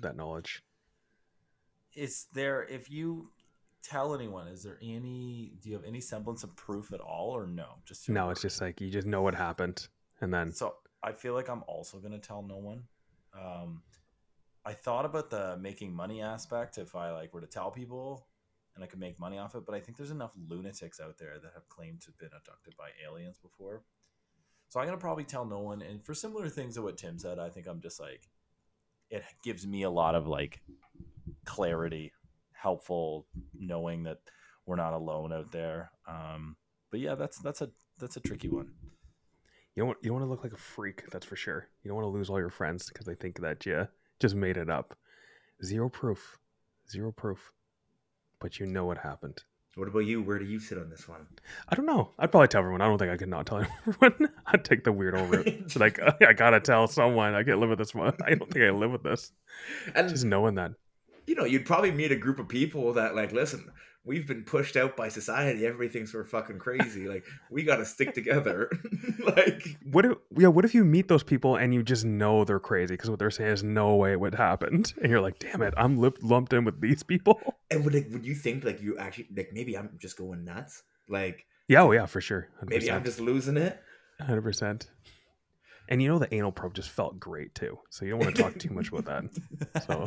That 0.00 0.16
knowledge. 0.16 0.62
is 1.94 2.26
there 2.32 2.64
if 2.64 2.90
you 2.90 3.30
tell 3.82 4.14
anyone 4.14 4.48
is 4.48 4.62
there 4.62 4.78
any 4.82 5.52
do 5.62 5.68
you 5.70 5.74
have 5.76 5.84
any 5.84 6.00
semblance 6.00 6.42
of 6.44 6.54
proof 6.56 6.92
at 6.92 7.00
all 7.00 7.30
or 7.30 7.46
no? 7.46 7.66
Just 7.86 8.08
No, 8.08 8.30
it's 8.30 8.42
just 8.42 8.60
like 8.60 8.80
you 8.80 8.90
just 8.90 9.06
know 9.06 9.22
what 9.22 9.34
happened, 9.34 9.88
and 10.20 10.32
then 10.34 10.52
so 10.52 10.74
i 11.02 11.12
feel 11.12 11.32
like 11.34 11.48
i'm 11.48 11.62
also 11.68 11.98
to 12.00 12.18
tell 12.18 12.42
no 12.42 12.56
one. 12.56 12.82
Um 13.34 13.82
i 14.64 14.72
thought 14.72 15.04
about 15.04 15.30
the 15.30 15.56
making 15.60 15.94
money 15.94 16.20
aspect 16.20 16.76
if 16.78 16.94
i 16.96 17.10
like 17.12 17.32
were 17.32 17.40
to 17.40 17.46
tell 17.46 17.70
people 17.70 18.26
and 18.74 18.84
i 18.84 18.86
could 18.86 18.98
make 19.00 19.18
money 19.18 19.38
off 19.38 19.54
it 19.54 19.64
but 19.64 19.74
i 19.74 19.80
think 19.80 19.96
there's 19.96 20.10
enough 20.10 20.34
lunatics 20.48 21.00
out 21.00 21.16
there 21.18 21.38
that 21.42 21.52
have 21.54 21.68
claimed 21.68 22.00
to 22.00 22.08
have 22.08 22.18
been 22.18 22.36
abducted 22.36 22.76
by 22.76 22.88
aliens 23.06 23.38
before. 23.38 23.82
So 24.68 24.80
i'm 24.80 24.88
to 24.88 24.96
probably 24.98 25.24
tell 25.24 25.46
no 25.46 25.60
one 25.60 25.80
and 25.82 26.04
for 26.04 26.14
similar 26.14 26.48
things 26.48 26.74
to 26.74 26.82
what 26.82 26.98
tim 26.98 27.18
said 27.18 27.38
i 27.38 27.48
think 27.48 27.66
i'm 27.66 27.80
just 27.80 27.98
like 28.00 28.28
it 29.10 29.24
gives 29.42 29.66
me 29.66 29.82
a 29.82 29.90
lot 29.90 30.14
of 30.14 30.26
like 30.26 30.60
clarity 31.44 32.12
helpful 32.52 33.26
knowing 33.54 34.02
that 34.04 34.18
we're 34.66 34.76
not 34.76 34.92
alone 34.92 35.32
out 35.32 35.50
there 35.52 35.90
um 36.08 36.56
but 36.90 37.00
yeah 37.00 37.14
that's 37.14 37.38
that's 37.38 37.62
a 37.62 37.70
that's 37.98 38.16
a 38.16 38.20
tricky 38.20 38.48
one 38.48 38.70
you 39.78 39.84
don't 39.84 39.96
you 40.02 40.08
don't 40.08 40.18
want 40.18 40.26
to 40.26 40.30
look 40.30 40.42
like 40.42 40.52
a 40.52 40.56
freak. 40.56 41.08
That's 41.12 41.24
for 41.24 41.36
sure. 41.36 41.68
You 41.84 41.88
don't 41.88 41.94
want 41.94 42.06
to 42.06 42.18
lose 42.18 42.28
all 42.28 42.40
your 42.40 42.50
friends 42.50 42.88
because 42.88 43.06
they 43.06 43.14
think 43.14 43.40
that 43.42 43.64
you 43.64 43.86
just 44.18 44.34
made 44.34 44.56
it 44.56 44.68
up. 44.68 44.98
Zero 45.64 45.88
proof, 45.88 46.36
zero 46.90 47.12
proof, 47.12 47.52
but 48.40 48.58
you 48.58 48.66
know 48.66 48.86
what 48.86 48.98
happened. 48.98 49.44
What 49.78 49.88
about 49.88 50.00
you? 50.00 50.20
Where 50.22 50.38
do 50.38 50.44
you 50.44 50.58
sit 50.58 50.76
on 50.76 50.90
this 50.90 51.08
one? 51.08 51.26
I 51.68 51.76
don't 51.76 51.86
know. 51.86 52.10
I'd 52.18 52.30
probably 52.32 52.48
tell 52.48 52.58
everyone. 52.60 52.80
I 52.80 52.86
don't 52.88 52.98
think 52.98 53.12
I 53.12 53.16
could 53.16 53.28
not 53.28 53.46
tell 53.46 53.58
everyone. 53.86 54.28
I'd 54.46 54.64
take 54.64 54.84
the 54.84 54.92
weirdo 54.92 55.30
route. 55.30 55.46
It's 55.64 55.76
like 55.76 55.98
oh, 56.04 56.12
I 56.26 56.32
gotta 56.32 56.60
tell 56.60 56.86
someone. 56.88 57.34
I 57.34 57.42
can't 57.44 57.60
live 57.60 57.70
with 57.70 57.78
this 57.78 57.94
one. 57.94 58.12
I 58.26 58.34
don't 58.34 58.50
think 58.52 58.64
I 58.64 58.70
live 58.70 58.90
with 58.90 59.02
this. 59.04 59.32
And 59.94 60.08
Just 60.08 60.24
knowing 60.24 60.56
that. 60.56 60.72
you 61.26 61.34
know, 61.34 61.44
you'd 61.44 61.64
probably 61.66 61.92
meet 61.92 62.10
a 62.12 62.16
group 62.16 62.38
of 62.38 62.48
people 62.48 62.92
that 62.94 63.14
like, 63.14 63.32
listen, 63.32 63.70
we've 64.08 64.26
been 64.26 64.42
pushed 64.42 64.76
out 64.76 64.96
by 64.96 65.08
society. 65.08 65.64
Everything's 65.66 66.12
we're 66.12 66.24
fucking 66.24 66.58
crazy. 66.58 67.06
Like, 67.06 67.24
we 67.50 67.62
got 67.62 67.76
to 67.76 67.84
stick 67.84 68.14
together. 68.14 68.70
like, 69.24 69.62
What 69.92 70.04
if 70.06 70.18
yeah? 70.36 70.48
What 70.48 70.64
if 70.64 70.74
you 70.74 70.84
meet 70.84 71.06
those 71.08 71.22
people 71.22 71.56
and 71.56 71.72
you 71.72 71.82
just 71.82 72.04
know 72.04 72.44
they're 72.44 72.58
crazy 72.58 72.94
because 72.94 73.10
what 73.10 73.18
they're 73.18 73.30
saying 73.30 73.50
is 73.52 73.62
no 73.62 73.94
way 73.94 74.12
it 74.12 74.20
would 74.20 74.34
happen, 74.34 74.84
and 75.02 75.10
you're 75.10 75.20
like, 75.20 75.38
damn 75.38 75.62
it, 75.62 75.74
I'm 75.76 75.98
lip- 75.98 76.18
lumped 76.22 76.52
in 76.52 76.64
with 76.64 76.80
these 76.80 77.02
people. 77.04 77.40
and 77.70 77.84
would 77.84 77.94
like, 77.94 78.08
would 78.10 78.26
you 78.26 78.34
think 78.34 78.64
like 78.64 78.80
you 78.80 78.98
actually 78.98 79.28
like 79.36 79.50
maybe 79.52 79.76
I'm 79.76 79.90
just 80.00 80.16
going 80.16 80.44
nuts? 80.44 80.82
Like, 81.08 81.44
Yeah, 81.68 81.82
oh 81.82 81.92
yeah, 81.92 82.06
for 82.06 82.20
sure. 82.20 82.48
100%. 82.64 82.68
maybe 82.70 82.90
I'm 82.90 83.04
just 83.04 83.20
losing 83.20 83.56
it. 83.56 83.80
hundred 84.20 84.42
percent. 84.42 84.90
And 85.90 86.02
you 86.02 86.08
know 86.08 86.18
the 86.18 86.32
anal 86.34 86.52
probe 86.52 86.74
just 86.74 86.90
felt 86.90 87.18
great 87.18 87.54
too, 87.54 87.78
so 87.90 88.04
you 88.04 88.10
don't 88.12 88.20
want 88.20 88.36
to 88.36 88.42
talk 88.42 88.58
too 88.58 88.70
much 88.74 88.88
about 88.92 89.06
that. 89.06 89.82
So, 89.86 90.06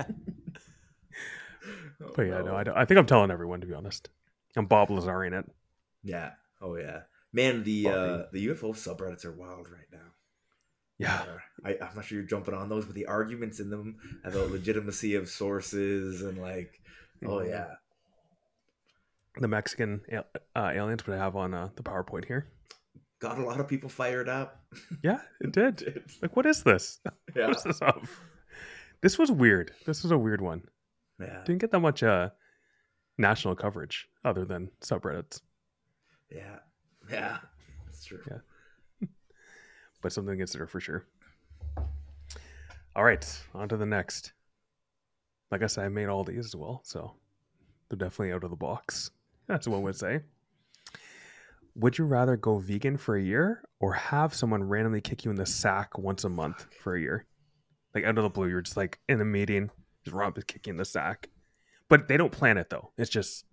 Oh, 2.03 2.11
but 2.15 2.23
yeah, 2.23 2.41
no, 2.41 2.55
I, 2.55 2.63
don't, 2.63 2.77
I 2.77 2.85
think 2.85 2.97
I'm 2.99 3.05
telling 3.05 3.31
everyone 3.31 3.61
to 3.61 3.67
be 3.67 3.73
honest. 3.73 4.09
I'm 4.55 4.65
Bob 4.65 4.89
Lazar 4.89 5.23
in 5.23 5.33
it. 5.33 5.45
Yeah. 6.03 6.31
Oh 6.61 6.75
yeah. 6.75 7.01
Man, 7.33 7.63
the 7.63 7.87
uh 7.87 8.23
the 8.33 8.47
UFO 8.47 8.73
subreddits 8.73 9.23
are 9.25 9.31
wild 9.31 9.69
right 9.69 9.87
now. 9.91 9.97
Yeah, 10.97 11.21
Uh, 11.21 11.37
I, 11.67 11.69
I'm 11.85 11.95
not 11.95 12.05
sure 12.05 12.17
you're 12.19 12.27
jumping 12.27 12.53
on 12.53 12.69
those, 12.69 12.85
but 12.85 12.93
the 12.95 13.07
arguments 13.07 13.59
in 13.59 13.69
them 13.71 13.97
about 14.23 14.33
the 14.33 14.45
legitimacy 14.53 15.15
of 15.15 15.29
sources 15.29 16.21
and 16.21 16.37
like, 16.39 16.79
oh 17.25 17.37
Mhm. 17.39 17.49
yeah, 17.49 17.67
the 19.37 19.47
Mexican 19.47 20.01
uh, 20.55 20.71
aliens 20.73 21.07
would 21.07 21.15
I 21.15 21.19
have 21.19 21.35
on 21.35 21.53
uh, 21.53 21.69
the 21.75 21.83
PowerPoint 21.83 22.25
here. 22.25 22.47
got 23.19 23.39
a 23.39 23.43
lot 23.43 23.59
of 23.59 23.67
people 23.67 23.89
fired 23.89 24.27
up. 24.29 24.63
Yeah, 25.01 25.21
it 25.39 25.51
did. 25.53 26.03
Like, 26.21 26.35
what 26.35 26.45
is 26.45 26.63
this? 26.63 26.99
yeah, 27.35 27.47
What 27.47 27.57
is 27.57 27.63
this 27.63 27.81
of? 27.81 28.19
This 29.01 29.17
was 29.17 29.31
weird. 29.31 29.71
This 29.85 30.03
was 30.03 30.11
a 30.11 30.17
weird 30.17 30.41
one. 30.41 30.63
Yeah, 31.21 31.43
Didn't 31.45 31.61
get 31.61 31.71
that 31.71 31.79
much 31.79 32.03
uh, 32.03 32.29
national 33.17 33.55
coverage 33.55 34.07
other 34.23 34.45
than 34.45 34.69
subreddits, 34.81 35.41
yeah, 36.31 36.59
yeah. 37.11 37.37
That's 37.85 38.05
true. 38.05 38.21
Yeah. 38.29 39.07
but 40.01 40.13
something 40.13 40.33
to 40.33 40.37
consider 40.37 40.65
for 40.65 40.79
sure. 40.79 41.05
All 42.95 43.03
right, 43.03 43.43
on 43.53 43.69
to 43.69 43.77
the 43.77 43.85
next. 43.85 44.33
Like 45.51 45.63
I 45.63 45.67
said, 45.67 45.85
I 45.85 45.89
made 45.89 46.07
all 46.07 46.23
these 46.23 46.45
as 46.45 46.55
well, 46.55 46.81
so 46.83 47.13
they're 47.89 47.97
definitely 47.97 48.33
out 48.33 48.43
of 48.43 48.49
the 48.49 48.55
box. 48.55 49.11
That's 49.47 49.67
what 49.67 49.75
one 49.75 49.83
would 49.83 49.95
say. 49.95 50.21
Would 51.75 51.97
you 51.97 52.05
rather 52.05 52.35
go 52.35 52.59
vegan 52.59 52.97
for 52.97 53.15
a 53.15 53.21
year 53.21 53.63
or 53.79 53.93
have 53.93 54.33
someone 54.33 54.63
randomly 54.63 55.01
kick 55.01 55.23
you 55.23 55.31
in 55.31 55.37
the 55.37 55.45
sack 55.45 55.97
once 55.97 56.23
a 56.25 56.29
month 56.29 56.65
for 56.81 56.95
a 56.95 57.01
year? 57.01 57.25
Like 57.95 58.03
out 58.03 58.17
of 58.17 58.23
the 58.23 58.29
blue, 58.29 58.47
you're 58.47 58.61
just 58.61 58.77
like 58.77 58.99
in 59.07 59.19
a 59.19 59.25
meeting, 59.25 59.69
Rob 60.09 60.37
is 60.37 60.43
kicking 60.45 60.77
the 60.77 60.85
sack. 60.85 61.29
But 61.89 62.07
they 62.07 62.17
don't 62.17 62.31
plan 62.31 62.57
it 62.57 62.69
though. 62.69 62.91
It's 62.97 63.09
just 63.09 63.45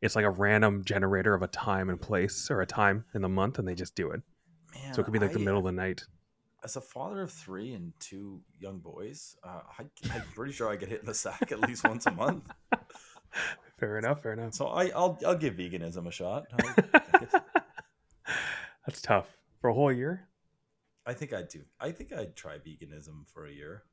it's 0.00 0.16
like 0.16 0.24
a 0.24 0.30
random 0.30 0.84
generator 0.84 1.34
of 1.34 1.42
a 1.42 1.46
time 1.46 1.88
and 1.88 2.00
place 2.00 2.50
or 2.50 2.60
a 2.60 2.66
time 2.66 3.04
in 3.14 3.22
the 3.22 3.28
month 3.28 3.58
and 3.58 3.68
they 3.68 3.74
just 3.74 3.94
do 3.94 4.10
it. 4.10 4.22
Man, 4.74 4.94
So 4.94 5.00
it 5.00 5.04
could 5.04 5.12
be 5.12 5.18
like 5.18 5.32
the 5.32 5.38
middle 5.38 5.58
of 5.58 5.64
the 5.64 5.72
night. 5.72 6.04
As 6.62 6.76
a 6.76 6.80
father 6.80 7.22
of 7.22 7.32
three 7.32 7.72
and 7.72 7.92
two 8.00 8.42
young 8.58 8.80
boys, 8.80 9.36
uh, 9.42 9.60
I, 9.78 9.84
I'm 10.12 10.22
pretty 10.34 10.52
sure 10.52 10.70
I 10.70 10.76
get 10.76 10.90
hit 10.90 11.00
in 11.00 11.06
the 11.06 11.14
sack 11.14 11.52
at 11.52 11.60
least 11.60 11.88
once 11.88 12.06
a 12.06 12.10
month. 12.10 12.44
Fair 13.78 13.96
enough, 13.96 14.22
fair 14.22 14.34
enough. 14.34 14.52
So 14.52 14.66
I, 14.66 14.88
I'll 14.88 15.18
I'll 15.26 15.36
give 15.36 15.54
veganism 15.54 16.06
a 16.06 16.10
shot. 16.10 16.48
I, 16.52 16.74
I 16.92 17.40
That's 18.86 19.00
tough. 19.00 19.26
For 19.60 19.70
a 19.70 19.74
whole 19.74 19.92
year? 19.92 20.28
I 21.06 21.14
think 21.14 21.32
I'd 21.32 21.48
do. 21.48 21.62
I 21.80 21.90
think 21.92 22.12
I'd 22.12 22.36
try 22.36 22.58
veganism 22.58 23.26
for 23.32 23.46
a 23.46 23.52
year. 23.52 23.84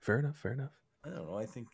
Fair 0.00 0.18
enough. 0.18 0.36
Fair 0.36 0.52
enough. 0.54 0.72
I 1.04 1.10
don't 1.10 1.26
know. 1.26 1.38
I 1.38 1.46
think 1.46 1.68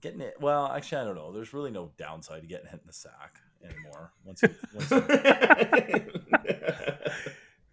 getting 0.00 0.20
it. 0.20 0.34
Well, 0.40 0.66
actually, 0.66 1.02
I 1.02 1.04
don't 1.04 1.16
know. 1.16 1.32
There's 1.32 1.52
really 1.52 1.70
no 1.70 1.90
downside 1.96 2.42
to 2.42 2.46
getting 2.46 2.66
hit 2.66 2.80
in 2.80 2.86
the 2.86 2.92
sack 2.92 3.40
anymore. 3.64 4.12
Once, 4.24 4.42
you, 4.42 4.54
once 4.74 4.90
you, 4.90 5.00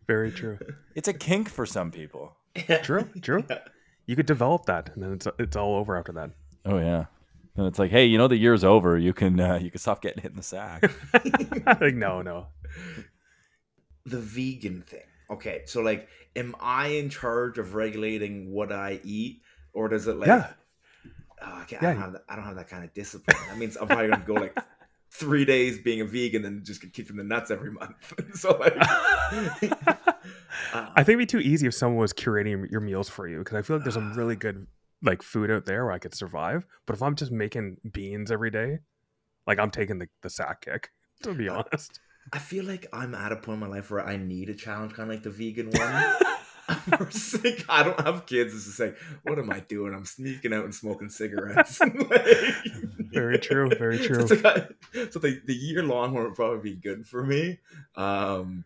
Very 0.07 0.31
true. 0.31 0.57
it's 0.95 1.07
a 1.07 1.13
kink 1.13 1.49
for 1.49 1.65
some 1.65 1.91
people. 1.91 2.35
True. 2.83 3.09
True. 3.21 3.43
You 4.05 4.15
could 4.15 4.25
develop 4.25 4.65
that, 4.65 4.91
and 4.93 5.03
then 5.03 5.13
it's 5.13 5.27
it's 5.39 5.55
all 5.55 5.75
over 5.75 5.97
after 5.97 6.11
that. 6.11 6.31
Oh 6.65 6.77
yeah. 6.77 7.05
And 7.55 7.67
it's 7.67 7.79
like, 7.79 7.91
hey, 7.91 8.05
you 8.05 8.17
know 8.17 8.27
the 8.27 8.37
year's 8.37 8.63
over. 8.63 8.97
You 8.97 9.13
can 9.13 9.39
uh, 9.39 9.59
you 9.61 9.71
can 9.71 9.79
stop 9.79 10.01
getting 10.01 10.21
hit 10.21 10.31
in 10.31 10.37
the 10.37 10.43
sack. 10.43 10.83
like 11.81 11.95
no, 11.95 12.21
no. 12.21 12.47
the 14.05 14.19
vegan 14.19 14.81
thing. 14.81 15.01
Okay, 15.29 15.61
so 15.65 15.81
like, 15.81 16.07
am 16.35 16.55
I 16.59 16.87
in 16.87 17.09
charge 17.09 17.57
of 17.57 17.75
regulating 17.75 18.51
what 18.51 18.71
I 18.71 18.99
eat, 19.03 19.41
or 19.73 19.89
does 19.89 20.07
it 20.07 20.17
like? 20.17 20.27
yeah. 20.27 20.47
Oh, 21.41 21.45
I 21.45 21.65
Yeah. 21.69 21.79
don't 21.81 21.97
have 21.97 22.13
that. 22.13 22.23
I 22.29 22.35
don't 22.35 22.45
have 22.45 22.55
that 22.55 22.69
kind 22.69 22.83
of 22.85 22.93
discipline. 22.93 23.35
That 23.49 23.57
means 23.57 23.75
I'm 23.75 23.87
probably 23.87 24.07
gonna 24.09 24.23
go 24.25 24.33
like 24.35 24.57
three 25.11 25.45
days 25.45 25.79
being 25.79 26.01
a 26.01 26.05
vegan 26.05 26.45
and 26.45 26.63
just 26.63 26.81
get 26.81 26.93
kicked 26.93 27.09
in 27.09 27.17
the 27.17 27.23
nuts 27.23 27.51
every 27.51 27.71
month. 27.71 27.95
so 28.33 28.57
like, 28.57 28.73
uh, 28.79 29.49
I 30.73 31.03
think 31.03 31.09
it'd 31.09 31.19
be 31.19 31.25
too 31.25 31.39
easy 31.39 31.67
if 31.67 31.73
someone 31.73 31.99
was 31.99 32.13
curating 32.13 32.69
your 32.71 32.81
meals 32.81 33.09
for 33.09 33.27
you 33.27 33.39
because 33.39 33.57
I 33.57 33.61
feel 33.61 33.75
like 33.77 33.83
there's 33.83 33.95
some 33.95 34.13
really 34.13 34.35
good 34.35 34.67
like 35.03 35.21
food 35.21 35.51
out 35.51 35.65
there 35.65 35.83
where 35.85 35.93
I 35.93 35.99
could 35.99 36.15
survive. 36.15 36.65
But 36.85 36.95
if 36.95 37.03
I'm 37.03 37.15
just 37.15 37.31
making 37.31 37.77
beans 37.91 38.31
every 38.31 38.49
day, 38.51 38.79
like 39.45 39.59
I'm 39.59 39.71
taking 39.71 39.99
the, 39.99 40.07
the 40.21 40.29
sack 40.29 40.61
kick, 40.61 40.89
to 41.23 41.33
be 41.33 41.49
honest. 41.49 41.99
I 42.31 42.39
feel 42.39 42.63
like 42.63 42.87
I'm 42.93 43.13
at 43.13 43.33
a 43.33 43.35
point 43.35 43.55
in 43.55 43.59
my 43.59 43.67
life 43.67 43.91
where 43.91 44.05
I 44.05 44.15
need 44.15 44.49
a 44.49 44.55
challenge, 44.55 44.93
kind 44.93 45.09
of 45.09 45.15
like 45.15 45.23
the 45.23 45.29
vegan 45.29 45.71
one. 45.71 46.15
I'm 46.91 47.11
sick. 47.11 47.65
I 47.69 47.83
don't 47.83 47.99
have 48.01 48.25
kids. 48.25 48.53
It's 48.55 48.65
just 48.65 48.79
like, 48.79 48.97
what 49.23 49.37
am 49.39 49.51
I 49.51 49.59
doing? 49.61 49.93
I'm 49.93 50.05
sneaking 50.05 50.53
out 50.53 50.63
and 50.65 50.73
smoking 50.75 51.09
cigarettes. 51.09 51.79
Like- 52.09 52.65
Very 53.11 53.37
true, 53.37 53.69
very 53.69 53.99
true. 53.99 54.21
it's 54.21 54.31
like 54.31 54.45
I- 54.45 54.67
so 55.11 55.19
the, 55.19 55.39
the 55.45 55.53
year 55.53 55.83
long 55.83 56.13
one 56.13 56.23
would 56.23 56.35
probably 56.35 56.71
be 56.71 56.75
good 56.79 57.05
for 57.05 57.23
me. 57.23 57.59
Um, 57.95 58.65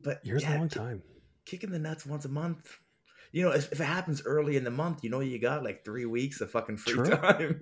but 0.00 0.24
Years 0.24 0.42
yeah, 0.42 0.56
a 0.56 0.58
long 0.58 0.68
ki- 0.68 0.78
time. 0.78 1.02
Kicking 1.44 1.70
the 1.70 1.78
nuts 1.78 2.06
once 2.06 2.24
a 2.24 2.28
month. 2.28 2.76
You 3.32 3.44
know, 3.44 3.50
if, 3.52 3.72
if 3.72 3.80
it 3.80 3.84
happens 3.84 4.22
early 4.24 4.56
in 4.56 4.64
the 4.64 4.70
month, 4.70 5.02
you 5.02 5.10
know 5.10 5.20
you 5.20 5.38
got 5.40 5.64
like 5.64 5.84
three 5.84 6.04
weeks 6.06 6.40
of 6.40 6.50
fucking 6.50 6.76
free 6.78 6.92
True. 6.94 7.10
time. 7.10 7.60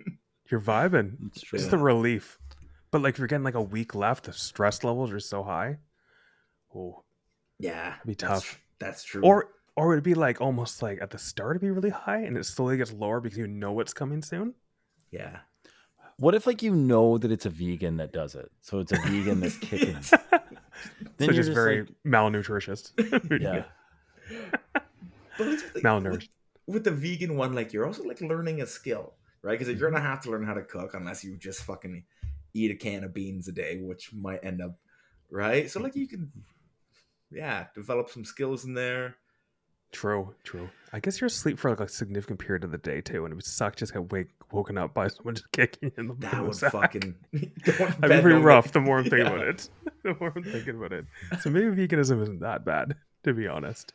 You're 0.50 0.60
vibing. 0.60 1.16
It's 1.28 1.40
true. 1.42 1.58
It's 1.58 1.68
the 1.68 1.78
relief. 1.78 2.38
But 2.90 3.02
like 3.02 3.14
if 3.14 3.18
you're 3.18 3.26
getting 3.26 3.42
like 3.44 3.54
a 3.54 3.62
week 3.62 3.94
left, 3.94 4.24
the 4.24 4.32
stress 4.32 4.84
levels 4.84 5.10
are 5.12 5.18
so 5.20 5.42
high. 5.42 5.78
Oh, 6.74 7.04
yeah, 7.58 7.94
It'd 7.96 8.06
be 8.06 8.14
that's- 8.14 8.42
tough. 8.42 8.60
That's 8.78 9.02
true. 9.04 9.22
or 9.22 9.48
or 9.76 9.92
it'd 9.92 10.04
be 10.04 10.14
like 10.14 10.40
almost 10.40 10.82
like 10.82 11.00
at 11.02 11.10
the 11.10 11.18
start 11.18 11.52
it'd 11.56 11.62
be 11.62 11.70
really 11.70 11.90
high 11.90 12.18
and 12.22 12.36
it 12.36 12.44
slowly 12.44 12.76
gets 12.76 12.92
lower 12.92 13.20
because 13.20 13.36
you 13.38 13.46
know 13.46 13.78
it's 13.80 13.92
coming 13.94 14.22
soon. 14.22 14.54
yeah, 15.10 15.38
What 16.18 16.34
if 16.34 16.46
like 16.46 16.62
you 16.62 16.74
know 16.74 17.18
that 17.18 17.30
it's 17.30 17.46
a 17.46 17.50
vegan 17.50 17.96
that 17.98 18.12
does 18.12 18.34
it? 18.34 18.50
So 18.62 18.78
it's 18.80 18.92
a 18.92 18.96
vegan 18.96 19.40
that's 19.40 19.56
kicking. 19.68 20.00
so 20.02 20.16
Then 20.30 20.40
you're 21.20 21.32
just 21.34 21.48
just 21.48 21.54
very 21.54 21.80
like- 21.82 21.90
malnutritious. 22.06 22.92
yeah. 23.40 23.64
but 25.38 25.46
it's 25.48 25.62
like, 25.74 25.84
Malnourished. 25.84 26.28
with 26.66 26.84
the 26.84 26.90
vegan 26.90 27.36
one, 27.36 27.54
like 27.54 27.72
you're 27.72 27.86
also 27.86 28.02
like 28.02 28.20
learning 28.20 28.62
a 28.62 28.66
skill, 28.66 29.14
right? 29.42 29.58
Because 29.58 29.78
you're 29.78 29.90
gonna 29.90 30.02
have 30.02 30.20
to 30.22 30.30
learn 30.30 30.44
how 30.44 30.54
to 30.54 30.62
cook 30.62 30.94
unless 30.94 31.22
you 31.24 31.36
just 31.36 31.62
fucking 31.64 32.04
eat 32.54 32.70
a 32.70 32.74
can 32.74 33.04
of 33.04 33.12
beans 33.14 33.48
a 33.48 33.52
day, 33.52 33.78
which 33.82 34.12
might 34.12 34.42
end 34.44 34.62
up 34.62 34.78
right. 35.30 35.70
So 35.70 35.80
like 35.80 35.94
you 35.96 36.08
can, 36.08 36.32
yeah, 37.30 37.66
develop 37.74 38.10
some 38.10 38.24
skills 38.24 38.64
in 38.64 38.74
there. 38.74 39.16
True, 39.92 40.34
true. 40.44 40.68
I 40.92 41.00
guess 41.00 41.20
you're 41.20 41.26
asleep 41.26 41.58
for 41.58 41.70
like 41.70 41.80
a 41.80 41.88
significant 41.88 42.38
period 42.38 42.64
of 42.64 42.72
the 42.72 42.78
day 42.78 43.00
too, 43.00 43.24
and 43.24 43.32
it 43.32 43.36
would 43.36 43.46
suck 43.46 43.76
just 43.76 43.92
get 43.92 44.10
wake 44.12 44.28
woken 44.52 44.76
up 44.76 44.92
by 44.94 45.08
someone 45.08 45.34
just 45.36 45.50
kicking 45.52 45.90
you 45.90 45.92
in 45.96 46.08
the, 46.08 46.14
That 46.14 46.44
would 46.44 46.54
sack. 46.56 46.72
fucking. 46.72 47.14
going 47.32 47.50
to 47.64 47.66
That'd 47.66 48.00
bed 48.00 48.08
be 48.16 48.20
pretty 48.22 48.40
rough. 48.40 48.72
The 48.72 48.80
more 48.80 48.98
I'm 48.98 49.04
thinking 49.04 49.20
Yeah. 49.20 49.32
about 49.32 49.46
it, 49.48 49.68
the 50.02 50.16
more 50.20 50.32
I'm 50.34 50.42
thinking 50.42 50.76
about 50.76 50.92
it. 50.92 51.06
So 51.40 51.50
maybe 51.50 51.66
veganism 51.86 52.20
isn't 52.22 52.40
that 52.40 52.64
bad, 52.64 52.96
to 53.24 53.32
be 53.32 53.46
honest, 53.46 53.92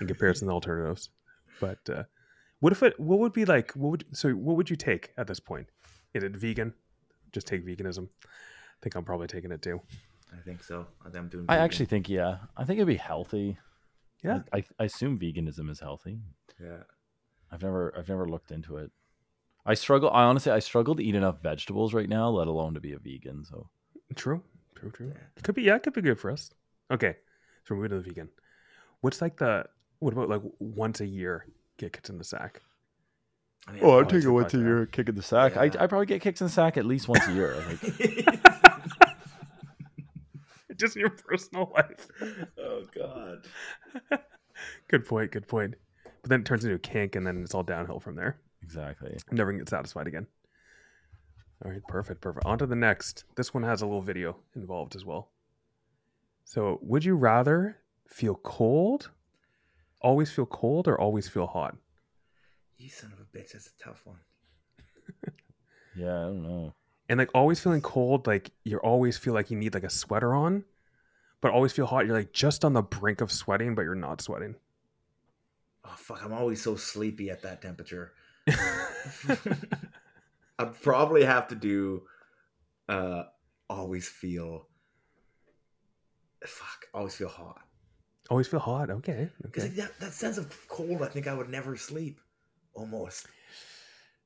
in 0.00 0.06
comparison 0.06 0.48
to 0.48 0.54
alternatives. 0.54 1.08
But 1.60 1.78
uh, 1.90 2.02
what 2.60 2.72
if 2.72 2.82
it? 2.82 2.98
What 3.00 3.18
would 3.20 3.32
be 3.32 3.44
like? 3.44 3.72
What 3.72 3.90
would 3.90 4.04
so? 4.12 4.30
What 4.32 4.56
would 4.56 4.70
you 4.70 4.76
take 4.76 5.10
at 5.16 5.26
this 5.26 5.40
point? 5.40 5.66
Is 6.14 6.22
it 6.22 6.36
vegan? 6.36 6.74
Just 7.32 7.46
take 7.46 7.66
veganism. 7.66 8.08
I 8.24 8.28
think 8.82 8.94
I'm 8.94 9.04
probably 9.04 9.26
taking 9.26 9.50
it 9.52 9.62
too. 9.62 9.80
I 10.36 10.40
think 10.42 10.62
so. 10.62 10.86
I 11.00 11.04
think 11.04 11.16
I'm 11.16 11.28
doing. 11.28 11.46
I 11.48 11.56
actually 11.58 11.86
think 11.86 12.08
yeah. 12.08 12.38
I 12.56 12.64
think 12.64 12.78
it'd 12.78 12.86
be 12.88 12.96
healthy. 12.96 13.58
Yeah. 14.22 14.40
I, 14.52 14.64
I 14.78 14.84
assume 14.84 15.18
veganism 15.18 15.70
is 15.70 15.80
healthy. 15.80 16.18
Yeah. 16.60 16.82
I've 17.52 17.62
never 17.62 17.94
I've 17.96 18.08
never 18.08 18.28
looked 18.28 18.50
into 18.50 18.76
it. 18.76 18.90
I 19.64 19.74
struggle. 19.74 20.10
I 20.10 20.24
honestly 20.24 20.52
I 20.52 20.58
struggle 20.58 20.94
to 20.96 21.02
eat 21.02 21.14
enough 21.14 21.42
vegetables 21.42 21.94
right 21.94 22.08
now, 22.08 22.28
let 22.30 22.48
alone 22.48 22.74
to 22.74 22.80
be 22.80 22.92
a 22.92 22.98
vegan. 22.98 23.44
So 23.44 23.68
True, 24.14 24.42
true, 24.74 24.90
true. 24.90 25.08
Yeah. 25.08 25.20
It 25.36 25.42
could 25.44 25.54
be. 25.54 25.62
Yeah, 25.62 25.76
it 25.76 25.82
could 25.82 25.92
be 25.92 26.00
good 26.02 26.18
for 26.18 26.30
us. 26.30 26.50
Okay, 26.90 27.16
so 27.64 27.74
we're 27.74 27.82
moving 27.82 27.90
to 27.90 28.02
the 28.02 28.08
vegan. 28.08 28.28
What's 29.00 29.20
like 29.20 29.36
the? 29.38 29.66
What 30.00 30.12
about 30.12 30.28
like 30.28 30.42
once 30.58 31.00
a 31.00 31.06
year 31.06 31.46
get 31.76 31.92
kicked 31.92 32.08
in 32.08 32.18
the 32.18 32.24
sack? 32.24 32.62
I 33.66 33.72
mean, 33.72 33.82
Oh, 33.84 33.98
I'd 33.98 34.08
probably 34.08 34.26
once 34.28 34.54
a 34.54 34.58
year, 34.58 34.86
kick 34.86 35.08
in 35.10 35.14
the 35.14 35.22
sack. 35.22 35.56
I, 35.58 35.64
Yeah. 35.64 35.82
I 35.82 35.86
probably 35.86 36.06
get 36.06 36.22
kicked 36.22 36.40
in 36.40 36.46
the 36.46 36.52
sack 36.52 36.76
at 36.78 36.86
least 36.86 37.06
once 37.08 37.26
a 37.28 37.32
year. 37.32 37.62
Like, 37.68 37.80
take- 37.80 37.98
Just 40.78 40.96
your 40.96 41.10
personal 41.10 41.72
life. 41.74 42.08
oh 42.58 42.84
God. 42.94 43.46
good 44.88 45.04
point. 45.04 45.32
Good 45.32 45.48
point. 45.48 45.74
But 46.22 46.30
then 46.30 46.40
it 46.40 46.46
turns 46.46 46.64
into 46.64 46.76
a 46.76 46.78
kink, 46.78 47.16
and 47.16 47.26
then 47.26 47.42
it's 47.42 47.54
all 47.54 47.62
downhill 47.62 48.00
from 48.00 48.16
there. 48.16 48.38
exactly. 48.62 49.16
Never 49.30 49.52
get 49.52 49.68
satisfied 49.68 50.06
again. 50.06 50.26
All 51.64 51.70
right, 51.70 51.80
perfect, 51.88 52.20
perfect. 52.20 52.46
On 52.46 52.58
to 52.58 52.66
the 52.66 52.76
next. 52.76 53.24
This 53.36 53.52
one 53.52 53.64
has 53.64 53.82
a 53.82 53.86
little 53.86 54.02
video 54.02 54.36
involved 54.54 54.94
as 54.94 55.04
well. 55.04 55.30
So, 56.44 56.78
would 56.82 57.04
you 57.04 57.14
rather 57.16 57.78
feel 58.06 58.36
cold, 58.36 59.10
always 60.00 60.30
feel 60.30 60.46
cold, 60.46 60.86
or 60.88 60.98
always 61.00 61.28
feel 61.28 61.46
hot? 61.46 61.76
You 62.76 62.88
son 62.88 63.12
of 63.12 63.18
a 63.18 63.24
bitch. 63.36 63.52
That's 63.52 63.66
a 63.66 63.82
tough 63.84 64.02
one. 64.04 64.18
Yeah, 65.96 66.16
I 66.16 66.22
don't 66.26 66.44
know. 66.44 66.74
And 67.08 67.18
like 67.18 67.30
always 67.34 67.60
feeling 67.60 67.80
cold, 67.80 68.26
like 68.26 68.50
you 68.64 68.78
always 68.78 69.16
feel 69.16 69.34
like 69.34 69.50
you 69.50 69.56
need 69.56 69.74
like 69.74 69.84
a 69.84 69.90
sweater 69.90 70.34
on, 70.34 70.64
but 71.40 71.52
always 71.52 71.72
feel 71.72 71.86
hot. 71.86 72.06
You're 72.06 72.16
like 72.16 72.32
just 72.32 72.64
on 72.64 72.74
the 72.74 72.82
brink 72.82 73.20
of 73.20 73.32
sweating, 73.32 73.74
but 73.74 73.82
you're 73.82 73.94
not 73.94 74.20
sweating. 74.20 74.56
Oh 75.84 75.94
fuck! 75.96 76.22
I'm 76.22 76.34
always 76.34 76.60
so 76.62 76.76
sleepy 76.76 77.30
at 77.30 77.42
that 77.42 77.62
temperature. 77.62 78.12
I'd 80.58 80.80
probably 80.82 81.24
have 81.24 81.48
to 81.48 81.54
do. 81.54 82.02
uh 82.88 83.24
Always 83.70 84.08
feel. 84.08 84.66
Fuck! 86.46 86.86
Always 86.94 87.14
feel 87.14 87.28
hot. 87.28 87.60
always 88.30 88.48
feel 88.48 88.60
hot. 88.60 88.90
Okay. 88.90 89.28
Because 89.42 89.64
Okay. 89.64 89.74
that, 89.74 89.98
that 90.00 90.12
sense 90.12 90.38
of 90.38 90.48
cold, 90.68 91.02
I 91.02 91.06
think 91.08 91.26
I 91.26 91.34
would 91.34 91.48
never 91.50 91.76
sleep. 91.76 92.20
Almost. 92.74 93.26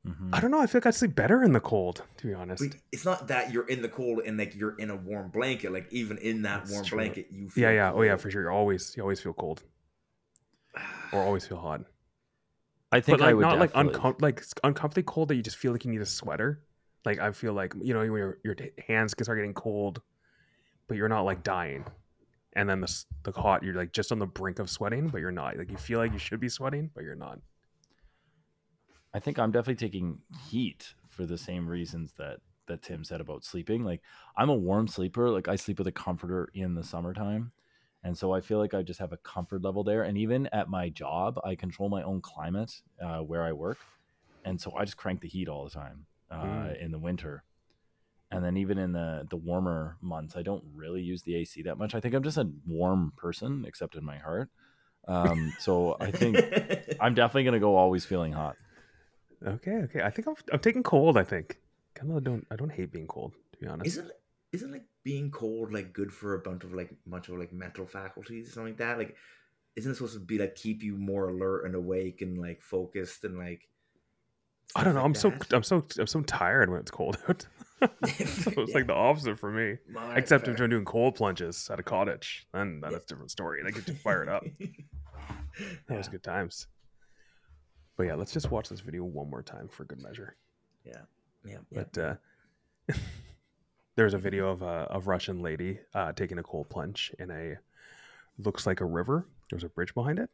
Mhm. 0.07 0.31
I 0.33 0.41
don't 0.41 0.51
know. 0.51 0.61
I 0.61 0.67
feel 0.67 0.81
like 0.81 0.87
I'd 0.87 0.95
sleep 0.97 1.15
better 1.15 1.45
in 1.45 1.53
the 1.53 1.61
cold, 1.61 2.03
to 2.17 2.27
be 2.27 2.35
honest. 2.35 2.63
But 2.69 2.77
it's 2.91 3.05
not 3.05 3.29
that 3.29 3.53
you're 3.53 3.69
in 3.69 3.83
the 3.83 3.89
cold 3.89 4.21
and 4.27 4.37
like 4.37 4.55
you're 4.57 4.75
in 4.77 4.91
a 4.91 4.97
warm 4.97 5.29
blanket. 5.31 5.73
Like 5.73 5.87
even 5.93 6.19
in 6.19 6.43
that 6.43 6.61
That's 6.61 6.73
warm 6.73 6.85
true. 6.85 6.99
blanket, 6.99 7.29
you 7.31 7.49
feel 7.51 7.63
Yeah, 7.65 7.71
yeah. 7.71 7.93
Oh, 7.93 8.03
yeah, 8.03 8.17
for 8.17 8.29
sure. 8.31 8.43
You're 8.43 8.51
always 8.51 8.97
you 8.97 9.03
always 9.03 9.21
feel 9.21 9.33
cold 9.33 9.63
or 11.13 11.21
always 11.21 11.47
feel 11.47 11.59
hot. 11.59 11.85
I 12.91 13.01
think 13.01 13.19
but 13.19 13.21
like 13.25 13.31
I 13.31 13.35
would 13.35 13.43
not 13.43 13.59
like 13.59 13.73
definitely- 13.73 14.01
uncom- 14.01 14.21
like 14.23 14.43
uncomfortably 14.65 15.05
cold 15.05 15.29
that 15.29 15.37
you 15.37 15.43
just 15.43 15.57
feel 15.57 15.73
like 15.73 15.85
you 15.85 15.91
need 15.91 16.01
a 16.03 16.07
sweater. 16.07 16.63
Like 17.05 17.21
I 17.21 17.31
feel 17.33 17.53
like 17.53 17.73
you 17.81 17.95
know 17.95 18.01
when 18.01 18.11
your 18.13 18.39
your 18.45 18.57
hands 18.89 19.15
can 19.15 19.25
start 19.25 19.39
getting 19.39 19.55
cold, 19.55 20.03
but 20.89 20.97
you're 20.97 21.09
not 21.09 21.23
like 21.23 21.43
dying. 21.45 21.85
And 22.55 22.69
then 22.69 22.81
the 22.81 23.05
the 23.23 23.33
hot, 23.33 23.63
you're 23.63 23.75
like 23.75 23.93
just 23.93 24.11
on 24.13 24.19
the 24.19 24.27
brink 24.27 24.59
of 24.59 24.69
sweating, 24.69 25.09
but 25.09 25.21
you're 25.21 25.31
not. 25.31 25.57
Like 25.57 25.71
you 25.71 25.77
feel 25.77 26.01
like 26.01 26.13
you 26.13 26.19
should 26.19 26.41
be 26.41 26.49
sweating, 26.49 26.91
but 26.95 27.05
you're 27.05 27.15
not. 27.15 27.39
I 29.15 29.21
think 29.21 29.39
I'm 29.39 29.53
definitely 29.53 29.87
taking 29.87 30.19
heat 30.49 30.95
for 31.09 31.27
the 31.27 31.39
same 31.39 31.69
reasons 31.69 32.15
that 32.19 32.39
that 32.69 32.83
Tim 32.83 33.05
said 33.05 33.21
about 33.21 33.45
sleeping. 33.45 33.85
Like 33.85 34.03
I'm 34.37 34.49
a 34.49 34.55
warm 34.55 34.87
sleeper. 34.89 35.31
Like 35.31 35.49
I 35.49 35.57
sleep 35.57 35.79
with 35.79 35.89
a 35.89 35.93
comforter 35.93 36.49
in 36.55 36.75
the 36.75 36.85
summertime. 36.85 37.53
And 38.05 38.17
so 38.17 38.33
I 38.33 38.41
feel 38.41 38.59
like 38.59 38.75
I 38.75 38.83
just 38.83 39.01
have 39.01 39.13
a 39.13 39.17
comfort 39.19 39.63
level 39.63 39.85
there. 39.85 40.03
And 40.03 40.17
even 40.19 40.47
at 40.49 40.69
my 40.69 40.89
job, 40.89 41.39
I 41.45 41.55
control 41.55 41.89
my 41.89 42.03
own 42.03 42.21
climate 42.21 42.73
uh, 43.01 43.19
where 43.19 43.43
I 43.45 43.53
work. 43.53 43.79
And 44.45 44.61
so 44.61 44.75
I 44.77 44.85
just 44.85 44.97
crank 44.97 45.21
the 45.21 45.29
heat 45.29 45.49
all 45.49 45.65
the 45.65 45.71
time 45.71 46.07
uh, 46.31 46.37
Mm. 46.45 46.85
in 46.85 46.91
the 46.93 46.99
winter. 46.99 47.45
And 48.31 48.45
then 48.45 48.57
even 48.57 48.79
in 48.79 48.93
the 48.93 49.27
the 49.29 49.37
warmer 49.37 49.99
months, 50.01 50.37
I 50.37 50.43
don't 50.43 50.65
really 50.75 51.03
use 51.03 51.23
the 51.23 51.37
AC 51.37 51.63
that 51.63 51.77
much. 51.79 51.95
I 51.95 52.01
think 52.01 52.15
I'm 52.15 52.23
just 52.23 52.39
a 52.39 52.51
warm 52.67 53.13
person, 53.17 53.65
except 53.67 53.95
in 53.97 54.05
my 54.05 54.19
heart. 54.19 54.51
Um, 55.09 55.55
so 55.59 55.97
I 56.01 56.13
think 56.13 56.43
I'm 57.01 57.15
definitely 57.15 57.45
gonna 57.45 57.61
go 57.61 57.77
always 57.77 58.05
feeling 58.07 58.33
hot. 58.33 58.57
Okay, 59.47 59.77
okay. 59.85 60.03
I 60.03 60.11
think 60.11 60.29
I'm, 60.29 60.35
I'm 60.53 60.61
taking 60.61 60.83
cold. 60.83 61.17
I 61.17 61.25
think. 61.25 61.59
Kind 61.95 62.13
of 62.13 62.25
don't. 62.25 62.47
I 62.51 62.57
don't 62.57 62.71
hate 62.71 62.93
being 62.93 63.07
cold, 63.07 63.35
to 63.53 63.59
be 63.59 63.67
honest. 63.67 63.87
Isn't 63.87 64.11
isn't 64.53 64.73
like 64.73 64.85
being 65.03 65.31
cold 65.31 65.73
like 65.73 65.93
good 65.93 66.13
for 66.13 66.35
a 66.35 66.39
bunch 66.39 66.65
of 66.65 66.75
like 66.75 66.91
much 67.07 67.29
of 67.29 67.39
like 67.39 67.53
mental 67.53 67.87
faculties 67.87 68.49
or 68.49 68.53
something 68.53 68.73
like 68.73 68.79
that? 68.79 68.99
Like, 68.99 69.17
isn't 69.77 69.91
it 69.91 69.95
supposed 69.95 70.15
to 70.15 70.21
be 70.21 70.39
like 70.39 70.55
keep 70.55 70.83
you 70.83 70.97
more 70.97 71.29
alert 71.29 71.65
and 71.65 71.75
awake 71.75 72.23
and 72.23 72.39
like 72.39 72.63
focused 72.63 73.25
and 73.25 73.39
like? 73.39 73.69
I 74.75 74.85
don't 74.85 74.95
know. 74.95 75.13
stuff 75.15 75.33
I'm 75.35 75.35
like 75.35 75.45
so? 75.45 75.57
I'm 75.57 75.63
so 75.63 75.87
I'm 75.99 76.07
so 76.07 76.23
tired 76.23 76.71
when 76.71 76.81
it's 76.81 76.91
cold 76.91 77.19
out. 77.29 77.47
so 77.83 78.53
it's 78.57 78.75
like 78.75 78.87
the 78.87 78.95
opposite 78.95 79.39
for 79.39 79.51
me. 79.51 79.77
Alright, 79.95 80.19
Except 80.19 80.45
fair. 80.45 80.55
if 80.55 80.61
I'm 80.61 80.71
doing 80.71 80.85
cold 80.85 81.15
plunges 81.17 81.69
at 81.71 81.81
a 81.81 81.83
cottage, 81.83 82.47
then 82.53 82.81
that's 82.81 83.05
a 83.05 83.07
different 83.07 83.31
story. 83.31 83.63
Get 83.65 83.89
you 83.89 83.95
fired 83.95 84.29
up. 84.29 84.45
That 85.87 85.99
was 85.99 86.09
good 86.09 86.23
times. 86.23 86.67
But 88.03 88.09
yeah, 88.09 88.15
let's 88.17 88.33
just 88.33 88.51
watch 88.51 88.69
this 88.69 88.81
video 88.81 89.05
one 89.05 89.31
more 89.31 89.45
time 89.45 89.69
for 89.69 89.85
good 89.85 90.03
measure. 90.03 90.35
Yeah, 90.85 91.03
yeah, 91.45 91.59
yeah. 91.71 91.85
But 91.95 91.99
uh, 91.99 92.95
there's 93.95 94.13
a 94.13 94.19
video 94.19 94.49
of 94.49 94.63
a, 94.63 94.89
a 94.91 94.99
Russian 94.99 95.41
lady 95.41 95.79
uh, 95.95 96.11
taking 96.11 96.37
a 96.39 96.43
cold 96.43 96.69
plunge 96.69 97.15
in 97.21 97.31
a 97.31 97.59
looks 98.39 98.67
like 98.67 98.81
a 98.81 98.85
river. 98.85 99.29
There's 99.51 99.63
a 99.63 99.69
bridge 99.69 99.95
behind 99.95 100.19
it, 100.19 100.31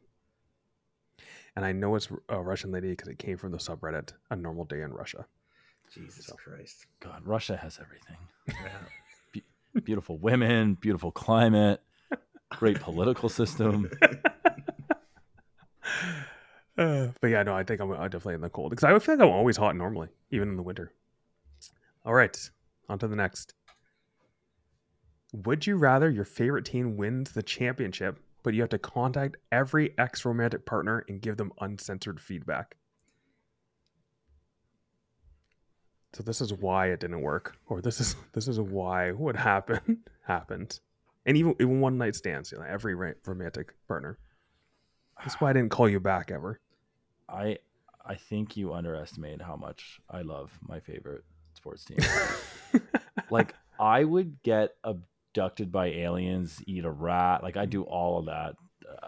and 1.55 1.63
I 1.63 1.71
know 1.71 1.93
it's 1.93 2.09
a 2.27 2.41
Russian 2.41 2.71
lady 2.71 2.89
because 2.89 3.07
it 3.07 3.19
came 3.19 3.37
from 3.37 3.51
the 3.51 3.59
subreddit 3.59 4.13
"A 4.31 4.35
Normal 4.35 4.65
Day 4.65 4.81
in 4.81 4.91
Russia." 4.91 5.27
Jesus 5.93 6.31
Christ. 6.43 6.87
God, 7.01 7.21
Russia 7.23 7.55
has 7.55 7.79
everything. 7.79 8.17
Yeah. 8.47 9.41
Beautiful 9.83 10.17
women, 10.17 10.73
beautiful 10.73 11.11
climate, 11.11 11.83
great 12.49 12.79
political 12.79 13.29
system. 13.29 13.91
Uh, 16.79 17.09
but 17.19 17.27
yeah, 17.27 17.43
no, 17.43 17.53
I 17.53 17.63
think 17.63 17.81
I'm, 17.81 17.91
I'm 17.91 18.09
definitely 18.09 18.35
in 18.35 18.41
the 18.41 18.49
cold 18.49 18.69
because 18.69 18.85
I 18.85 18.97
feel 18.99 19.15
like 19.15 19.21
I'm 19.27 19.33
always 19.33 19.57
hot 19.57 19.75
normally, 19.75 20.07
even 20.31 20.47
in 20.47 20.55
the 20.55 20.63
winter. 20.63 20.93
All 22.05 22.13
right, 22.13 22.49
on 22.87 22.97
to 22.99 23.07
the 23.09 23.17
next. 23.17 23.53
Would 25.33 25.67
you 25.67 25.75
rather 25.75 26.09
your 26.09 26.23
favorite 26.23 26.63
team 26.63 26.95
wins 26.95 27.33
the 27.33 27.43
championship, 27.43 28.17
but 28.43 28.53
you 28.53 28.61
have 28.61 28.69
to 28.69 28.79
contact 28.79 29.35
every 29.51 29.93
ex 29.97 30.23
romantic 30.23 30.65
partner 30.65 31.03
and 31.09 31.21
give 31.21 31.35
them 31.35 31.51
uncensored 31.59 32.21
feedback? 32.21 32.77
So 36.13 36.23
this 36.23 36.39
is 36.39 36.53
why 36.53 36.87
it 36.87 37.01
didn't 37.01 37.21
work, 37.21 37.57
or 37.67 37.81
this 37.81 37.99
is 37.99 38.15
this 38.31 38.47
is 38.47 38.57
why 38.57 39.11
what 39.11 39.35
happened 39.35 39.97
happened, 40.25 40.79
and 41.25 41.35
even 41.35 41.55
even 41.59 41.81
one 41.81 41.97
night 41.97 42.15
stands, 42.15 42.53
you 42.53 42.57
know, 42.57 42.63
every 42.63 42.95
romantic 42.95 43.73
partner. 43.85 44.17
That's 45.17 45.41
why 45.41 45.49
I 45.49 45.53
didn't 45.53 45.71
call 45.71 45.89
you 45.89 45.99
back 45.99 46.31
ever. 46.31 46.61
I 47.31 47.57
I 48.05 48.15
think 48.15 48.57
you 48.57 48.73
underestimate 48.73 49.41
how 49.41 49.55
much 49.55 49.99
I 50.09 50.21
love 50.21 50.51
my 50.67 50.79
favorite 50.79 51.23
sports 51.53 51.85
team. 51.85 51.99
like 53.29 53.53
I 53.79 54.03
would 54.03 54.41
get 54.43 54.75
abducted 54.83 55.71
by 55.71 55.87
aliens, 55.87 56.61
eat 56.65 56.85
a 56.85 56.91
rat. 56.91 57.43
Like 57.43 57.57
I 57.57 57.65
do 57.65 57.83
all 57.83 58.19
of 58.19 58.25
that. 58.25 58.55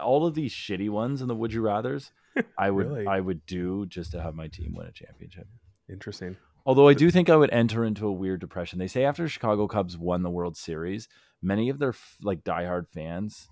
All 0.00 0.26
of 0.26 0.34
these 0.34 0.52
shitty 0.52 0.88
ones 0.88 1.20
in 1.22 1.28
the 1.28 1.34
would 1.34 1.52
you 1.52 1.62
rather's, 1.62 2.12
I 2.56 2.70
would 2.70 2.86
Really? 2.86 3.06
I 3.06 3.20
would 3.20 3.44
do 3.46 3.86
just 3.86 4.12
to 4.12 4.22
have 4.22 4.34
my 4.34 4.48
team 4.48 4.74
win 4.74 4.86
a 4.86 4.92
championship. 4.92 5.48
Interesting. 5.88 6.36
Although 6.64 6.86
I 6.86 6.94
do 6.94 7.10
think 7.10 7.28
I 7.28 7.36
would 7.36 7.50
enter 7.52 7.84
into 7.84 8.06
a 8.06 8.12
weird 8.12 8.40
depression. 8.40 8.78
They 8.78 8.86
say 8.86 9.04
after 9.04 9.28
Chicago 9.28 9.66
Cubs 9.66 9.98
won 9.98 10.22
the 10.22 10.30
World 10.30 10.56
Series, 10.56 11.08
many 11.42 11.68
of 11.68 11.80
their 11.80 11.94
like 12.22 12.44
diehard 12.44 12.86
fans 12.88 13.48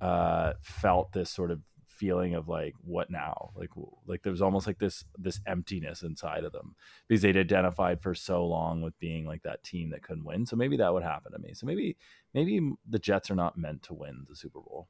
uh, 0.00 0.54
felt 0.62 1.12
this 1.12 1.30
sort 1.30 1.50
of 1.50 1.60
feeling 1.98 2.34
of 2.34 2.48
like, 2.48 2.74
what 2.82 3.10
now? 3.10 3.50
Like, 3.56 3.70
w- 3.70 3.90
like 4.06 4.22
there 4.22 4.32
was 4.32 4.42
almost 4.42 4.66
like 4.66 4.78
this 4.78 5.04
this 5.18 5.40
emptiness 5.46 6.02
inside 6.02 6.44
of 6.44 6.52
them 6.52 6.74
because 7.06 7.22
they'd 7.22 7.36
identified 7.36 8.00
for 8.00 8.14
so 8.14 8.46
long 8.46 8.82
with 8.82 8.98
being 8.98 9.26
like 9.26 9.42
that 9.42 9.64
team 9.64 9.90
that 9.90 10.02
couldn't 10.02 10.24
win. 10.24 10.46
So 10.46 10.56
maybe 10.56 10.76
that 10.78 10.92
would 10.92 11.02
happen 11.02 11.32
to 11.32 11.38
me. 11.38 11.54
So 11.54 11.66
maybe 11.66 11.96
maybe 12.34 12.60
the 12.88 12.98
Jets 12.98 13.30
are 13.30 13.36
not 13.36 13.58
meant 13.58 13.82
to 13.84 13.94
win 13.94 14.26
the 14.28 14.36
Super 14.36 14.60
Bowl. 14.60 14.88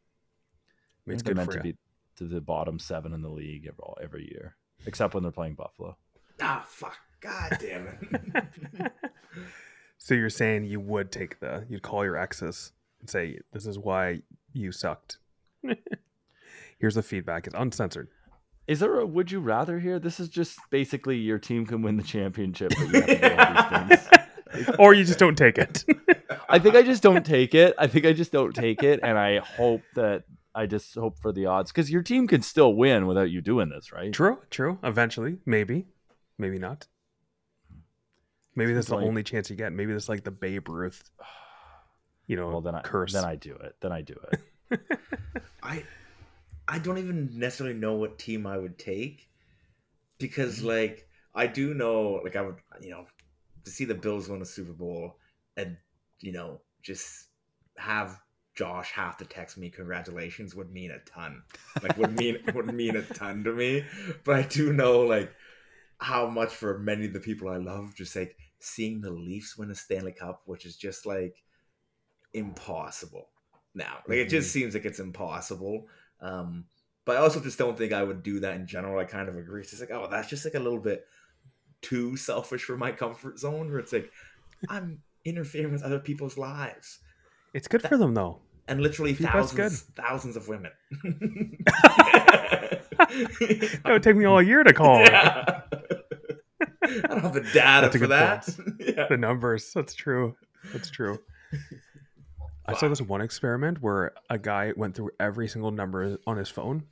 I 1.07 1.11
mean, 1.11 1.15
it's 1.15 1.23
good 1.23 1.37
meant 1.37 1.51
to 1.53 1.57
you. 1.59 1.63
be 1.63 1.77
to 2.17 2.25
the 2.25 2.41
bottom 2.41 2.79
seven 2.79 3.13
in 3.15 3.23
the 3.23 3.31
league 3.31 3.67
every, 3.67 3.85
every 4.03 4.29
year, 4.31 4.57
except 4.87 5.15
when 5.15 5.23
they're 5.23 5.33
playing 5.33 5.55
Buffalo. 5.55 5.97
Ah, 6.41 6.65
fuck. 6.69 6.99
God 7.21 7.59
damn 7.61 7.89
it. 7.89 8.93
so 9.99 10.15
you're 10.15 10.31
saying 10.31 10.65
you 10.65 10.79
would 10.79 11.11
take 11.11 11.41
the 11.41 11.65
you'd 11.69 11.83
call 11.83 12.05
your 12.05 12.17
exes 12.17 12.73
and 13.01 13.11
say 13.11 13.39
this 13.53 13.67
is 13.67 13.79
why 13.79 14.23
you 14.53 14.73
sucked. 14.73 15.19
Here's 16.79 16.95
the 16.95 17.03
feedback. 17.03 17.47
It's 17.47 17.57
uncensored. 17.57 18.09
Is 18.67 18.81
there 18.81 18.99
a 19.01 19.07
would 19.07 19.31
you 19.33 19.41
rather 19.41 19.79
here? 19.79 19.99
This 19.99 20.21
is 20.21 20.29
just 20.29 20.59
basically 20.71 21.17
your 21.17 21.39
team 21.39 21.65
can 21.67 21.83
win 21.83 21.97
the 21.97 22.03
championship, 22.03 22.71
but 22.79 22.93
you 22.93 23.01
have 23.19 23.71
to 23.89 23.97
do 23.97 24.57
all 24.59 24.59
these 24.59 24.69
or 24.79 24.95
you 24.95 25.05
just 25.05 25.19
don't 25.19 25.37
take 25.39 25.59
it. 25.59 25.85
I 26.51 26.59
think 26.59 26.75
I 26.75 26.83
just 26.83 27.03
don't 27.03 27.25
take 27.25 27.55
it. 27.55 27.75
I 27.79 27.87
think 27.87 28.05
I 28.07 28.13
just 28.13 28.31
don't 28.33 28.55
take 28.55 28.83
it, 28.83 29.01
and 29.03 29.19
I 29.19 29.39
hope 29.39 29.83
that 29.95 30.25
I 30.55 30.67
just 30.67 30.95
hope 30.95 31.19
for 31.19 31.33
the 31.33 31.47
odds 31.47 31.71
because 31.73 31.91
your 31.91 32.03
team 32.03 32.27
can 32.27 32.43
still 32.43 32.75
win 32.75 33.07
without 33.07 33.31
you 33.31 33.41
doing 33.41 33.69
this, 33.69 33.93
right? 33.93 34.13
true, 34.13 34.39
true. 34.51 34.79
Eventually, 34.83 35.39
maybe, 35.47 35.87
maybe 36.39 36.59
not. 36.59 36.87
Maybe 38.55 38.73
that's 38.73 38.89
the 38.89 38.97
like- 38.97 39.05
only 39.07 39.23
chance 39.23 39.51
you 39.51 39.57
get. 39.57 39.73
Maybe 39.73 39.93
that's 39.93 40.09
like 40.09 40.25
the 40.25 40.31
Babe 40.31 40.69
Ruth, 40.69 41.11
you 42.27 42.37
know, 42.37 42.49
Well, 42.49 42.61
then 42.61 42.75
I 42.75 42.81
curse. 42.83 43.13
then 43.13 43.25
I 43.25 43.37
do 43.37 43.55
it. 43.55 43.77
Then 43.81 43.93
I 43.93 44.03
do 44.03 44.17
it. 44.71 44.81
I 45.63 45.85
I 46.69 46.79
don't 46.79 46.99
even 46.99 47.31
necessarily 47.39 47.77
know 47.77 47.95
what 47.95 48.19
team 48.19 48.47
I 48.47 48.59
would 48.59 48.79
take 48.79 49.29
because 50.19 50.63
Mm-hmm. 50.63 50.67
like 50.67 51.09
I 51.35 51.47
do 51.47 51.75
know 51.75 52.21
like 52.25 52.37
I 52.37 52.43
would 52.43 52.57
you 52.81 52.91
know 52.91 53.07
to 53.65 53.71
see 53.71 53.85
the 53.85 53.95
Bills 53.95 54.29
win 54.29 54.43
a 54.43 54.47
Super 54.47 54.73
Bowl 54.73 55.19
and 55.57 55.77
you 56.21 56.33
know 56.33 56.61
just 56.83 57.27
have 57.77 58.21
Josh 58.55 58.91
have 58.93 59.17
to 59.19 59.25
text 59.25 59.59
me 59.59 59.71
congratulations 59.71 60.55
would 60.55 60.73
mean 60.73 60.91
a 60.91 60.99
ton. 61.01 61.43
Like 61.83 61.97
would 61.97 62.17
mean 62.17 62.39
would 62.55 62.73
mean 62.73 62.97
a 62.97 63.03
ton 63.03 63.45
to 63.45 63.53
me. 63.53 63.85
But 64.25 64.37
I 64.37 64.43
do 64.43 64.73
know 64.73 65.01
like 65.03 65.33
how 65.99 66.29
much 66.29 66.55
for 66.55 66.79
many 66.79 67.07
of 67.07 67.13
the 67.13 67.21
people 67.21 67.49
I 67.49 67.57
love 67.57 67.95
just 67.95 68.15
like 68.17 68.37
seeing 68.61 69.01
the 69.01 69.11
Leafs 69.11 69.57
win 69.57 69.71
a 69.71 69.75
Stanley 69.75 70.13
Cup, 70.13 70.43
which 70.47 70.67
is 70.67 70.77
just 70.77 71.07
like 71.07 71.43
impossible 72.35 73.29
now. 73.75 73.99
Like 74.09 74.19
it 74.19 74.29
just 74.29 74.53
seems 74.53 74.75
like 74.75 74.85
it's 74.85 75.01
impossible. 75.01 75.87
Um, 76.21 76.65
but 77.05 77.17
I 77.17 77.21
also 77.21 77.41
just 77.41 77.59
don't 77.59 77.77
think 77.77 77.93
I 77.93 78.03
would 78.03 78.23
do 78.23 78.41
that 78.41 78.57
in 78.57 78.67
general. 78.67 78.99
I 78.99 79.05
kind 79.05 79.29
of 79.29 79.37
agree. 79.37 79.63
It's 79.63 79.71
just 79.71 79.81
like, 79.83 79.91
oh, 79.91 80.09
that's 80.11 80.29
just 80.29 80.45
like 80.45 80.55
a 80.55 80.61
little 80.61 80.79
bit 80.79 81.07
too 81.81 82.17
selfish 82.17 82.65
for 82.65 82.77
my 82.77 82.93
comfort 82.93 83.39
zone. 83.39 83.71
Where 83.71 83.79
it's 83.79 83.93
like, 83.93 84.11
I'm 84.69 85.01
interfering 85.25 85.73
with 85.73 85.83
other 85.83 85.99
people's 86.01 86.37
lives, 86.37 86.99
it's 87.55 87.69
good 87.69 87.83
for 87.83 87.97
them 87.97 88.15
though. 88.15 88.41
and 88.67 88.81
literally 88.81 89.15
thousands, 89.15 89.83
thousands 89.97 90.37
of 90.37 90.49
women. 90.49 90.73
That 93.09 93.85
would 93.87 94.03
take 94.03 94.17
me 94.17 94.25
all 94.25 94.43
year 94.43 94.63
to 94.65 94.73
call 94.73 95.01
Yeah. 95.01 95.63
I 96.85 97.07
don't 97.09 97.21
have 97.21 97.33
the 97.35 97.49
data 97.53 97.91
for 97.97 98.07
that. 98.09 98.49
yeah. 98.79 99.07
the 99.09 99.17
numbers. 99.17 99.73
That's 99.75 99.95
true. 99.95 100.37
That's 100.73 100.91
true. 100.91 101.19
I 102.69 102.75
saw 102.75 102.87
this 102.89 103.01
one 103.01 103.23
experiment 103.23 103.81
where 103.81 104.13
a 104.29 104.39
guy 104.39 104.75
went 104.77 104.95
through 104.95 105.11
every 105.19 105.49
single 105.49 105.71
number 105.71 106.19
on 106.27 106.37
his 106.37 106.51
phone 106.51 106.85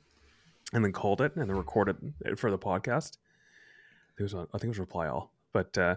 and 0.73 0.83
then 0.83 0.91
called 0.91 1.21
it 1.21 1.35
and 1.35 1.47
then 1.47 1.55
recorded 1.55 1.97
it 2.25 2.39
for 2.39 2.49
the 2.49 2.57
podcast. 2.57 3.17
It 4.17 4.23
was 4.23 4.33
on, 4.33 4.47
I 4.53 4.57
think 4.57 4.65
it 4.65 4.69
was 4.69 4.79
Reply 4.79 5.07
All, 5.07 5.31
but 5.53 5.77
uh, 5.77 5.95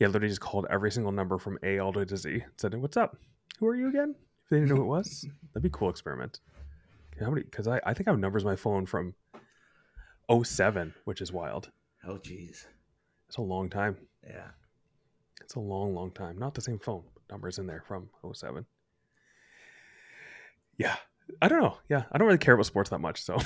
yeah, 0.00 0.08
literally 0.08 0.28
just 0.28 0.40
called 0.40 0.66
every 0.68 0.90
single 0.90 1.12
number 1.12 1.38
from 1.38 1.58
A 1.62 1.78
all 1.78 1.92
the 1.92 2.00
way 2.00 2.04
to 2.06 2.16
Z. 2.16 2.42
Said, 2.56 2.74
"What's 2.74 2.96
up? 2.96 3.16
Who 3.60 3.68
are 3.68 3.76
you 3.76 3.88
again?" 3.88 4.16
If 4.42 4.50
they 4.50 4.56
didn't 4.56 4.70
know 4.70 4.76
who 4.76 4.82
it 4.82 4.86
was, 4.86 5.24
that'd 5.52 5.62
be 5.62 5.68
a 5.68 5.70
cool 5.70 5.90
experiment. 5.90 6.40
How 7.20 7.30
many? 7.30 7.44
Because 7.44 7.68
I, 7.68 7.80
I 7.86 7.94
think 7.94 8.08
I 8.08 8.10
have 8.10 8.18
numbers 8.18 8.44
on 8.44 8.50
my 8.50 8.56
phone 8.56 8.84
from 8.84 9.14
07, 10.28 10.92
which 11.04 11.20
is 11.20 11.30
wild. 11.30 11.70
Oh, 12.04 12.16
jeez. 12.16 12.66
It's 13.28 13.36
a 13.36 13.42
long 13.42 13.70
time. 13.70 13.96
Yeah. 14.26 14.48
It's 15.40 15.54
a 15.54 15.60
long, 15.60 15.94
long 15.94 16.10
time. 16.10 16.36
Not 16.36 16.54
the 16.54 16.60
same 16.60 16.80
phone. 16.80 17.04
Numbers 17.30 17.58
in 17.58 17.68
there 17.68 17.84
from 17.86 18.08
07. 18.32 18.66
Yeah. 20.78 20.96
I 21.40 21.48
don't 21.48 21.62
know. 21.62 21.78
Yeah. 21.88 22.04
I 22.12 22.18
don't 22.18 22.26
really 22.26 22.38
care 22.38 22.54
about 22.54 22.66
sports 22.66 22.90
that 22.90 23.00
much. 23.00 23.22
So 23.22 23.38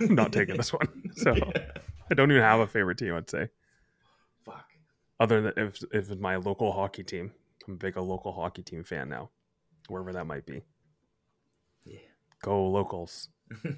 I'm 0.00 0.14
not 0.14 0.32
taking 0.32 0.56
this 0.56 0.72
one. 0.72 0.88
So 1.14 1.32
I 2.10 2.14
don't 2.14 2.30
even 2.30 2.42
have 2.42 2.60
a 2.60 2.66
favorite 2.66 2.96
team, 2.96 3.14
I'd 3.14 3.28
say. 3.28 3.48
Fuck. 4.46 4.64
Other 5.20 5.42
than 5.42 5.52
if, 5.56 5.82
if 5.92 6.10
it's 6.10 6.20
my 6.20 6.36
local 6.36 6.72
hockey 6.72 7.04
team. 7.04 7.32
I'm 7.68 7.74
a 7.74 7.76
big 7.76 7.96
a 7.96 8.02
local 8.02 8.32
hockey 8.32 8.62
team 8.62 8.82
fan 8.82 9.08
now, 9.08 9.30
wherever 9.88 10.12
that 10.14 10.26
might 10.26 10.46
be. 10.46 10.62
Yeah. 11.84 11.98
Go 12.42 12.66
locals. 12.66 13.28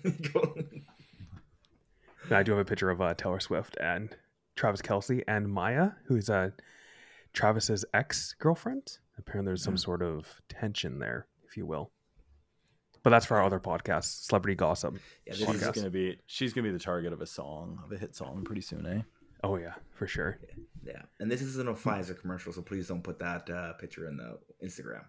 And 2.28 2.38
I 2.38 2.42
do 2.42 2.52
have 2.52 2.60
a 2.60 2.64
picture 2.64 2.90
of 2.90 3.00
uh, 3.00 3.14
Taylor 3.14 3.40
Swift 3.40 3.76
and 3.80 4.16
Travis 4.56 4.80
Kelce 4.80 5.22
and 5.28 5.48
Maya, 5.48 5.90
who's 6.06 6.30
uh, 6.30 6.50
Travis's 7.32 7.84
ex 7.92 8.34
girlfriend. 8.38 8.98
Apparently, 9.18 9.50
there's 9.50 9.62
some 9.62 9.76
sort 9.76 10.02
of 10.02 10.40
tension 10.48 10.98
there, 10.98 11.26
if 11.46 11.56
you 11.56 11.66
will. 11.66 11.90
But 13.04 13.10
that's 13.10 13.26
for 13.26 13.36
our 13.36 13.44
other 13.44 13.60
podcast, 13.60 14.24
Celebrity 14.26 14.56
Gossip. 14.56 14.96
Yeah, 15.26 15.34
She's 15.34 15.46
Podcast. 15.46 15.74
gonna 15.76 15.90
be 15.90 16.18
she's 16.26 16.52
gonna 16.52 16.66
be 16.66 16.72
the 16.72 16.78
target 16.78 17.12
of 17.12 17.20
a 17.20 17.26
song 17.26 17.78
of 17.84 17.92
a 17.92 17.96
hit 17.98 18.16
song 18.16 18.42
pretty 18.44 18.62
soon, 18.62 18.84
eh? 18.86 19.02
Oh 19.44 19.56
yeah, 19.56 19.74
for 19.92 20.06
sure. 20.08 20.38
Yeah, 20.84 21.02
and 21.20 21.30
this 21.30 21.42
isn't 21.42 21.68
a 21.68 21.74
Pfizer 21.74 22.18
commercial, 22.18 22.52
so 22.52 22.62
please 22.62 22.88
don't 22.88 23.02
put 23.04 23.18
that 23.20 23.48
uh, 23.50 23.74
picture 23.74 24.08
in 24.08 24.16
the 24.16 24.38
Instagram. 24.66 25.04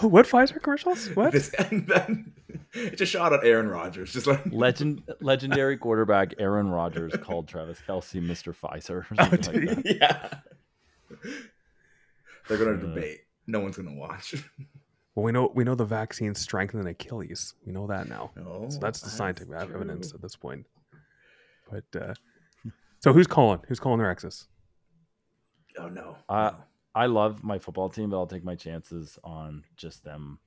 what 0.02 0.24
Pfizer 0.26 0.62
commercials? 0.62 1.08
What? 1.16 1.32
This, 1.32 1.52
and 1.58 1.86
then, 1.88 2.32
it's 2.72 3.00
a 3.02 3.06
shot 3.06 3.32
at 3.32 3.44
Aaron 3.44 3.68
Rodgers, 3.68 4.12
just 4.12 4.28
like 4.28 4.40
Legend, 4.52 5.02
legendary 5.20 5.76
quarterback 5.76 6.34
Aaron 6.38 6.68
Rodgers 6.68 7.12
called 7.22 7.48
Travis 7.48 7.80
Kelce 7.86 8.24
Mr. 8.24 8.54
Pfizer. 8.54 8.90
Or 8.90 9.06
Oh, 9.18 9.24
something 9.30 9.60
did 9.66 9.76
like 9.76 9.84
that. 9.84 10.40
yeah. 11.20 11.28
They're 12.48 12.58
gonna 12.58 12.72
Uh, 12.78 12.94
debate. 12.94 13.18
No 13.48 13.60
one's 13.60 13.76
gonna 13.76 13.94
watch. 13.94 14.36
Well, 15.14 15.24
we 15.24 15.32
know 15.32 15.52
we 15.54 15.64
know 15.64 15.74
the 15.74 15.84
vaccines 15.84 16.40
strengthen 16.40 16.86
Achilles. 16.86 17.54
We 17.64 17.72
know 17.72 17.86
that 17.86 18.08
now. 18.08 18.32
Oh, 18.44 18.68
So 18.68 18.78
that's 18.78 19.00
the 19.00 19.10
scientific 19.10 19.52
that's 19.52 19.70
evidence 19.70 20.12
at 20.12 20.20
this 20.20 20.34
point. 20.34 20.66
But 21.70 21.84
uh, 22.00 22.14
so 23.00 23.12
who's 23.12 23.26
calling? 23.26 23.60
Who's 23.68 23.78
calling 23.80 23.98
their 23.98 24.10
exes? 24.10 24.48
Oh 25.78 25.88
no. 25.88 26.16
Uh, 26.28 26.50
no. 26.52 26.56
I 26.96 27.06
love 27.06 27.42
my 27.42 27.58
football 27.58 27.88
team, 27.88 28.10
but 28.10 28.16
I'll 28.16 28.26
take 28.26 28.44
my 28.44 28.54
chances 28.54 29.18
on 29.24 29.64
just 29.76 30.04
them 30.04 30.38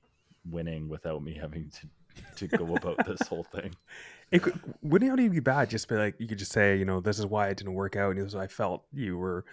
winning 0.50 0.88
without 0.88 1.22
me 1.22 1.36
having 1.38 1.70
to, 1.70 2.46
to 2.46 2.56
go 2.56 2.74
about 2.74 3.06
this 3.06 3.26
whole 3.28 3.44
thing. 3.44 3.74
It 4.30 4.42
could, 4.42 4.60
wouldn't 4.82 5.10
it 5.10 5.22
even 5.22 5.32
be 5.32 5.40
bad? 5.40 5.70
Just 5.70 5.88
be 5.88 5.94
like 5.94 6.14
you 6.18 6.26
could 6.28 6.38
just 6.38 6.52
say, 6.52 6.76
you 6.76 6.84
know, 6.84 7.00
this 7.00 7.18
is 7.18 7.24
why 7.24 7.48
it 7.48 7.56
didn't 7.56 7.72
work 7.72 7.96
out, 7.96 8.10
and 8.10 8.18
this 8.18 8.26
is 8.26 8.34
what 8.34 8.44
I 8.44 8.46
felt 8.46 8.84
you 8.92 9.16
were, 9.16 9.46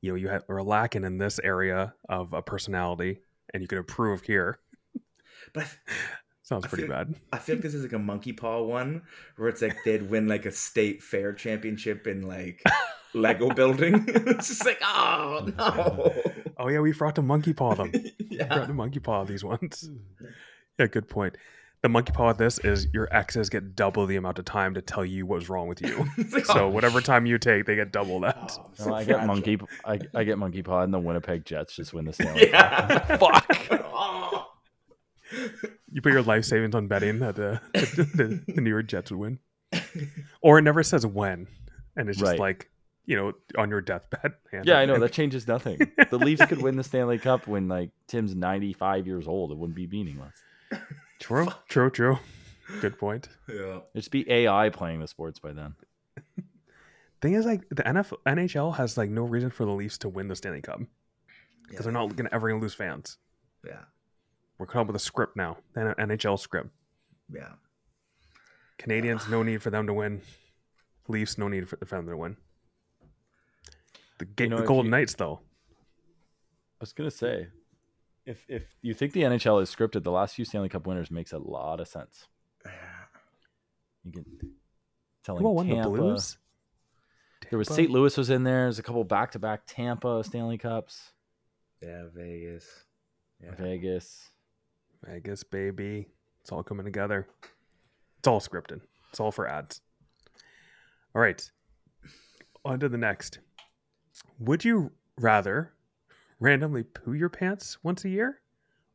you 0.00 0.10
know, 0.10 0.16
you 0.16 0.26
had, 0.26 0.42
were 0.48 0.60
lacking 0.60 1.04
in 1.04 1.18
this 1.18 1.38
area 1.44 1.94
of 2.08 2.32
a 2.32 2.42
personality, 2.42 3.20
and 3.52 3.62
you 3.62 3.68
could 3.68 3.78
improve 3.78 4.22
here. 4.22 4.58
But 5.52 5.66
Sounds 6.42 6.64
I 6.64 6.68
pretty 6.68 6.84
feel- 6.84 6.92
bad. 6.94 7.14
I 7.32 7.38
feel 7.38 7.56
like 7.56 7.62
this 7.62 7.74
is 7.74 7.82
like 7.82 7.92
a 7.92 7.98
monkey 7.98 8.32
paw 8.32 8.62
one 8.62 9.02
where 9.36 9.48
it's 9.48 9.62
like 9.62 9.76
they'd 9.84 10.08
win 10.10 10.28
like 10.28 10.46
a 10.46 10.52
state 10.52 11.02
fair 11.02 11.32
championship 11.32 12.06
in 12.06 12.22
like 12.26 12.62
Lego 13.14 13.50
building. 13.50 14.04
it's 14.08 14.48
just 14.48 14.64
like, 14.64 14.78
oh 14.82 15.46
no. 15.58 16.12
Oh 16.56 16.68
yeah, 16.68 16.80
we 16.80 16.92
forgot 16.92 17.14
to 17.16 17.22
monkey 17.22 17.52
paw 17.52 17.74
them. 17.74 17.92
We 18.30 18.44
forgot 18.44 18.58
yeah. 18.60 18.66
to 18.66 18.74
monkey 18.74 19.00
paw 19.00 19.24
these 19.24 19.42
ones. 19.42 19.90
Yeah, 20.78 20.86
good 20.86 21.08
point. 21.08 21.36
The 21.82 21.88
monkey 21.88 22.12
paw 22.12 22.28
with 22.28 22.38
this 22.38 22.58
is 22.58 22.88
your 22.92 23.08
exes 23.14 23.48
get 23.48 23.76
double 23.76 24.04
the 24.06 24.16
amount 24.16 24.38
of 24.40 24.44
time 24.44 24.74
to 24.74 24.82
tell 24.82 25.04
you 25.04 25.26
what's 25.26 25.48
wrong 25.48 25.68
with 25.68 25.80
you. 25.80 26.06
So 26.44 26.68
whatever 26.68 27.00
time 27.00 27.24
you 27.26 27.38
take, 27.38 27.66
they 27.66 27.76
get 27.76 27.92
double 27.92 28.20
that. 28.20 28.56
oh, 28.80 28.84
I'm 28.86 28.94
I 28.94 29.04
get 29.04 29.26
monkey. 29.26 29.58
I, 29.84 29.98
I 30.14 30.24
get 30.24 30.38
monkey 30.38 30.62
paw, 30.62 30.82
and 30.82 30.92
the 30.92 30.98
Winnipeg 30.98 31.44
Jets 31.44 31.76
just 31.76 31.92
win 31.94 32.04
the 32.04 32.12
Stanley 32.12 32.46
Cup. 32.50 32.78
Yeah. 33.10 33.16
Fuck. 33.18 33.68
Oh. 33.70 34.46
You 35.92 36.00
put 36.02 36.12
your 36.12 36.22
life 36.22 36.44
savings 36.44 36.74
on 36.74 36.88
betting 36.88 37.18
that 37.20 37.38
uh, 37.38 37.58
the, 37.74 38.42
the 38.48 38.60
New 38.60 38.70
York 38.70 38.86
Jets 38.88 39.10
would 39.10 39.20
win, 39.20 39.38
or 40.40 40.58
it 40.58 40.62
never 40.62 40.82
says 40.82 41.04
when, 41.06 41.46
and 41.96 42.08
it's 42.08 42.18
just 42.18 42.30
Right. 42.30 42.38
like 42.40 42.70
you 43.04 43.16
know 43.16 43.32
on 43.56 43.68
your 43.70 43.80
deathbed. 43.82 44.32
hand 44.50 44.64
Yeah, 44.66 44.78
I 44.78 44.82
up 44.84 44.88
know 44.88 44.98
that 45.00 45.12
changes 45.12 45.46
nothing. 45.46 45.78
The 46.10 46.18
Leafs 46.18 46.44
could 46.46 46.62
win 46.62 46.76
the 46.76 46.84
Stanley 46.84 47.18
Cup 47.18 47.46
when 47.46 47.68
like 47.68 47.90
Tim's 48.06 48.34
ninety 48.34 48.72
five 48.72 49.06
years 49.06 49.28
old. 49.28 49.52
It 49.52 49.58
wouldn't 49.58 49.76
be 49.76 49.86
meaningless. 49.86 50.32
True, 51.18 51.48
true, 51.68 51.90
true. 51.90 52.18
Good 52.80 52.98
point. 52.98 53.28
Yeah. 53.48 53.76
It'd 53.78 53.82
just 53.96 54.10
be 54.10 54.30
AI 54.30 54.68
playing 54.68 55.00
the 55.00 55.08
sports 55.08 55.38
by 55.38 55.52
then. 55.52 55.74
Thing 57.22 57.32
is, 57.34 57.46
like 57.46 57.66
the 57.70 57.82
NFL, 57.82 58.18
NHL 58.26 58.76
has 58.76 58.96
like 58.98 59.08
no 59.10 59.24
reason 59.24 59.50
for 59.50 59.64
the 59.64 59.72
Leafs 59.72 59.96
to 59.98 60.08
win 60.08 60.28
the 60.28 60.36
Stanley 60.36 60.60
Cup 60.60 60.80
because 61.66 61.84
they're 61.84 61.92
not 61.92 62.14
gonna 62.14 62.28
ever 62.30 62.48
gonna 62.48 62.60
lose 62.60 62.74
fans. 62.74 63.16
Yeah. 63.66 63.80
We're 64.58 64.66
coming 64.66 64.82
up 64.82 64.86
with 64.88 64.96
a 64.96 65.04
script 65.04 65.34
now, 65.36 65.56
an 65.76 65.94
NHL 65.98 66.38
script. 66.38 66.68
Yeah. 67.32 67.52
Canadiens, 68.78 69.28
no 69.30 69.42
need 69.48 69.62
for 69.62 69.70
them 69.70 69.86
to 69.86 69.94
win. 69.94 70.20
Leafs, 71.08 71.38
no 71.38 71.48
need 71.48 71.68
for 71.68 71.76
them 71.76 72.06
to 72.06 72.16
win. 72.16 72.36
The, 74.18 74.26
ga- 74.26 74.44
You 74.44 74.50
know, 74.50 74.56
the 74.58 74.64
Golden 74.66 74.86
you- 74.86 74.90
Knights, 74.90 75.14
though. 75.14 75.40
I 75.70 76.80
was 76.80 76.92
gonna 76.92 77.10
say, 77.10 77.48
if 78.28 78.44
if 78.48 78.62
you 78.82 78.94
think 78.94 79.12
the 79.12 79.22
NHL 79.22 79.62
is 79.62 79.74
scripted, 79.74 80.02
the 80.04 80.10
last 80.12 80.34
few 80.34 80.44
Stanley 80.44 80.68
Cup 80.68 80.86
winners 80.86 81.10
makes 81.10 81.32
a 81.32 81.38
lot 81.38 81.80
of 81.80 81.88
sense. 81.88 82.26
You 84.04 84.12
can 84.12 84.24
tell 85.24 85.36
Who 85.36 85.48
won 85.50 85.68
the 85.68 85.74
Tampa. 85.76 85.90
Blues? 85.90 86.38
There 87.50 87.58
was 87.58 87.68
St. 87.68 87.90
Louis 87.90 88.16
was 88.16 88.30
in 88.30 88.44
there. 88.44 88.62
There's 88.64 88.78
a 88.78 88.82
couple 88.82 89.02
back 89.04 89.32
to 89.32 89.38
back 89.38 89.62
Tampa 89.66 90.22
Stanley 90.24 90.58
Cups, 90.58 91.12
Yeah, 91.80 92.04
Vegas. 92.14 92.66
Yeah. 93.42 93.54
Vegas. 93.56 94.30
Vegas, 95.04 95.44
baby. 95.44 96.08
It's 96.40 96.50
all 96.52 96.62
coming 96.62 96.84
together. 96.84 97.28
It's 98.18 98.28
all 98.28 98.40
scripted. 98.40 98.80
It's 99.10 99.20
all 99.20 99.30
for 99.30 99.48
ads. 99.48 99.80
All 101.14 101.22
right. 101.22 101.50
On 102.64 102.78
to 102.80 102.88
the 102.88 102.98
next. 102.98 103.38
Would 104.40 104.64
you 104.64 104.92
rather 105.16 105.72
randomly 106.40 106.82
poo 106.84 107.12
your 107.14 107.28
pants 107.28 107.78
once 107.82 108.04
a 108.04 108.08
year 108.08 108.40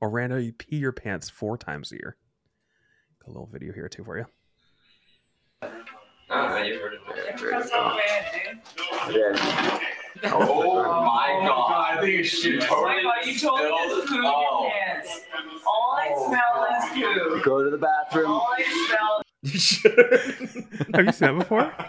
or 0.02 0.10
randomly 0.10 0.52
pee 0.52 0.78
your 0.78 0.92
pants 0.92 1.30
four 1.30 1.58
times 1.58 1.92
a 1.92 1.96
year? 1.96 2.18
Got 3.22 3.28
a 3.30 3.34
little 3.34 3.50
video 3.52 3.74
here 3.74 3.88
too 3.90 4.04
for 4.04 4.18
you. 4.18 4.26
Ah, 6.30 6.58
oh, 6.58 6.64
you've 6.64 6.82
heard 6.82 6.94
it. 6.94 7.00
That's 7.06 7.70
so. 7.70 8.00
Oh 10.26 10.84
my 11.06 11.48
god. 11.48 11.98
I 11.98 12.02
think 12.02 12.20
it's 12.22 12.30
shit. 12.30 12.66
Oh 12.72 12.84
my 12.84 13.02
god, 13.04 13.26
you 13.26 13.38
told 13.40 13.60
me 13.60 13.66
to 13.66 14.08
poo 14.08 14.22
Oh. 14.26 14.64
your 14.64 14.72
pants. 14.72 15.22
All 15.68 15.96
I 15.98 16.12
oh. 16.16 16.28
smell 16.28 16.56
is 16.78 16.84
poo. 16.94 17.42
Go 17.44 17.64
to 17.64 17.70
the 17.70 17.78
bathroom. 17.78 18.28
All 18.32 18.48
I 18.58 18.64
smell 18.88 19.22
Have 20.96 21.06
you 21.06 21.12
seen 21.12 21.28
that 21.28 21.38
before? 21.40 21.74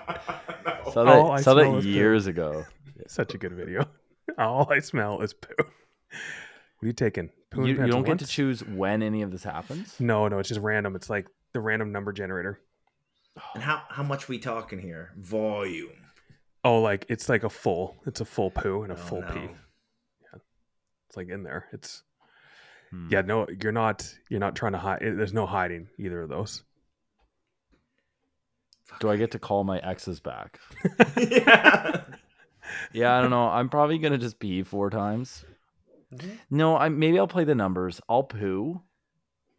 No. 0.65 0.91
Saw 0.93 1.05
that, 1.05 1.17
All 1.17 1.33
I 1.33 1.41
saw 1.41 1.53
smell 1.53 1.73
that 1.73 1.79
is 1.79 1.85
poo. 1.85 1.91
years 1.91 2.27
ago. 2.27 2.65
Such 3.07 3.35
a 3.35 3.39
good 3.39 3.53
video. 3.53 3.87
All 4.39 4.67
I 4.71 4.81
smell 4.81 5.21
is 5.21 5.33
poo. 5.35 5.55
What 5.59 5.67
are 6.83 6.87
you 6.87 6.93
taking? 6.93 7.31
Poo 7.51 7.67
You, 7.67 7.75
you 7.85 7.87
don't 7.87 8.05
get 8.05 8.19
to 8.21 8.27
choose 8.27 8.65
when 8.65 9.03
any 9.03 9.23
of 9.23 9.31
this 9.31 9.43
happens. 9.45 9.95
No, 10.01 10.29
no, 10.29 10.39
it's 10.39 10.49
just 10.49 10.61
random. 10.61 10.97
It's 10.97 11.09
like 11.11 11.27
the 11.53 11.61
random 11.61 11.93
number 11.93 12.13
generator. 12.13 12.61
And 13.55 13.63
how 13.63 13.83
how 13.89 14.03
much 14.03 14.29
we 14.29 14.39
talking 14.39 14.79
here? 14.81 15.13
Volume. 15.17 15.91
Oh, 16.63 16.81
like 16.81 17.07
it's 17.09 17.29
like 17.29 17.45
a 17.45 17.51
full. 17.51 17.97
It's 18.07 18.21
a 18.21 18.25
full 18.25 18.51
poo 18.51 18.83
and 18.83 18.93
a 18.93 18.97
Oh, 18.97 18.99
full 18.99 19.21
no. 19.23 19.29
pee. 19.29 19.49
It's 21.09 21.17
like 21.17 21.29
in 21.29 21.43
there. 21.43 21.67
It's 21.73 22.03
Hmm. 22.91 23.09
yeah. 23.11 23.23
No, 23.23 23.47
you're 23.63 23.73
not. 23.73 24.13
You're 24.29 24.41
not 24.41 24.55
trying 24.57 24.73
to 24.73 24.79
hide. 24.79 25.01
There's 25.01 25.33
no 25.33 25.47
hiding 25.47 25.89
either 25.99 26.23
of 26.23 26.29
those. 26.29 26.63
Do 29.01 29.09
I 29.11 29.17
get 29.17 29.31
to 29.33 29.39
call 29.39 29.65
my 29.65 29.79
exes 29.79 30.21
back? 30.21 30.61
yeah. 31.17 32.03
Yeah, 32.93 33.17
I 33.17 33.21
don't 33.21 33.31
know. 33.31 33.49
I'm 33.49 33.69
probably 33.69 33.99
gonna 33.99 34.19
just 34.19 34.39
pee 34.39 34.63
four 34.63 34.91
times. 34.91 35.45
No, 36.51 36.77
I 36.77 36.89
maybe 36.89 37.19
I'll 37.19 37.27
play 37.27 37.45
the 37.45 37.55
numbers. 37.55 38.01
I'll 38.09 38.23
poo 38.23 38.83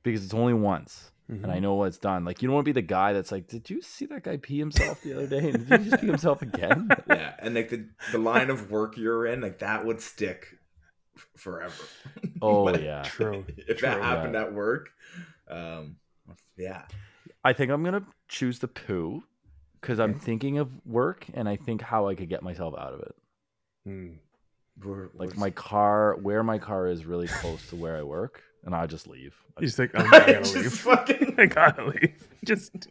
because 0.03 0.23
it's 0.25 0.33
only 0.33 0.53
once, 0.53 1.11
and 1.43 1.51
Mm-hmm. 1.51 1.53
I 1.53 1.59
know 1.59 1.75
what's 1.75 1.97
done. 1.97 2.25
Like 2.25 2.41
you 2.41 2.47
don't 2.47 2.55
want 2.55 2.65
to 2.65 2.69
be 2.73 2.81
the 2.81 2.83
guy 2.87 3.13
that's 3.13 3.31
like, 3.31 3.47
"Did 3.47 3.69
you 3.69 3.81
see 3.81 4.05
that 4.07 4.23
guy 4.23 4.37
pee 4.37 4.59
himself 4.59 5.01
the 5.01 5.13
other 5.13 5.27
day? 5.27 5.49
And 5.49 5.59
did 5.59 5.69
he 5.69 5.85
just 5.85 5.99
pee 5.99 6.07
himself 6.07 6.41
again?" 6.41 6.95
Yeah, 7.05 7.33
and 7.39 7.53
like 7.55 7.69
the 7.69 7.89
the 8.09 8.17
line 8.17 8.49
of 8.49 8.71
work 8.71 8.97
you're 8.97 9.25
in, 9.25 9.41
like 9.41 9.59
that 9.59 9.85
would 9.85 10.01
stick 10.01 10.47
f- 11.17 11.27
forever. 11.37 11.91
Oh 12.41 12.71
Like, 12.71 12.75
yeah, 12.75 13.11
True. 13.17 13.45
If 13.57 13.81
that 13.81 13.99
True, 14.01 14.01
happened 14.01 14.35
at 14.35 14.53
work, 14.53 14.89
um, 15.49 15.97
yeah, 16.57 16.83
I 17.43 17.53
think 17.53 17.71
I'm 17.71 17.83
gonna 17.83 18.05
choose 18.27 18.59
the 18.59 18.67
poo 18.67 19.23
because 19.85 19.99
I'm 19.99 20.17
thinking 20.19 20.57
of 20.57 20.69
work 20.85 21.25
and 21.33 21.47
I 21.47 21.55
think 21.55 21.81
how 21.81 22.07
I 22.07 22.15
could 22.15 22.29
get 22.29 22.41
myself 22.43 22.73
out 22.77 22.93
of 22.93 22.99
it. 23.01 23.15
Mm. 23.87 24.15
we're, 24.83 25.09
Like 25.13 25.29
we're- 25.29 25.39
my 25.39 25.51
car, 25.51 26.15
where 26.21 26.41
my 26.43 26.57
car 26.57 26.87
is 26.87 27.05
really 27.05 27.27
close 27.27 27.67
to 27.69 27.75
where 27.75 27.95
I 27.97 28.01
work, 28.03 28.41
and 28.63 28.73
I 28.73 28.87
just 28.87 29.07
leave. 29.07 29.35
I 29.57 29.61
You 29.61 29.67
just 29.67 29.77
think 29.77 29.91
I'm 29.93 30.01
I 30.13 30.17
I 30.17 30.19
gotta 30.19 30.33
just 30.39 30.55
leave. 30.55 30.73
fucking 30.73 31.35
I 31.39 31.45
gotta 31.45 31.85
leave. 31.85 32.27
Just, 32.43 32.87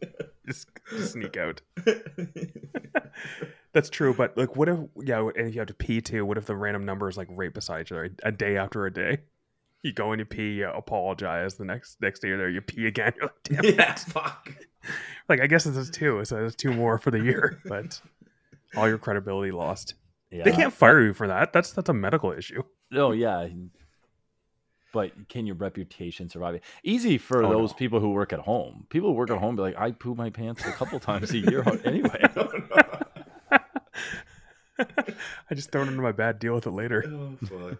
just 0.46 0.68
sneak 1.12 1.36
out. 1.36 1.60
That's 3.72 3.90
true, 3.90 4.14
but 4.14 4.36
like, 4.36 4.54
what 4.54 4.68
if 4.68 4.78
yeah? 5.02 5.18
And 5.36 5.48
if 5.48 5.54
you 5.54 5.60
have 5.60 5.66
to 5.68 5.74
pee 5.74 6.00
too, 6.00 6.24
what 6.24 6.38
if 6.38 6.46
the 6.46 6.54
random 6.54 6.84
number 6.84 7.08
is 7.08 7.16
like 7.16 7.26
right 7.30 7.52
beside 7.52 7.80
each 7.82 7.92
other, 7.92 8.08
a 8.22 8.30
day 8.30 8.56
after 8.56 8.86
a 8.86 8.92
day? 8.92 9.18
You 9.82 9.92
go 9.92 10.12
and 10.12 10.20
you 10.20 10.24
pee, 10.24 10.52
you 10.54 10.68
apologize. 10.68 11.56
The 11.56 11.64
next 11.64 12.00
next 12.00 12.20
day 12.20 12.28
you're 12.28 12.38
there, 12.38 12.48
you 12.48 12.60
pee 12.60 12.86
again. 12.86 13.12
You're 13.16 13.24
like, 13.26 13.42
damn 13.42 13.64
it. 13.64 13.98
fuck. 13.98 14.52
Like 15.28 15.40
I 15.40 15.46
guess 15.46 15.64
this 15.64 15.76
is 15.76 15.88
two, 15.90 16.22
so 16.26 16.34
there's 16.36 16.54
two 16.54 16.72
more 16.72 16.98
for 16.98 17.10
the 17.10 17.18
year, 17.20 17.58
but 17.66 17.98
all 18.76 18.86
your 18.86 18.98
credibility 18.98 19.52
lost. 19.52 19.94
Yeah. 20.30 20.44
They 20.44 20.52
can't 20.52 20.72
fire 20.72 21.00
you 21.00 21.14
for 21.14 21.28
that. 21.28 21.52
That's 21.54 21.72
that's 21.72 21.88
a 21.88 21.94
medical 21.94 22.30
issue. 22.32 22.62
No, 22.90 23.12
yeah. 23.12 23.48
But 24.92 25.28
can 25.28 25.46
your 25.46 25.56
reputation 25.56 26.28
survive 26.28 26.56
it? 26.56 26.62
Easy 26.84 27.16
for 27.18 27.42
Oh, 27.44 27.50
those 27.50 27.70
no. 27.70 27.76
people 27.76 28.00
who 28.00 28.10
work 28.12 28.32
at 28.34 28.40
home. 28.40 28.86
People 28.90 29.08
who 29.10 29.14
work 29.16 29.30
at 29.30 29.38
home 29.38 29.56
be 29.56 29.62
like, 29.62 29.76
I 29.78 29.92
poo 29.92 30.14
my 30.14 30.28
pants 30.30 30.64
a 30.66 30.72
couple 30.72 31.00
times 31.00 31.30
a 31.32 31.38
year 31.38 31.64
anyway. 31.84 32.22
I 34.78 35.54
just 35.54 35.70
throw 35.70 35.82
it 35.82 35.88
under 35.88 36.02
my 36.02 36.12
bad. 36.12 36.38
Deal 36.38 36.54
with 36.54 36.66
it 36.66 36.70
later. 36.72 37.04
Oh 37.06 37.36
fuck. 37.46 37.78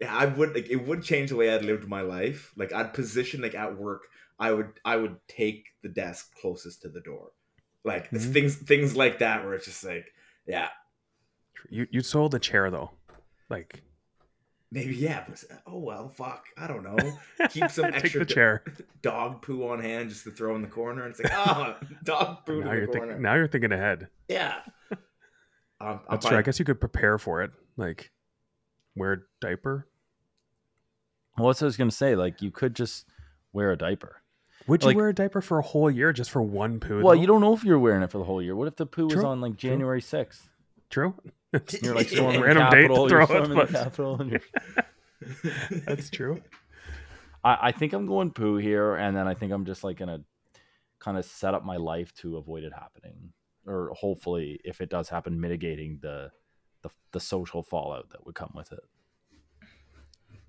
Yeah, 0.00 0.16
I 0.16 0.24
would 0.26 0.54
like 0.54 0.68
it 0.70 0.86
would 0.86 1.02
change 1.02 1.30
the 1.30 1.36
way 1.36 1.54
I'd 1.54 1.64
lived 1.64 1.86
my 1.86 2.00
life. 2.00 2.52
Like 2.56 2.72
I'd 2.72 2.94
position 2.94 3.42
like 3.42 3.54
at 3.54 3.76
work, 3.76 4.02
I 4.40 4.50
would 4.52 4.70
I 4.84 4.96
would 4.96 5.16
take 5.28 5.66
the 5.82 5.88
desk 5.90 6.34
closest 6.40 6.82
to 6.82 6.88
the 6.88 7.00
door. 7.02 7.28
Like 7.84 8.08
it's 8.10 8.24
Mhm. 8.26 8.32
things 8.32 8.56
things 8.56 8.96
like 8.96 9.18
that 9.20 9.44
where 9.44 9.54
it's 9.54 9.66
just 9.66 9.84
like, 9.84 10.06
yeah, 10.46 10.70
You 11.68 11.86
you 11.90 12.00
sold 12.00 12.34
a 12.34 12.38
chair 12.38 12.70
though, 12.70 12.90
like 13.50 13.82
maybe 14.72 14.94
yeah, 14.96 15.24
but 15.28 15.44
oh 15.66 15.78
well, 15.78 16.08
fuck, 16.08 16.46
I 16.56 16.66
don't 16.66 16.82
know. 16.82 17.18
Keep 17.50 17.70
some 17.70 17.86
extra 17.86 18.20
the 18.20 18.26
chair. 18.34 18.64
dog 19.02 19.42
poo 19.42 19.68
on 19.68 19.80
hand 19.80 20.08
just 20.10 20.24
to 20.24 20.30
throw 20.30 20.56
in 20.56 20.62
the 20.62 20.68
corner. 20.68 21.04
And 21.04 21.10
it's 21.14 21.22
like, 21.22 21.32
oh, 21.34 21.76
dog 22.04 22.44
poo 22.46 22.60
Now 22.62 22.70
in 22.72 22.76
you're 22.78 22.86
the 22.86 22.92
corner. 22.92 23.06
thinking. 23.08 23.22
Now 23.22 23.34
you're 23.34 23.48
thinking 23.48 23.72
ahead. 23.72 24.08
Yeah. 24.28 24.60
Um, 24.90 24.98
I'm 25.80 26.00
That's 26.10 26.26
true. 26.26 26.36
I 26.36 26.42
guess 26.42 26.58
you 26.58 26.64
could 26.64 26.80
prepare 26.80 27.16
for 27.18 27.42
it, 27.42 27.50
like 27.78 28.10
wear 28.96 29.12
a 29.12 29.18
diaper. 29.40 29.86
Well, 31.38 31.48
that's 31.48 31.60
what 31.62 31.66
I 31.66 31.68
was 31.68 31.76
gonna 31.78 31.90
say. 31.90 32.14
Like 32.16 32.42
you 32.42 32.50
could 32.50 32.74
just 32.76 33.06
wear 33.54 33.70
a 33.72 33.76
diaper. 33.78 34.19
Would 34.70 34.84
you 34.84 34.94
wear 34.94 35.08
a 35.08 35.14
diaper 35.14 35.40
for 35.40 35.58
a 35.58 35.62
whole 35.62 35.90
year 35.90 36.12
just 36.12 36.30
for 36.30 36.40
one 36.42 36.80
poo? 36.80 37.02
Well, 37.02 37.14
though? 37.14 37.20
you 37.20 37.26
don't 37.26 37.40
know 37.40 37.54
if 37.54 37.64
you're 37.64 37.78
wearing 37.78 38.02
it 38.02 38.10
for 38.10 38.18
the 38.18 38.24
whole 38.24 38.40
year. 38.40 38.54
What 38.56 38.68
if 38.68 38.76
the 38.76 38.86
poo 38.86 39.06
was 39.06 39.22
on 39.22 39.40
like 39.40 39.56
true. 39.58 39.70
January 39.70 40.00
sixth? 40.00 40.48
True. 40.90 41.14
You're 41.82 41.94
like 41.94 42.10
Yeah. 42.10 42.18
storming 42.18 42.40
Random 42.42 42.70
the 42.70 42.76
date 42.76 42.88
to 42.88 43.08
throw 43.08 43.24
it, 43.24 43.54
but- 43.54 43.66
the 43.68 43.72
Capitol, 43.78 44.20
and 44.20 44.30
you're- 44.30 45.82
That's 45.86 46.08
true. 46.10 46.40
I, 47.44 47.58
I 47.62 47.72
think 47.72 47.92
I'm 47.92 48.06
going 48.06 48.30
poo 48.30 48.56
here, 48.56 48.94
and 48.94 49.16
then 49.16 49.26
I 49.26 49.34
think 49.34 49.52
I'm 49.52 49.64
just 49.64 49.82
like 49.84 49.96
gonna 49.98 50.20
kind 51.00 51.16
of 51.18 51.24
set 51.24 51.54
up 51.54 51.64
my 51.64 51.76
life 51.76 52.14
to 52.16 52.36
avoid 52.36 52.62
it 52.64 52.72
happening, 52.72 53.32
or 53.66 53.90
hopefully, 53.94 54.60
if 54.64 54.80
it 54.80 54.90
does 54.90 55.08
happen, 55.08 55.40
mitigating 55.40 55.98
the 56.02 56.30
the, 56.82 56.90
the 57.12 57.20
social 57.20 57.62
fallout 57.62 58.10
that 58.10 58.24
would 58.24 58.34
come 58.34 58.52
with 58.54 58.70
it. 58.72 58.80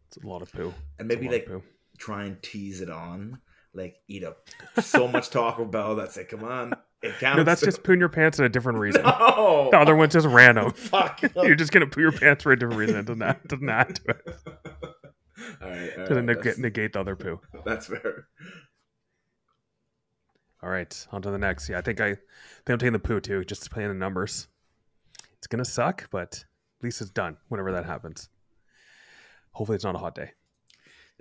It's 0.08 0.18
a 0.24 0.28
lot 0.28 0.42
of 0.42 0.52
poo. 0.52 0.74
and 1.00 1.08
maybe 1.08 1.28
like 1.30 1.46
poo. 1.48 1.64
try 1.98 2.26
and 2.26 2.42
tease 2.44 2.82
it 2.82 2.90
on, 2.90 3.40
like 3.74 3.98
eat 4.08 4.24
up 4.24 4.48
so 4.82 5.08
much 5.08 5.30
Taco 5.30 5.66
Bell 5.66 5.96
that's 5.96 6.18
like, 6.18 6.30
come 6.30 6.44
on, 6.44 6.74
it 7.02 7.18
counts. 7.20 7.38
No, 7.38 7.44
that's 7.44 7.62
just 7.62 7.84
pooing 7.84 8.00
your 8.00 8.10
pants 8.10 8.38
for 8.38 8.44
a 8.46 8.50
different 8.50 8.80
reason. 8.80 9.02
no. 9.04 9.70
The 9.72 9.78
other 9.80 9.96
one's 9.96 10.14
just 10.14 10.28
random. 10.28 10.72
Fuck. 10.76 11.22
You're 11.36 11.56
just 11.56 11.72
gonna 11.72 11.88
poo 11.88 12.02
your 12.02 12.12
pants 12.12 12.44
for 12.44 12.52
a 12.52 12.60
different 12.60 12.80
reason. 12.80 12.98
It 12.98 13.06
doesn't 13.06 13.22
add, 13.22 13.40
doesn't 13.48 13.70
add 13.70 13.96
to 13.96 14.02
it. 14.12 14.38
all 15.62 15.70
right, 15.70 15.90
all 15.98 16.16
right, 16.16 16.26
negate, 16.26 16.58
negate 16.58 16.94
the 16.94 17.00
other 17.00 17.16
poo. 17.16 17.40
that's 17.66 17.88
fair. 17.88 18.28
All 20.64 20.70
right, 20.70 21.08
on 21.12 21.22
to 21.24 21.32
the 21.32 21.40
next. 21.40 21.70
Yeah, 21.70 21.80
I 21.80 21.82
think 21.82 22.00
I, 22.00 22.06
I 22.06 22.10
think 22.10 22.70
I'm 22.70 22.78
taking 22.78 22.94
the 22.94 23.00
poo 23.00 23.20
too, 23.20 23.44
just 23.46 23.72
playing 23.72 23.90
the 23.90 23.96
numbers. 23.96 24.48
It's 25.38 25.48
gonna 25.48 25.66
suck, 25.66 26.08
but 26.12 26.46
at 26.80 26.84
least 26.84 27.02
it's 27.02 27.10
done. 27.10 27.38
Whenever 27.48 27.72
that 27.72 27.86
happens. 27.86 28.30
Hopefully, 29.54 29.76
it's 29.76 29.84
not 29.84 29.96
a 29.96 30.00
hot 30.00 30.14
day. 30.16 30.32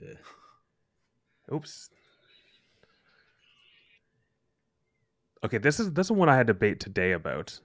Yeah. 0.01 0.15
Oops. 1.55 1.91
Okay, 5.43 5.59
this 5.59 5.81
is 5.81 5.93
this 5.93 6.09
is 6.09 6.13
one 6.13 6.29
I 6.29 6.37
had 6.37 6.47
debate 6.47 6.81
today 6.81 7.13
about, 7.13 7.61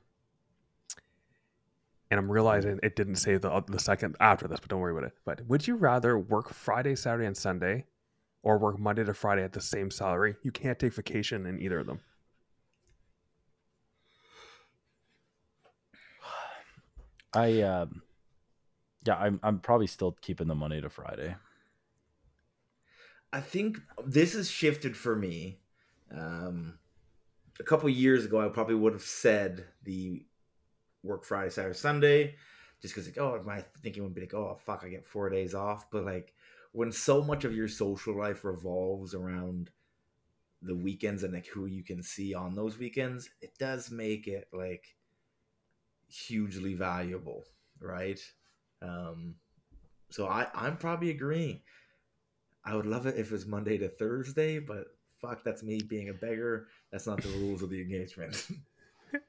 and 2.10 2.18
I'm 2.18 2.32
realizing 2.32 2.80
it 2.82 2.96
didn't 2.96 3.18
say 3.18 3.38
the 3.38 3.64
the 3.68 3.80
second 3.80 4.16
after 4.22 4.48
this, 4.48 4.62
but 4.62 4.70
don't 4.70 4.80
worry 4.80 4.94
about 4.94 5.08
it. 5.08 5.14
But 5.26 5.46
would 5.48 5.68
you 5.68 5.76
rather 5.76 6.18
work 6.18 6.54
Friday, 6.54 6.96
Saturday, 6.96 7.26
and 7.26 7.36
Sunday, 7.36 7.86
or 8.44 8.58
work 8.58 8.80
Monday 8.80 9.04
to 9.04 9.14
Friday 9.14 9.44
at 9.44 9.52
the 9.52 9.60
same 9.60 9.92
salary? 9.92 10.36
You 10.42 10.52
can't 10.52 10.80
take 10.80 10.94
vacation 10.94 11.46
in 11.46 11.60
either 11.60 11.80
of 11.80 11.88
them. 11.88 12.00
I, 17.34 17.62
um, 17.64 18.02
yeah, 19.06 19.18
I'm 19.18 19.42
I'm 19.44 19.60
probably 19.60 19.88
still 19.88 20.16
keeping 20.22 20.48
the 20.48 20.56
Monday 20.56 20.80
to 20.80 20.90
Friday. 20.90 21.36
I 23.34 23.42
think 23.42 23.82
this 24.06 24.34
has 24.34 24.50
shifted 24.50 24.96
for 24.96 25.14
me. 25.14 25.60
Um, 26.10 26.80
a 27.60 27.64
couple 27.64 27.90
years 27.90 28.26
ago, 28.26 28.42
I 28.42 28.50
probably 28.50 28.76
would 28.76 28.94
have 28.94 29.02
said 29.02 29.66
the 29.84 30.26
work 31.04 31.24
Friday, 31.24 31.50
Saturday, 31.50 31.78
Sunday, 31.78 32.36
just 32.82 32.94
because 32.94 33.08
like, 33.08 33.18
oh, 33.18 33.42
my 33.46 33.64
thinking 33.82 34.04
would 34.04 34.14
be 34.14 34.22
like, 34.22 34.34
oh, 34.34 34.58
fuck, 34.66 34.84
I 34.84 34.90
get 34.90 35.06
four 35.06 35.30
days 35.30 35.54
off. 35.54 35.90
But 35.92 36.06
like, 36.06 36.34
when 36.72 36.92
so 36.92 37.24
much 37.24 37.46
of 37.46 37.56
your 37.56 37.68
social 37.68 38.18
life 38.18 38.44
revolves 38.44 39.14
around 39.14 39.70
the 40.62 40.76
weekends 40.76 41.24
and 41.24 41.34
like 41.34 41.48
who 41.48 41.68
you 41.68 41.84
can 41.84 42.04
see 42.04 42.34
on 42.34 42.56
those 42.56 42.78
weekends, 42.78 43.30
it 43.42 43.58
does 43.58 43.92
make 43.92 44.28
it 44.28 44.48
like 44.52 44.96
hugely 46.08 46.74
valuable, 46.74 47.44
right? 47.80 48.20
Um, 48.82 49.36
so 50.10 50.28
I, 50.28 50.48
I'm 50.54 50.78
probably 50.78 51.12
agreeing. 51.12 51.62
I 52.64 52.76
would 52.76 52.86
love 52.86 53.06
it 53.06 53.18
if 53.18 53.28
it 53.28 53.34
was 53.34 53.46
Monday 53.46 53.78
to 53.78 53.88
Thursday, 53.88 54.60
but 54.60 54.88
fuck, 55.22 55.44
that's 55.44 55.64
me 55.64 55.80
being 55.88 56.10
a 56.10 56.14
beggar. 56.14 56.68
That's 56.96 57.08
not 57.08 57.22
the 57.22 57.28
rules 57.28 57.62
of 57.62 57.70
the 57.70 57.82
engagement. 57.82 58.48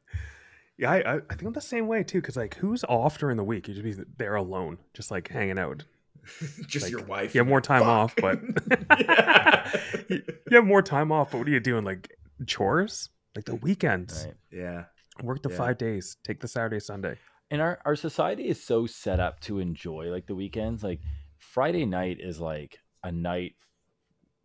Yeah, 0.79 0.91
I, 0.93 0.97
I, 0.99 1.14
I 1.17 1.21
think 1.35 1.45
I'm 1.45 1.53
the 1.55 1.61
same 1.62 1.87
way 1.89 2.03
too. 2.03 2.21
Because 2.21 2.37
like, 2.37 2.55
who's 2.57 2.85
off 2.85 3.19
during 3.19 3.39
the 3.39 3.45
week? 3.45 3.67
You 3.67 3.73
just 3.75 3.83
be 3.99 4.05
there 4.19 4.35
alone, 4.35 4.77
just 4.93 5.11
like 5.11 5.27
hanging 5.29 5.59
out. 5.59 5.85
Just 6.67 6.85
Like, 6.85 6.93
your 6.93 7.05
wife. 7.05 7.35
You 7.35 7.39
have 7.41 7.49
more 7.49 7.62
time 7.62 7.81
Fuck. 7.81 7.89
off, 7.89 8.14
but 8.17 8.41
you 10.11 10.23
you 10.51 10.57
have 10.57 10.67
more 10.67 10.83
time 10.83 11.11
off. 11.12 11.31
But 11.31 11.39
what 11.39 11.47
are 11.49 11.51
you 11.51 11.61
doing? 11.61 11.85
Like 11.85 12.14
chores? 12.47 13.09
Like 13.35 13.47
the 13.47 13.55
weekends? 13.55 14.27
Right. 14.27 14.35
yeah. 14.53 14.85
Work 15.23 15.43
the 15.43 15.49
Yeah. 15.51 15.57
five 15.57 15.79
days. 15.79 16.17
Take 16.25 16.41
the 16.41 16.49
Saturday, 16.49 16.81
Sunday. 16.81 17.17
and 17.51 17.62
our, 17.62 17.79
our 17.87 17.97
society 17.97 18.47
is 18.49 18.62
so 18.62 18.87
set 18.87 19.19
up 19.19 19.41
to 19.41 19.61
enjoy 19.61 20.11
like 20.11 20.27
the 20.27 20.35
weekends 20.35 20.83
like 20.85 21.01
friday 21.39 21.87
night 21.87 22.19
is 22.21 22.39
like 22.41 22.81
a 23.05 23.11
night 23.12 23.55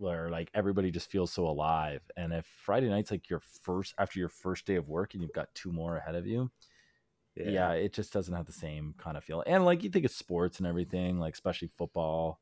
where 0.02 0.30
like 0.30 0.50
everybody 0.54 0.92
just 0.92 1.10
feels 1.10 1.32
so 1.32 1.46
alive 1.46 2.02
and 2.18 2.34
if 2.34 2.46
friday 2.64 2.90
night's 2.90 3.12
like 3.12 3.30
your 3.30 3.40
first 3.40 3.94
after 3.98 4.20
your 4.20 4.30
first 4.30 4.66
day 4.66 4.76
of 4.76 4.90
work 4.90 5.14
and 5.14 5.22
you've 5.22 5.34
got 5.34 5.54
two 5.54 5.72
more 5.72 5.98
ahead 5.98 6.16
of 6.16 6.28
you 6.28 6.50
yeah. 7.36 7.72
it 7.72 7.94
just 7.94 8.12
doesn't 8.12 8.36
have 8.36 8.46
the 8.46 8.52
same 8.52 8.94
kind 8.98 9.16
of 9.16 9.24
feel 9.24 9.44
and 9.48 9.64
like 9.64 9.84
you 9.84 9.90
think 9.90 10.06
of 10.06 10.12
sports 10.12 10.58
and 10.58 10.68
everything 10.68 11.20
like 11.20 11.34
especially 11.34 11.70
football 11.78 12.40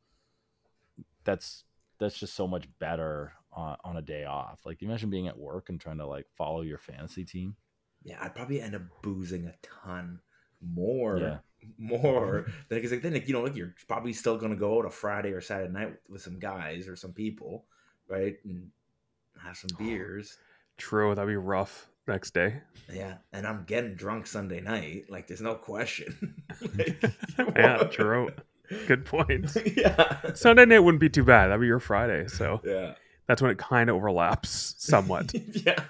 that's 1.24 1.64
that's 2.00 2.18
just 2.18 2.34
so 2.34 2.48
much 2.48 2.68
better 2.80 3.34
on, 3.52 3.76
on 3.84 3.98
a 3.98 4.02
day 4.02 4.26
off 4.26 4.62
like 4.66 4.82
you 4.82 4.88
imagine 4.88 5.10
being 5.10 5.28
at 5.28 5.38
work 5.38 5.70
and 5.70 5.80
trying 5.80 5.98
to 5.98 6.08
like 6.08 6.26
follow 6.36 6.62
your 6.62 6.78
fantasy 6.78 7.24
team 7.24 7.56
Yeah, 8.04 8.18
I'd 8.22 8.36
probably 8.36 8.62
end 8.62 8.76
up 8.76 8.84
boozing 9.02 9.46
a 9.46 9.56
ton 9.62 10.20
more. 10.62 11.20
Yeah. 11.20 11.38
More 11.78 12.46
because 12.70 12.92
like, 12.92 13.02
then 13.02 13.14
like, 13.14 13.28
you 13.28 13.34
know 13.34 13.42
like 13.42 13.56
you're 13.56 13.76
probably 13.88 14.14
still 14.14 14.38
gonna 14.38 14.56
go 14.56 14.80
out 14.80 14.86
a 14.86 14.90
Friday 14.90 15.32
or 15.32 15.42
Saturday 15.42 15.72
night 15.72 15.90
with, 15.90 16.00
with 16.10 16.22
some 16.22 16.40
guys 16.40 16.88
or 16.88 16.96
some 16.96 17.12
people, 17.12 17.66
right? 18.08 18.38
And 18.46 18.70
have 19.44 19.58
some 19.58 19.70
oh, 19.76 19.84
beers. 19.84 20.38
True, 20.78 21.14
that'd 21.14 21.28
be 21.28 21.36
rough 21.36 21.90
next 22.08 22.34
day. 22.34 22.62
Yeah, 22.92 23.18
and 23.32 23.48
I'm 23.48 23.64
getting 23.66 23.96
drunk 23.96 24.28
Sunday 24.28 24.62
night. 24.62 25.06
Like, 25.10 25.28
there's 25.28 25.42
no 25.42 25.56
question. 25.56 26.44
like, 26.78 27.02
Yeah, 27.56 27.84
true. 27.84 28.30
Good 28.88 29.06
point. 29.06 29.56
yeah, 29.76 30.34
Sunday 30.34 30.66
night 30.66 30.80
wouldn't 30.80 31.02
be 31.02 31.10
too 31.10 31.24
bad. 31.24 31.48
That'd 31.48 31.62
be 31.62 31.68
your 31.68 31.80
Friday. 31.80 32.28
So 32.28 32.62
yeah, 32.64 32.94
that's 33.28 33.42
when 33.42 33.52
it 33.52 33.58
kind 33.58 33.90
of 33.90 33.96
overlaps 33.96 34.76
somewhat. 34.78 35.32
yeah. 35.34 35.84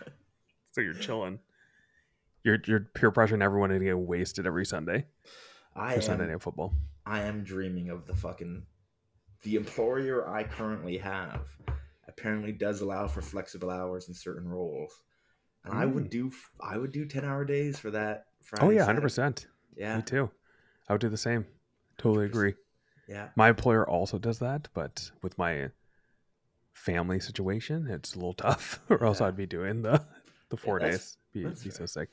so 0.72 0.82
you're 0.82 0.93
chilling. 0.93 1.39
You're 2.44 2.60
you're 2.66 2.80
peer 2.82 3.12
pressuring 3.12 3.44
everyone 3.44 3.70
to 3.70 3.80
get 3.80 3.98
wasted 3.98 4.48
every 4.48 4.66
Sunday 4.66 5.06
I 5.76 5.96
for 5.96 6.02
Sunday 6.02 6.26
am, 6.26 6.32
night 6.32 6.42
football. 6.42 6.74
I 7.06 7.22
am 7.22 7.44
dreaming 7.44 7.90
of 7.90 8.06
the 8.08 8.16
fucking 8.16 8.64
the 9.44 9.56
employer 9.56 10.28
I 10.30 10.44
currently 10.44 10.98
have. 10.98 11.42
Apparently, 12.08 12.52
does 12.52 12.82
allow 12.82 13.08
for 13.08 13.22
flexible 13.22 13.70
hours 13.70 14.08
in 14.08 14.14
certain 14.14 14.48
roles, 14.48 14.92
and 15.64 15.74
I 15.78 15.86
would 15.86 16.04
hmm. 16.06 16.10
do 16.10 16.32
I 16.62 16.78
would 16.78 16.92
do 16.92 17.06
ten 17.06 17.26
hour 17.26 17.46
days 17.46 17.78
for 17.80 17.92
that. 17.92 18.26
Oh, 18.28 18.44
Friday, 18.44 18.66
Oh 18.66 18.70
yeah, 18.70 18.78
Saturday. 18.80 18.86
hundred 18.86 19.02
percent. 19.02 19.48
Yeah, 19.76 19.98
Me 19.98 20.02
too. 20.04 20.30
I 20.88 20.94
would 20.94 21.02
do 21.02 21.10
the 21.10 21.18
same. 21.18 21.46
Totally 21.98 22.26
agree. 22.26 22.54
yeah. 23.08 23.30
My 23.36 23.50
employer 23.50 23.88
also 23.88 24.18
does 24.18 24.40
that, 24.40 24.68
but 24.74 25.12
with 25.22 25.38
my 25.38 25.70
family 26.74 27.20
situation, 27.20 27.88
it's 27.90 28.14
a 28.16 28.18
little 28.18 28.34
tough. 28.46 28.80
or 28.90 29.04
else 29.04 29.20
Yeah. 29.20 29.28
I'd 29.28 29.38
be 29.38 29.46
doing 29.46 29.82
the 29.82 30.04
the 30.50 30.58
four 30.58 30.80
that's- 30.80 30.98
days. 30.98 31.18
Be, 31.32 31.44
be 31.44 31.70
so 31.70 31.86
sick. 31.86 32.10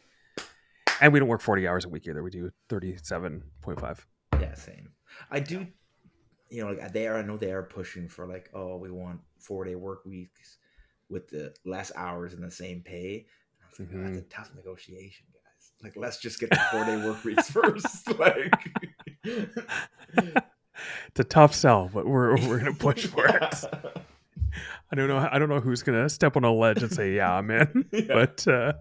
And 1.00 1.12
we 1.12 1.18
don't 1.18 1.28
work 1.28 1.40
forty 1.40 1.66
hours 1.66 1.84
a 1.84 1.88
week 1.88 2.06
either. 2.06 2.22
We 2.22 2.30
do 2.30 2.50
thirty 2.68 2.96
seven 3.02 3.42
point 3.62 3.80
five. 3.80 4.06
Yeah, 4.40 4.54
same. 4.54 4.90
I 5.30 5.40
do, 5.40 5.66
you 6.50 6.64
know, 6.64 6.72
like 6.72 6.92
they 6.92 7.06
are. 7.06 7.18
I 7.18 7.22
know 7.22 7.36
they 7.36 7.52
are 7.52 7.62
pushing 7.62 8.08
for 8.08 8.26
like, 8.26 8.50
oh, 8.54 8.76
we 8.76 8.90
want 8.90 9.20
four 9.38 9.64
day 9.64 9.74
work 9.74 10.04
weeks 10.04 10.58
with 11.08 11.28
the 11.28 11.54
less 11.64 11.92
hours 11.96 12.32
and 12.34 12.42
the 12.42 12.50
same 12.50 12.82
pay. 12.82 13.26
Was 13.78 13.88
oh, 13.92 13.98
that's 13.98 14.18
a 14.18 14.22
tough 14.22 14.50
negotiation, 14.56 15.26
guys. 15.32 15.72
Like, 15.82 15.96
let's 15.96 16.18
just 16.18 16.40
get 16.40 16.50
the 16.50 16.60
four 16.70 16.84
day 16.84 16.96
work 16.96 17.22
weeks 17.24 17.50
first. 17.50 18.18
like, 18.18 18.54
It's 21.08 21.20
a 21.20 21.24
tough 21.24 21.54
sell, 21.54 21.90
but 21.92 22.06
we're 22.06 22.36
we're 22.46 22.58
gonna 22.58 22.74
push 22.74 23.06
for 23.06 23.26
it. 23.26 23.64
I 24.92 24.94
don't 24.94 25.08
know. 25.08 25.28
I 25.30 25.38
don't 25.38 25.48
know 25.48 25.60
who's 25.60 25.82
gonna 25.82 26.08
step 26.08 26.36
on 26.36 26.44
a 26.44 26.52
ledge 26.52 26.82
and 26.82 26.92
say, 26.92 27.14
"Yeah, 27.14 27.32
I'm 27.32 27.50
in." 27.50 27.86
Yeah. 27.92 28.02
But 28.08 28.48
uh, 28.48 28.72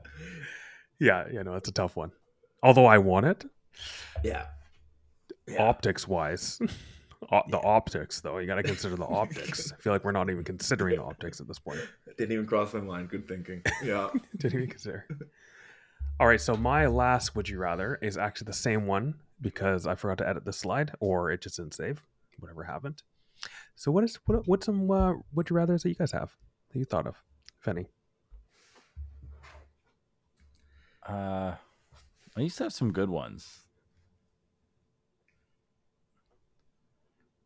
yeah, 1.00 1.28
you 1.32 1.44
know, 1.44 1.56
it's 1.56 1.70
a 1.70 1.74
tough 1.74 1.96
one. 1.96 2.12
Although 2.64 2.86
I 2.86 2.98
want 2.98 3.26
it, 3.26 3.46
yeah, 4.24 4.46
yeah. 5.48 5.62
optics 5.62 6.08
wise, 6.08 6.60
O- 7.32 7.42
the 7.50 7.60
optics, 7.62 8.22
though, 8.22 8.38
you 8.38 8.48
got 8.48 8.56
to 8.56 8.64
consider 8.64 8.96
the 8.96 9.06
optics. 9.06 9.72
I 9.72 9.78
feel 9.78 9.94
like 9.94 10.04
we're 10.04 10.12
not 10.12 10.30
even 10.30 10.44
considering 10.44 10.98
the 10.98 11.04
optics 11.04 11.40
at 11.40 11.48
this 11.48 11.60
point. 11.60 11.80
Didn't 12.18 12.32
even 12.32 12.46
cross 12.46 12.74
my 12.74 12.82
mind. 12.82 13.10
Good 13.10 13.28
thinking. 13.28 13.62
Yeah. 13.84 14.10
Didn't 14.38 14.58
even 14.58 14.70
consider. 14.70 15.08
All 16.20 16.28
right, 16.28 16.40
so 16.40 16.56
my 16.56 16.86
last 16.86 17.36
would 17.36 17.50
you 17.50 17.58
rather 17.58 17.96
is 18.02 18.18
actually 18.18 18.46
the 18.46 18.54
same 18.54 18.86
one 18.86 19.16
because 19.42 19.86
I 19.88 19.96
forgot 19.96 20.20
to 20.20 20.28
edit 20.28 20.46
the 20.46 20.54
slide 20.54 20.92
or 21.00 21.32
it 21.32 21.42
just 21.42 21.58
didn't 21.58 21.74
save, 21.74 22.02
whatever 22.40 22.64
happened. 22.64 23.02
So 23.76 23.92
what 23.92 24.04
is 24.06 24.18
what 24.26 24.48
what's 24.48 24.66
some 24.66 24.90
uh, 24.90 25.14
would 25.34 25.50
you 25.50 25.58
rather's 25.58 25.84
that 25.84 25.90
you 25.90 25.96
guys 25.96 26.14
have 26.14 26.34
that 26.72 26.80
you 26.80 26.86
thought 26.86 27.06
of, 27.06 27.22
if 27.60 27.68
any? 27.68 27.88
Uh, 31.08 31.56
I 32.36 32.42
used 32.42 32.58
to 32.58 32.64
have 32.64 32.74
some 32.74 32.92
good 32.92 33.10
ones. 33.10 33.60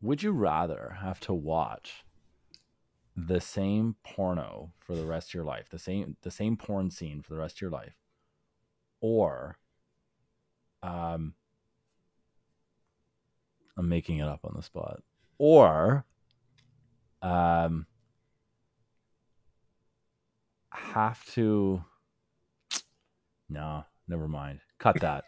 Would 0.00 0.22
you 0.22 0.32
rather 0.32 0.96
have 1.00 1.20
to 1.20 1.34
watch 1.34 2.04
the 3.14 3.40
same 3.40 3.96
porno 4.02 4.72
for 4.78 4.96
the 4.96 5.04
rest 5.04 5.28
of 5.28 5.34
your 5.34 5.44
life, 5.44 5.68
the 5.68 5.78
same 5.78 6.16
the 6.22 6.30
same 6.30 6.56
porn 6.56 6.90
scene 6.90 7.20
for 7.20 7.34
the 7.34 7.38
rest 7.40 7.56
of 7.56 7.60
your 7.60 7.70
life, 7.70 7.96
or 9.02 9.58
um, 10.82 11.34
I'm 13.76 13.88
making 13.88 14.18
it 14.18 14.26
up 14.26 14.40
on 14.44 14.54
the 14.56 14.62
spot, 14.62 15.02
or 15.36 16.06
um, 17.20 17.86
have 20.70 21.24
to 21.32 21.84
no, 23.50 23.84
never 24.08 24.28
mind. 24.28 24.60
Cut 24.78 25.00
that. 25.00 25.24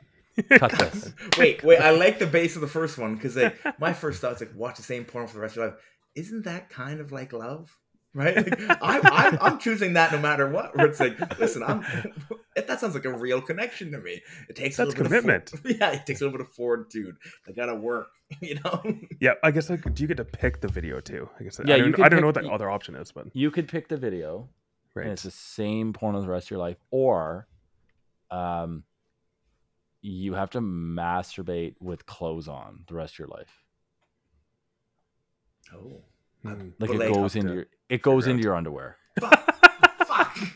Cut 0.59 0.73
this. 0.73 1.13
wait, 1.39 1.63
wait. 1.63 1.79
I 1.79 1.91
like 1.91 2.19
the 2.19 2.27
base 2.27 2.55
of 2.55 2.63
the 2.63 2.69
first 2.69 2.97
one 2.97 3.15
because 3.17 3.37
like 3.37 3.57
my 3.79 3.93
first 3.93 4.21
thought 4.21 4.33
is 4.35 4.41
like 4.41 4.55
watch 4.57 4.77
the 4.77 4.83
same 4.83 5.05
porn 5.05 5.27
for 5.27 5.35
the 5.35 5.41
rest 5.41 5.53
of 5.53 5.63
your 5.63 5.67
life. 5.73 5.79
Isn't 6.15 6.45
that 6.45 6.71
kind 6.71 7.01
of 7.01 7.13
like 7.13 7.33
love? 7.33 7.77
Right? 8.15 8.37
Like, 8.37 8.61
I'm, 8.83 9.01
I'm 9.05 9.39
I'm 9.41 9.59
choosing 9.59 9.95
that 9.95 10.13
no 10.13 10.19
matter 10.19 10.47
what. 10.49 10.77
Where 10.77 10.87
it's 10.87 11.01
like, 11.01 11.39
listen, 11.39 11.63
I'm 11.63 11.83
that 12.55 12.79
sounds 12.79 12.93
like 12.95 13.07
a 13.07 13.13
real 13.17 13.41
connection 13.41 13.91
to 13.93 13.99
me. 13.99 14.21
It 14.51 14.57
takes 14.57 14.79
a 14.79 14.85
That's 14.85 14.97
little 14.99 15.05
commitment. 15.07 15.51
Bit 15.51 15.55
of, 15.55 15.61
for- 15.61 15.69
yeah, 15.85 15.93
it 15.93 16.05
takes 16.07 16.21
a 16.21 16.25
little 16.25 16.39
bit 16.39 16.47
of 16.47 16.53
fortitude. 16.55 17.17
I 17.49 17.53
gotta 17.53 17.75
work. 17.75 18.09
You 18.41 18.59
know. 18.65 18.83
Yeah, 19.21 19.33
I 19.43 19.51
guess 19.51 19.69
like, 19.69 19.83
do 19.95 20.03
you 20.03 20.07
get 20.09 20.17
to 20.17 20.25
pick 20.25 20.63
the 20.63 20.69
video 20.69 21.01
too? 21.01 21.29
I 21.39 21.43
guess 21.45 21.61
Yeah, 21.67 21.75
I 21.75 21.79
don't, 21.81 22.01
I 22.01 22.09
don't 22.09 22.21
know 22.23 22.29
what 22.29 22.35
the 22.37 22.49
other 22.51 22.71
option 22.71 22.95
is, 22.97 23.13
but 23.13 23.27
You 23.35 23.51
could 23.51 23.69
pick 23.69 23.89
the 23.89 23.99
video, 23.99 24.49
right. 24.95 25.05
and 25.05 25.13
it's 25.13 25.23
the 25.25 25.31
same 25.31 25.93
porno 25.93 26.19
the 26.23 26.29
rest 26.29 26.47
of 26.47 26.51
your 26.53 26.61
life, 26.61 26.79
or 26.91 27.47
um, 28.33 28.85
you 30.01 30.35
have 30.35 30.51
to 30.51 30.61
masturbate 30.61 31.75
with 31.81 32.07
clothes 32.07 32.49
on 32.49 32.85
the 32.89 32.95
rest 32.95 33.15
of 33.15 33.19
your 33.21 33.29
life. 33.29 33.63
Oh. 35.75 36.03
Mm. 36.45 36.73
Like 36.79 36.91
it 36.91 37.13
goes 37.13 37.37
up 37.37 37.41
into 37.41 37.55
your 37.55 37.67
it 37.89 38.03
goes 38.03 38.27
into 38.27 38.41
out. 38.41 38.45
your 38.45 38.57
underwear. 38.57 38.97
Fuck. 39.21 39.55
Fuck. 40.07 40.39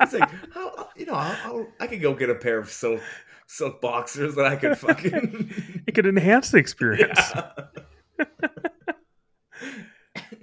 It's 0.00 0.14
like, 0.14 0.30
how, 0.52 0.88
you 0.96 1.04
know, 1.04 1.12
I'll, 1.14 1.36
I'll, 1.44 1.66
I 1.78 1.86
could 1.86 2.00
go 2.00 2.14
get 2.14 2.30
a 2.30 2.34
pair 2.34 2.58
of 2.58 2.70
silk 2.70 3.02
silk 3.46 3.80
boxers 3.80 4.34
that 4.36 4.46
I 4.46 4.56
could 4.56 4.78
fucking. 4.78 5.82
It 5.86 5.92
could 5.92 6.06
enhance 6.06 6.50
the 6.50 6.58
experience. 6.64 7.20
Yeah. 7.34 8.26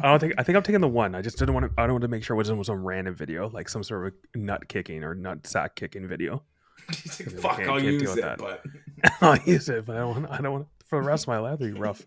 I 0.02 0.10
don't 0.10 0.20
think 0.20 0.34
I 0.38 0.44
think 0.44 0.56
I'm 0.56 0.64
taking 0.64 0.82
the 0.82 0.88
one. 0.88 1.16
I 1.16 1.22
just 1.22 1.38
didn't 1.38 1.54
want 1.54 1.66
to. 1.66 1.82
I 1.82 1.86
don't 1.86 1.94
want 1.94 2.04
to 2.04 2.08
make 2.08 2.24
sure 2.24 2.36
it 2.36 2.38
wasn't 2.38 2.66
some 2.66 2.86
random 2.86 3.16
video, 3.16 3.50
like 3.50 3.68
some 3.68 3.84
sort 3.84 4.08
of 4.08 4.14
nut 4.36 4.68
kicking 4.68 5.04
or 5.04 5.16
nut 5.16 5.48
sack 5.48 5.76
kicking 5.76 6.08
video. 6.08 6.44
Fuck, 7.42 7.62
I'll 7.62 7.82
use 7.82 8.16
it, 8.16 8.22
that. 8.22 8.38
but 8.38 8.64
I'll 9.22 9.42
use 9.44 9.70
it, 9.70 9.86
but 9.86 9.96
I 9.96 10.00
don't. 10.00 10.22
Want, 10.22 10.32
I 10.32 10.42
don't 10.42 10.54
want 10.54 10.68
for 10.86 11.02
the 11.02 11.08
rest 11.08 11.24
of 11.24 11.30
my 11.30 11.40
life. 11.40 11.60
That'd 11.60 11.74
be 11.74 11.80
rough. 11.80 12.06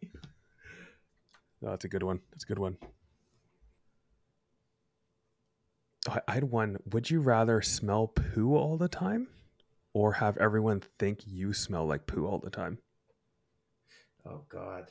No, 1.61 1.69
oh, 1.69 1.71
that's 1.71 1.85
a 1.85 1.89
good 1.89 2.03
one. 2.03 2.21
That's 2.31 2.45
a 2.45 2.47
good 2.47 2.59
one. 2.59 2.77
I, 6.09 6.21
I 6.29 6.35
had 6.35 6.45
one. 6.45 6.79
Would 6.93 7.11
you 7.11 7.21
rather 7.21 7.61
smell 7.61 8.07
poo 8.07 8.55
all 8.55 8.77
the 8.77 8.89
time, 8.89 9.29
or 9.93 10.13
have 10.13 10.37
everyone 10.37 10.83
think 10.99 11.21
you 11.27 11.53
smell 11.53 11.87
like 11.87 12.07
poo 12.07 12.27
all 12.27 12.39
the 12.39 12.51
time? 12.51 12.79
oh 14.27 14.43
god, 14.49 14.91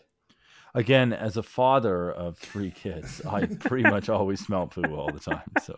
Again, 0.76 1.14
as 1.14 1.36
a 1.38 1.44
father 1.44 2.12
of 2.12 2.38
three 2.38 2.72
kids, 2.72 3.22
I 3.26 3.46
pretty 3.48 3.84
much 3.90 4.08
always 4.10 4.40
smell 4.46 4.68
poo 4.68 4.84
all 4.96 5.12
the 5.12 5.20
time. 5.20 5.50
So 5.64 5.76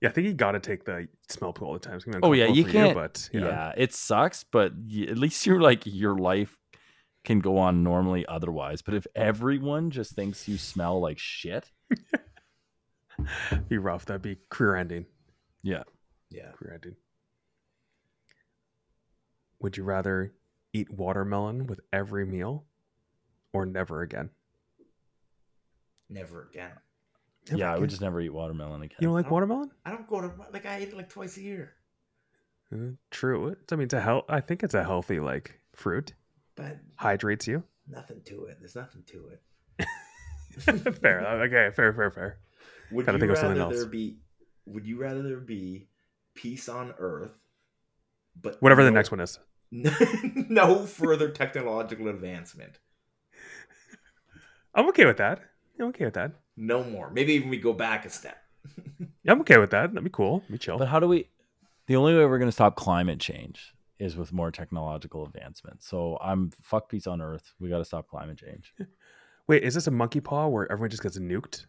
Yeah, 0.00 0.10
I 0.10 0.12
think 0.12 0.26
you 0.28 0.32
got 0.32 0.52
to 0.52 0.60
take 0.60 0.84
the 0.84 1.08
smell 1.28 1.52
poo 1.52 1.64
all 1.66 1.72
the 1.72 1.80
time. 1.80 1.96
It's 1.96 2.04
gonna 2.04 2.20
be 2.20 2.26
Oh, 2.26 2.32
yeah, 2.32 2.46
you 2.46 2.64
can't- 2.64 2.94
but 2.94 3.28
yeah, 3.32 3.40
yeah. 3.40 3.72
it 3.76 3.92
sucks, 3.92 4.44
but 4.44 4.72
y- 4.74 5.06
at 5.08 5.18
least 5.18 5.44
you're 5.44 5.60
like 5.60 5.82
your 5.86 6.16
life 6.16 6.56
can 7.24 7.40
go 7.40 7.58
on 7.58 7.82
normally 7.82 8.24
otherwise. 8.26 8.80
But 8.80 8.94
if 8.94 9.06
everyone 9.16 9.90
just 9.90 10.12
thinks 10.14 10.46
you 10.48 10.56
smell 10.56 11.00
like 11.00 11.18
shit, 11.18 11.70
be 13.68 13.76
rough. 13.76 14.06
That'd 14.06 14.22
be 14.22 14.38
career 14.48 14.76
ending. 14.76 15.06
yeah, 15.62 15.82
yeah. 16.30 16.52
Career 16.52 16.74
ending. 16.74 16.94
Would 19.60 19.76
you 19.76 19.82
rather 19.82 20.32
eat 20.72 20.90
watermelon 20.92 21.66
with 21.66 21.80
every 21.92 22.24
meal, 22.24 22.64
or 23.52 23.66
never 23.66 24.02
again? 24.02 24.30
Never 26.10 26.48
again. 26.50 26.72
Never 27.50 27.58
yeah, 27.58 27.74
I 27.74 27.78
would 27.78 27.90
just 27.90 28.02
never 28.02 28.20
eat 28.20 28.30
watermelon 28.32 28.82
again. 28.82 28.96
You 29.00 29.08
don't 29.08 29.14
like 29.14 29.30
watermelon? 29.30 29.70
I 29.84 29.90
don't 29.90 30.06
go 30.08 30.20
to 30.20 30.30
like 30.52 30.66
I 30.66 30.80
eat 30.82 30.88
it 30.88 30.96
like 30.96 31.08
twice 31.08 31.36
a 31.36 31.42
year, 31.42 31.72
Uh, 32.72 32.92
true. 33.10 33.48
It- 33.48 33.72
I 33.72 33.76
mean, 33.76 33.88
to 33.88 34.00
help. 34.00 34.26
I 34.30 34.40
think 34.40 34.62
it's 34.62 34.74
a 34.74 34.82
healthy 34.84 35.20
like 35.20 35.58
fruit. 35.74 36.14
but 36.56 36.78
Hydrates 36.96 37.46
you. 37.46 37.62
nothing 37.86 38.20
to 38.26 38.44
it. 38.46 38.56
There's 38.60 38.74
nothing 38.74 39.02
to 39.06 39.28
it. 39.28 39.42
fair. 41.00 41.20
Okay. 41.44 41.70
Fair. 41.74 41.92
Fair. 41.92 42.10
Fair. 42.10 42.38
Would 42.90 43.06
Gotta 43.06 43.16
you 43.16 43.20
think 43.20 43.30
of 43.32 43.36
rather 43.42 43.54
something 43.56 43.68
there 43.70 43.80
else. 43.82 43.90
be? 43.90 44.18
Would 44.66 44.86
you 44.86 44.98
rather 44.98 45.22
there 45.22 45.40
be 45.40 45.88
peace 46.34 46.68
on 46.68 46.92
Earth, 46.98 47.32
but 48.40 48.60
Whatever 48.60 48.84
the 48.84 48.90
next 48.90 49.10
one 49.10 49.20
is. 49.20 49.38
no 49.70 50.84
further 50.86 51.30
technological 51.30 52.08
advancement. 52.08 52.78
I'm 54.78 54.88
okay 54.90 55.04
with 55.04 55.16
that. 55.18 55.40
I'm 55.80 55.86
okay 55.86 56.04
with 56.04 56.14
that. 56.14 56.32
No 56.56 56.82
more. 56.84 57.10
Maybe 57.10 57.34
even 57.34 57.48
we 57.48 57.56
go 57.58 57.72
back 57.72 58.04
a 58.04 58.10
step. 58.10 58.38
Yeah, 59.24 59.32
I'm 59.32 59.40
okay 59.42 59.58
with 59.58 59.70
that. 59.72 59.90
That'd 59.92 60.04
be 60.04 60.10
cool. 60.10 60.38
That'd 60.38 60.52
be 60.52 60.58
chill. 60.58 60.78
But 60.78 60.88
how 60.88 61.00
do 61.00 61.06
we? 61.08 61.28
The 61.86 61.96
only 61.96 62.16
way 62.16 62.24
we're 62.24 62.38
going 62.38 62.48
to 62.48 62.52
stop 62.52 62.76
climate 62.76 63.18
change 63.20 63.74
is 63.98 64.16
with 64.16 64.32
more 64.32 64.50
technological 64.50 65.24
advancement. 65.26 65.82
So 65.82 66.16
I'm 66.22 66.50
fuck 66.62 66.88
peace 66.88 67.06
on 67.06 67.20
Earth. 67.20 67.52
We 67.60 67.68
got 67.68 67.78
to 67.78 67.84
stop 67.84 68.08
climate 68.08 68.38
change. 68.38 68.72
Wait, 69.48 69.64
is 69.64 69.74
this 69.74 69.86
a 69.86 69.90
monkey 69.90 70.20
paw 70.20 70.46
where 70.46 70.70
everyone 70.72 70.88
just 70.90 71.02
gets 71.02 71.18
nuked? 71.18 71.54
Is 71.56 71.64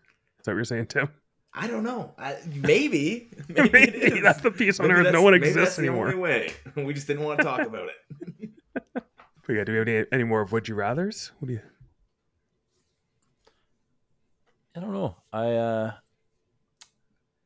that 0.46 0.52
what 0.52 0.56
you're 0.56 0.64
saying, 0.64 0.86
Tim? 0.86 1.10
I 1.54 1.68
don't 1.68 1.84
know. 1.84 2.14
I, 2.18 2.38
maybe. 2.48 3.30
Maybe, 3.50 3.70
Maybe 3.72 4.20
that's 4.22 4.40
the 4.42 4.52
peace 4.52 4.80
on 4.80 4.88
Maybe 4.88 5.00
Earth. 5.00 5.06
No 5.06 5.12
that's- 5.12 5.24
one 5.24 5.34
maybe 5.34 5.48
exists 5.48 5.70
that's 5.72 5.76
the 5.78 5.88
anymore. 5.88 6.08
only 6.10 6.20
way. 6.20 6.54
We 6.76 6.94
just 6.94 7.08
didn't 7.08 7.24
want 7.24 7.40
to 7.40 7.44
talk 7.44 7.62
about 7.62 7.90
it. 7.90 8.52
But 8.94 9.04
yeah, 9.50 9.64
do 9.64 9.72
we 9.72 9.78
have 9.80 9.88
any, 9.88 10.06
any 10.12 10.24
more 10.24 10.42
of 10.42 10.52
would 10.52 10.68
you 10.68 10.76
rather's? 10.76 11.32
What 11.40 11.48
do 11.48 11.54
you? 11.56 11.62
I 14.76 14.80
don't 14.80 14.94
know. 14.94 15.16
I 15.34 15.52
uh 15.54 15.92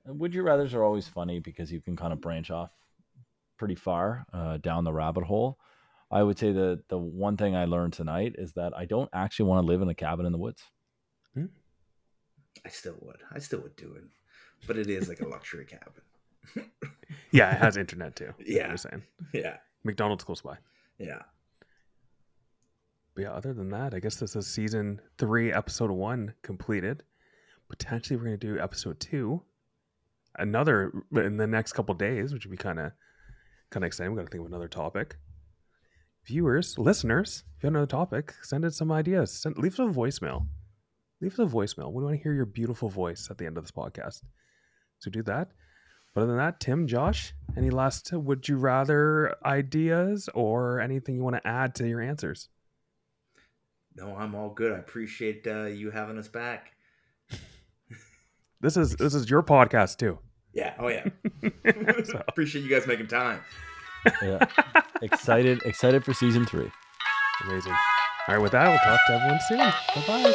would 0.05 0.33
you 0.35 0.43
rather's 0.43 0.73
are 0.73 0.83
always 0.83 1.07
funny 1.07 1.39
because 1.39 1.71
you 1.71 1.79
can 1.81 1.95
kind 1.95 2.11
of 2.11 2.19
branch 2.21 2.51
off 2.51 2.71
pretty 3.57 3.75
far 3.75 4.25
uh, 4.33 4.57
down 4.57 4.83
the 4.83 4.91
rabbit 4.91 5.23
hole. 5.23 5.57
I 6.11 6.21
would 6.21 6.37
say 6.37 6.51
that 6.51 6.83
the 6.89 6.97
one 6.97 7.37
thing 7.37 7.55
I 7.55 7.65
learned 7.65 7.93
tonight 7.93 8.35
is 8.37 8.53
that 8.53 8.73
I 8.77 8.85
don't 8.85 9.09
actually 9.13 9.45
want 9.45 9.63
to 9.63 9.67
live 9.67 9.81
in 9.81 9.87
a 9.89 9.95
cabin 9.95 10.25
in 10.25 10.31
the 10.33 10.37
woods. 10.37 10.61
I 12.65 12.69
still 12.69 12.95
would. 13.01 13.17
I 13.31 13.39
still 13.39 13.61
would 13.61 13.75
do 13.75 13.93
it. 13.95 14.03
But 14.67 14.77
it 14.77 14.87
is 14.89 15.09
like 15.09 15.21
a 15.21 15.27
luxury 15.27 15.65
cabin. 15.65 16.69
Yeah, 17.31 17.51
it 17.51 17.57
has 17.59 17.77
internet 17.77 18.15
too. 18.15 18.31
Yeah. 18.45 18.67
you're 18.67 18.77
saying 18.77 19.01
Yeah. 19.33 19.57
McDonald's 19.83 20.23
close 20.23 20.41
by. 20.41 20.57
Yeah. 20.99 21.21
But 23.15 23.23
yeah, 23.23 23.31
other 23.33 23.53
than 23.53 23.69
that, 23.69 23.93
I 23.93 23.99
guess 23.99 24.15
this 24.17 24.35
is 24.35 24.45
season 24.47 25.01
three, 25.17 25.51
episode 25.51 25.89
one 25.91 26.33
completed. 26.43 27.03
Potentially, 27.69 28.17
we're 28.17 28.25
gonna 28.25 28.37
do 28.37 28.59
episode 28.59 28.99
two, 28.99 29.41
another 30.37 30.91
in 31.15 31.37
the 31.37 31.47
next 31.47 31.73
couple 31.73 31.95
days, 31.95 32.33
which 32.33 32.45
would 32.45 32.51
be 32.51 32.57
kind 32.57 32.79
of 32.79 32.91
kind 33.69 33.83
of 33.83 33.87
exciting. 33.87 34.11
We 34.11 34.17
got 34.17 34.25
to 34.25 34.31
think 34.31 34.41
of 34.41 34.47
another 34.47 34.67
topic. 34.67 35.17
Viewers, 36.25 36.77
listeners, 36.77 37.43
if 37.57 37.63
you 37.63 37.67
have 37.67 37.73
another 37.73 37.87
topic, 37.87 38.33
send 38.43 38.63
us 38.63 38.77
some 38.77 38.91
ideas. 38.91 39.31
Send, 39.31 39.57
leave 39.57 39.73
us 39.73 39.79
a 39.79 39.83
voicemail. 39.83 40.47
Leave 41.19 41.33
us 41.33 41.39
a 41.39 41.45
voicemail. 41.45 41.91
We 41.91 42.03
want 42.03 42.15
to 42.15 42.21
hear 42.21 42.33
your 42.33 42.45
beautiful 42.45 42.87
voice 42.87 43.27
at 43.29 43.37
the 43.37 43.45
end 43.45 43.57
of 43.57 43.63
this 43.63 43.71
podcast. 43.71 44.21
So 44.99 45.09
do 45.11 45.23
that. 45.23 45.49
But 46.13 46.21
other 46.21 46.27
than 46.27 46.37
that, 46.37 46.59
Tim, 46.59 46.87
Josh, 46.87 47.33
any 47.57 47.71
last 47.71 48.13
would 48.13 48.47
you 48.47 48.57
rather 48.57 49.35
ideas 49.45 50.29
or 50.33 50.79
anything 50.79 51.15
you 51.15 51.23
want 51.23 51.35
to 51.35 51.47
add 51.47 51.75
to 51.75 51.87
your 51.87 52.01
answers? 52.01 52.49
No, 53.95 54.15
I'm 54.15 54.35
all 54.35 54.49
good. 54.49 54.71
I 54.71 54.77
appreciate 54.77 55.45
uh, 55.47 55.65
you 55.65 55.91
having 55.91 56.17
us 56.17 56.27
back. 56.27 56.73
This 58.63 58.77
is 58.77 58.95
this 58.95 59.13
is 59.13 59.29
your 59.29 59.43
podcast 59.43 59.97
too. 59.97 60.17
Yeah. 60.53 60.73
Oh 60.79 60.87
yeah. 60.87 61.03
so. 62.05 62.23
Appreciate 62.29 62.63
you 62.63 62.69
guys 62.69 62.87
making 62.87 63.07
time. 63.07 63.41
Yeah. 64.21 64.45
excited 65.01 65.61
excited 65.65 66.05
for 66.05 66.13
season 66.13 66.45
three. 66.45 66.71
Amazing. 67.43 67.73
All 67.73 68.35
right, 68.35 68.41
with 68.41 68.53
that, 68.53 68.69
we'll 68.69 68.79
talk 68.79 68.99
to 69.07 69.13
everyone 69.13 69.39
soon. 69.49 69.57
Bye 69.57 70.03
bye. 70.07 70.33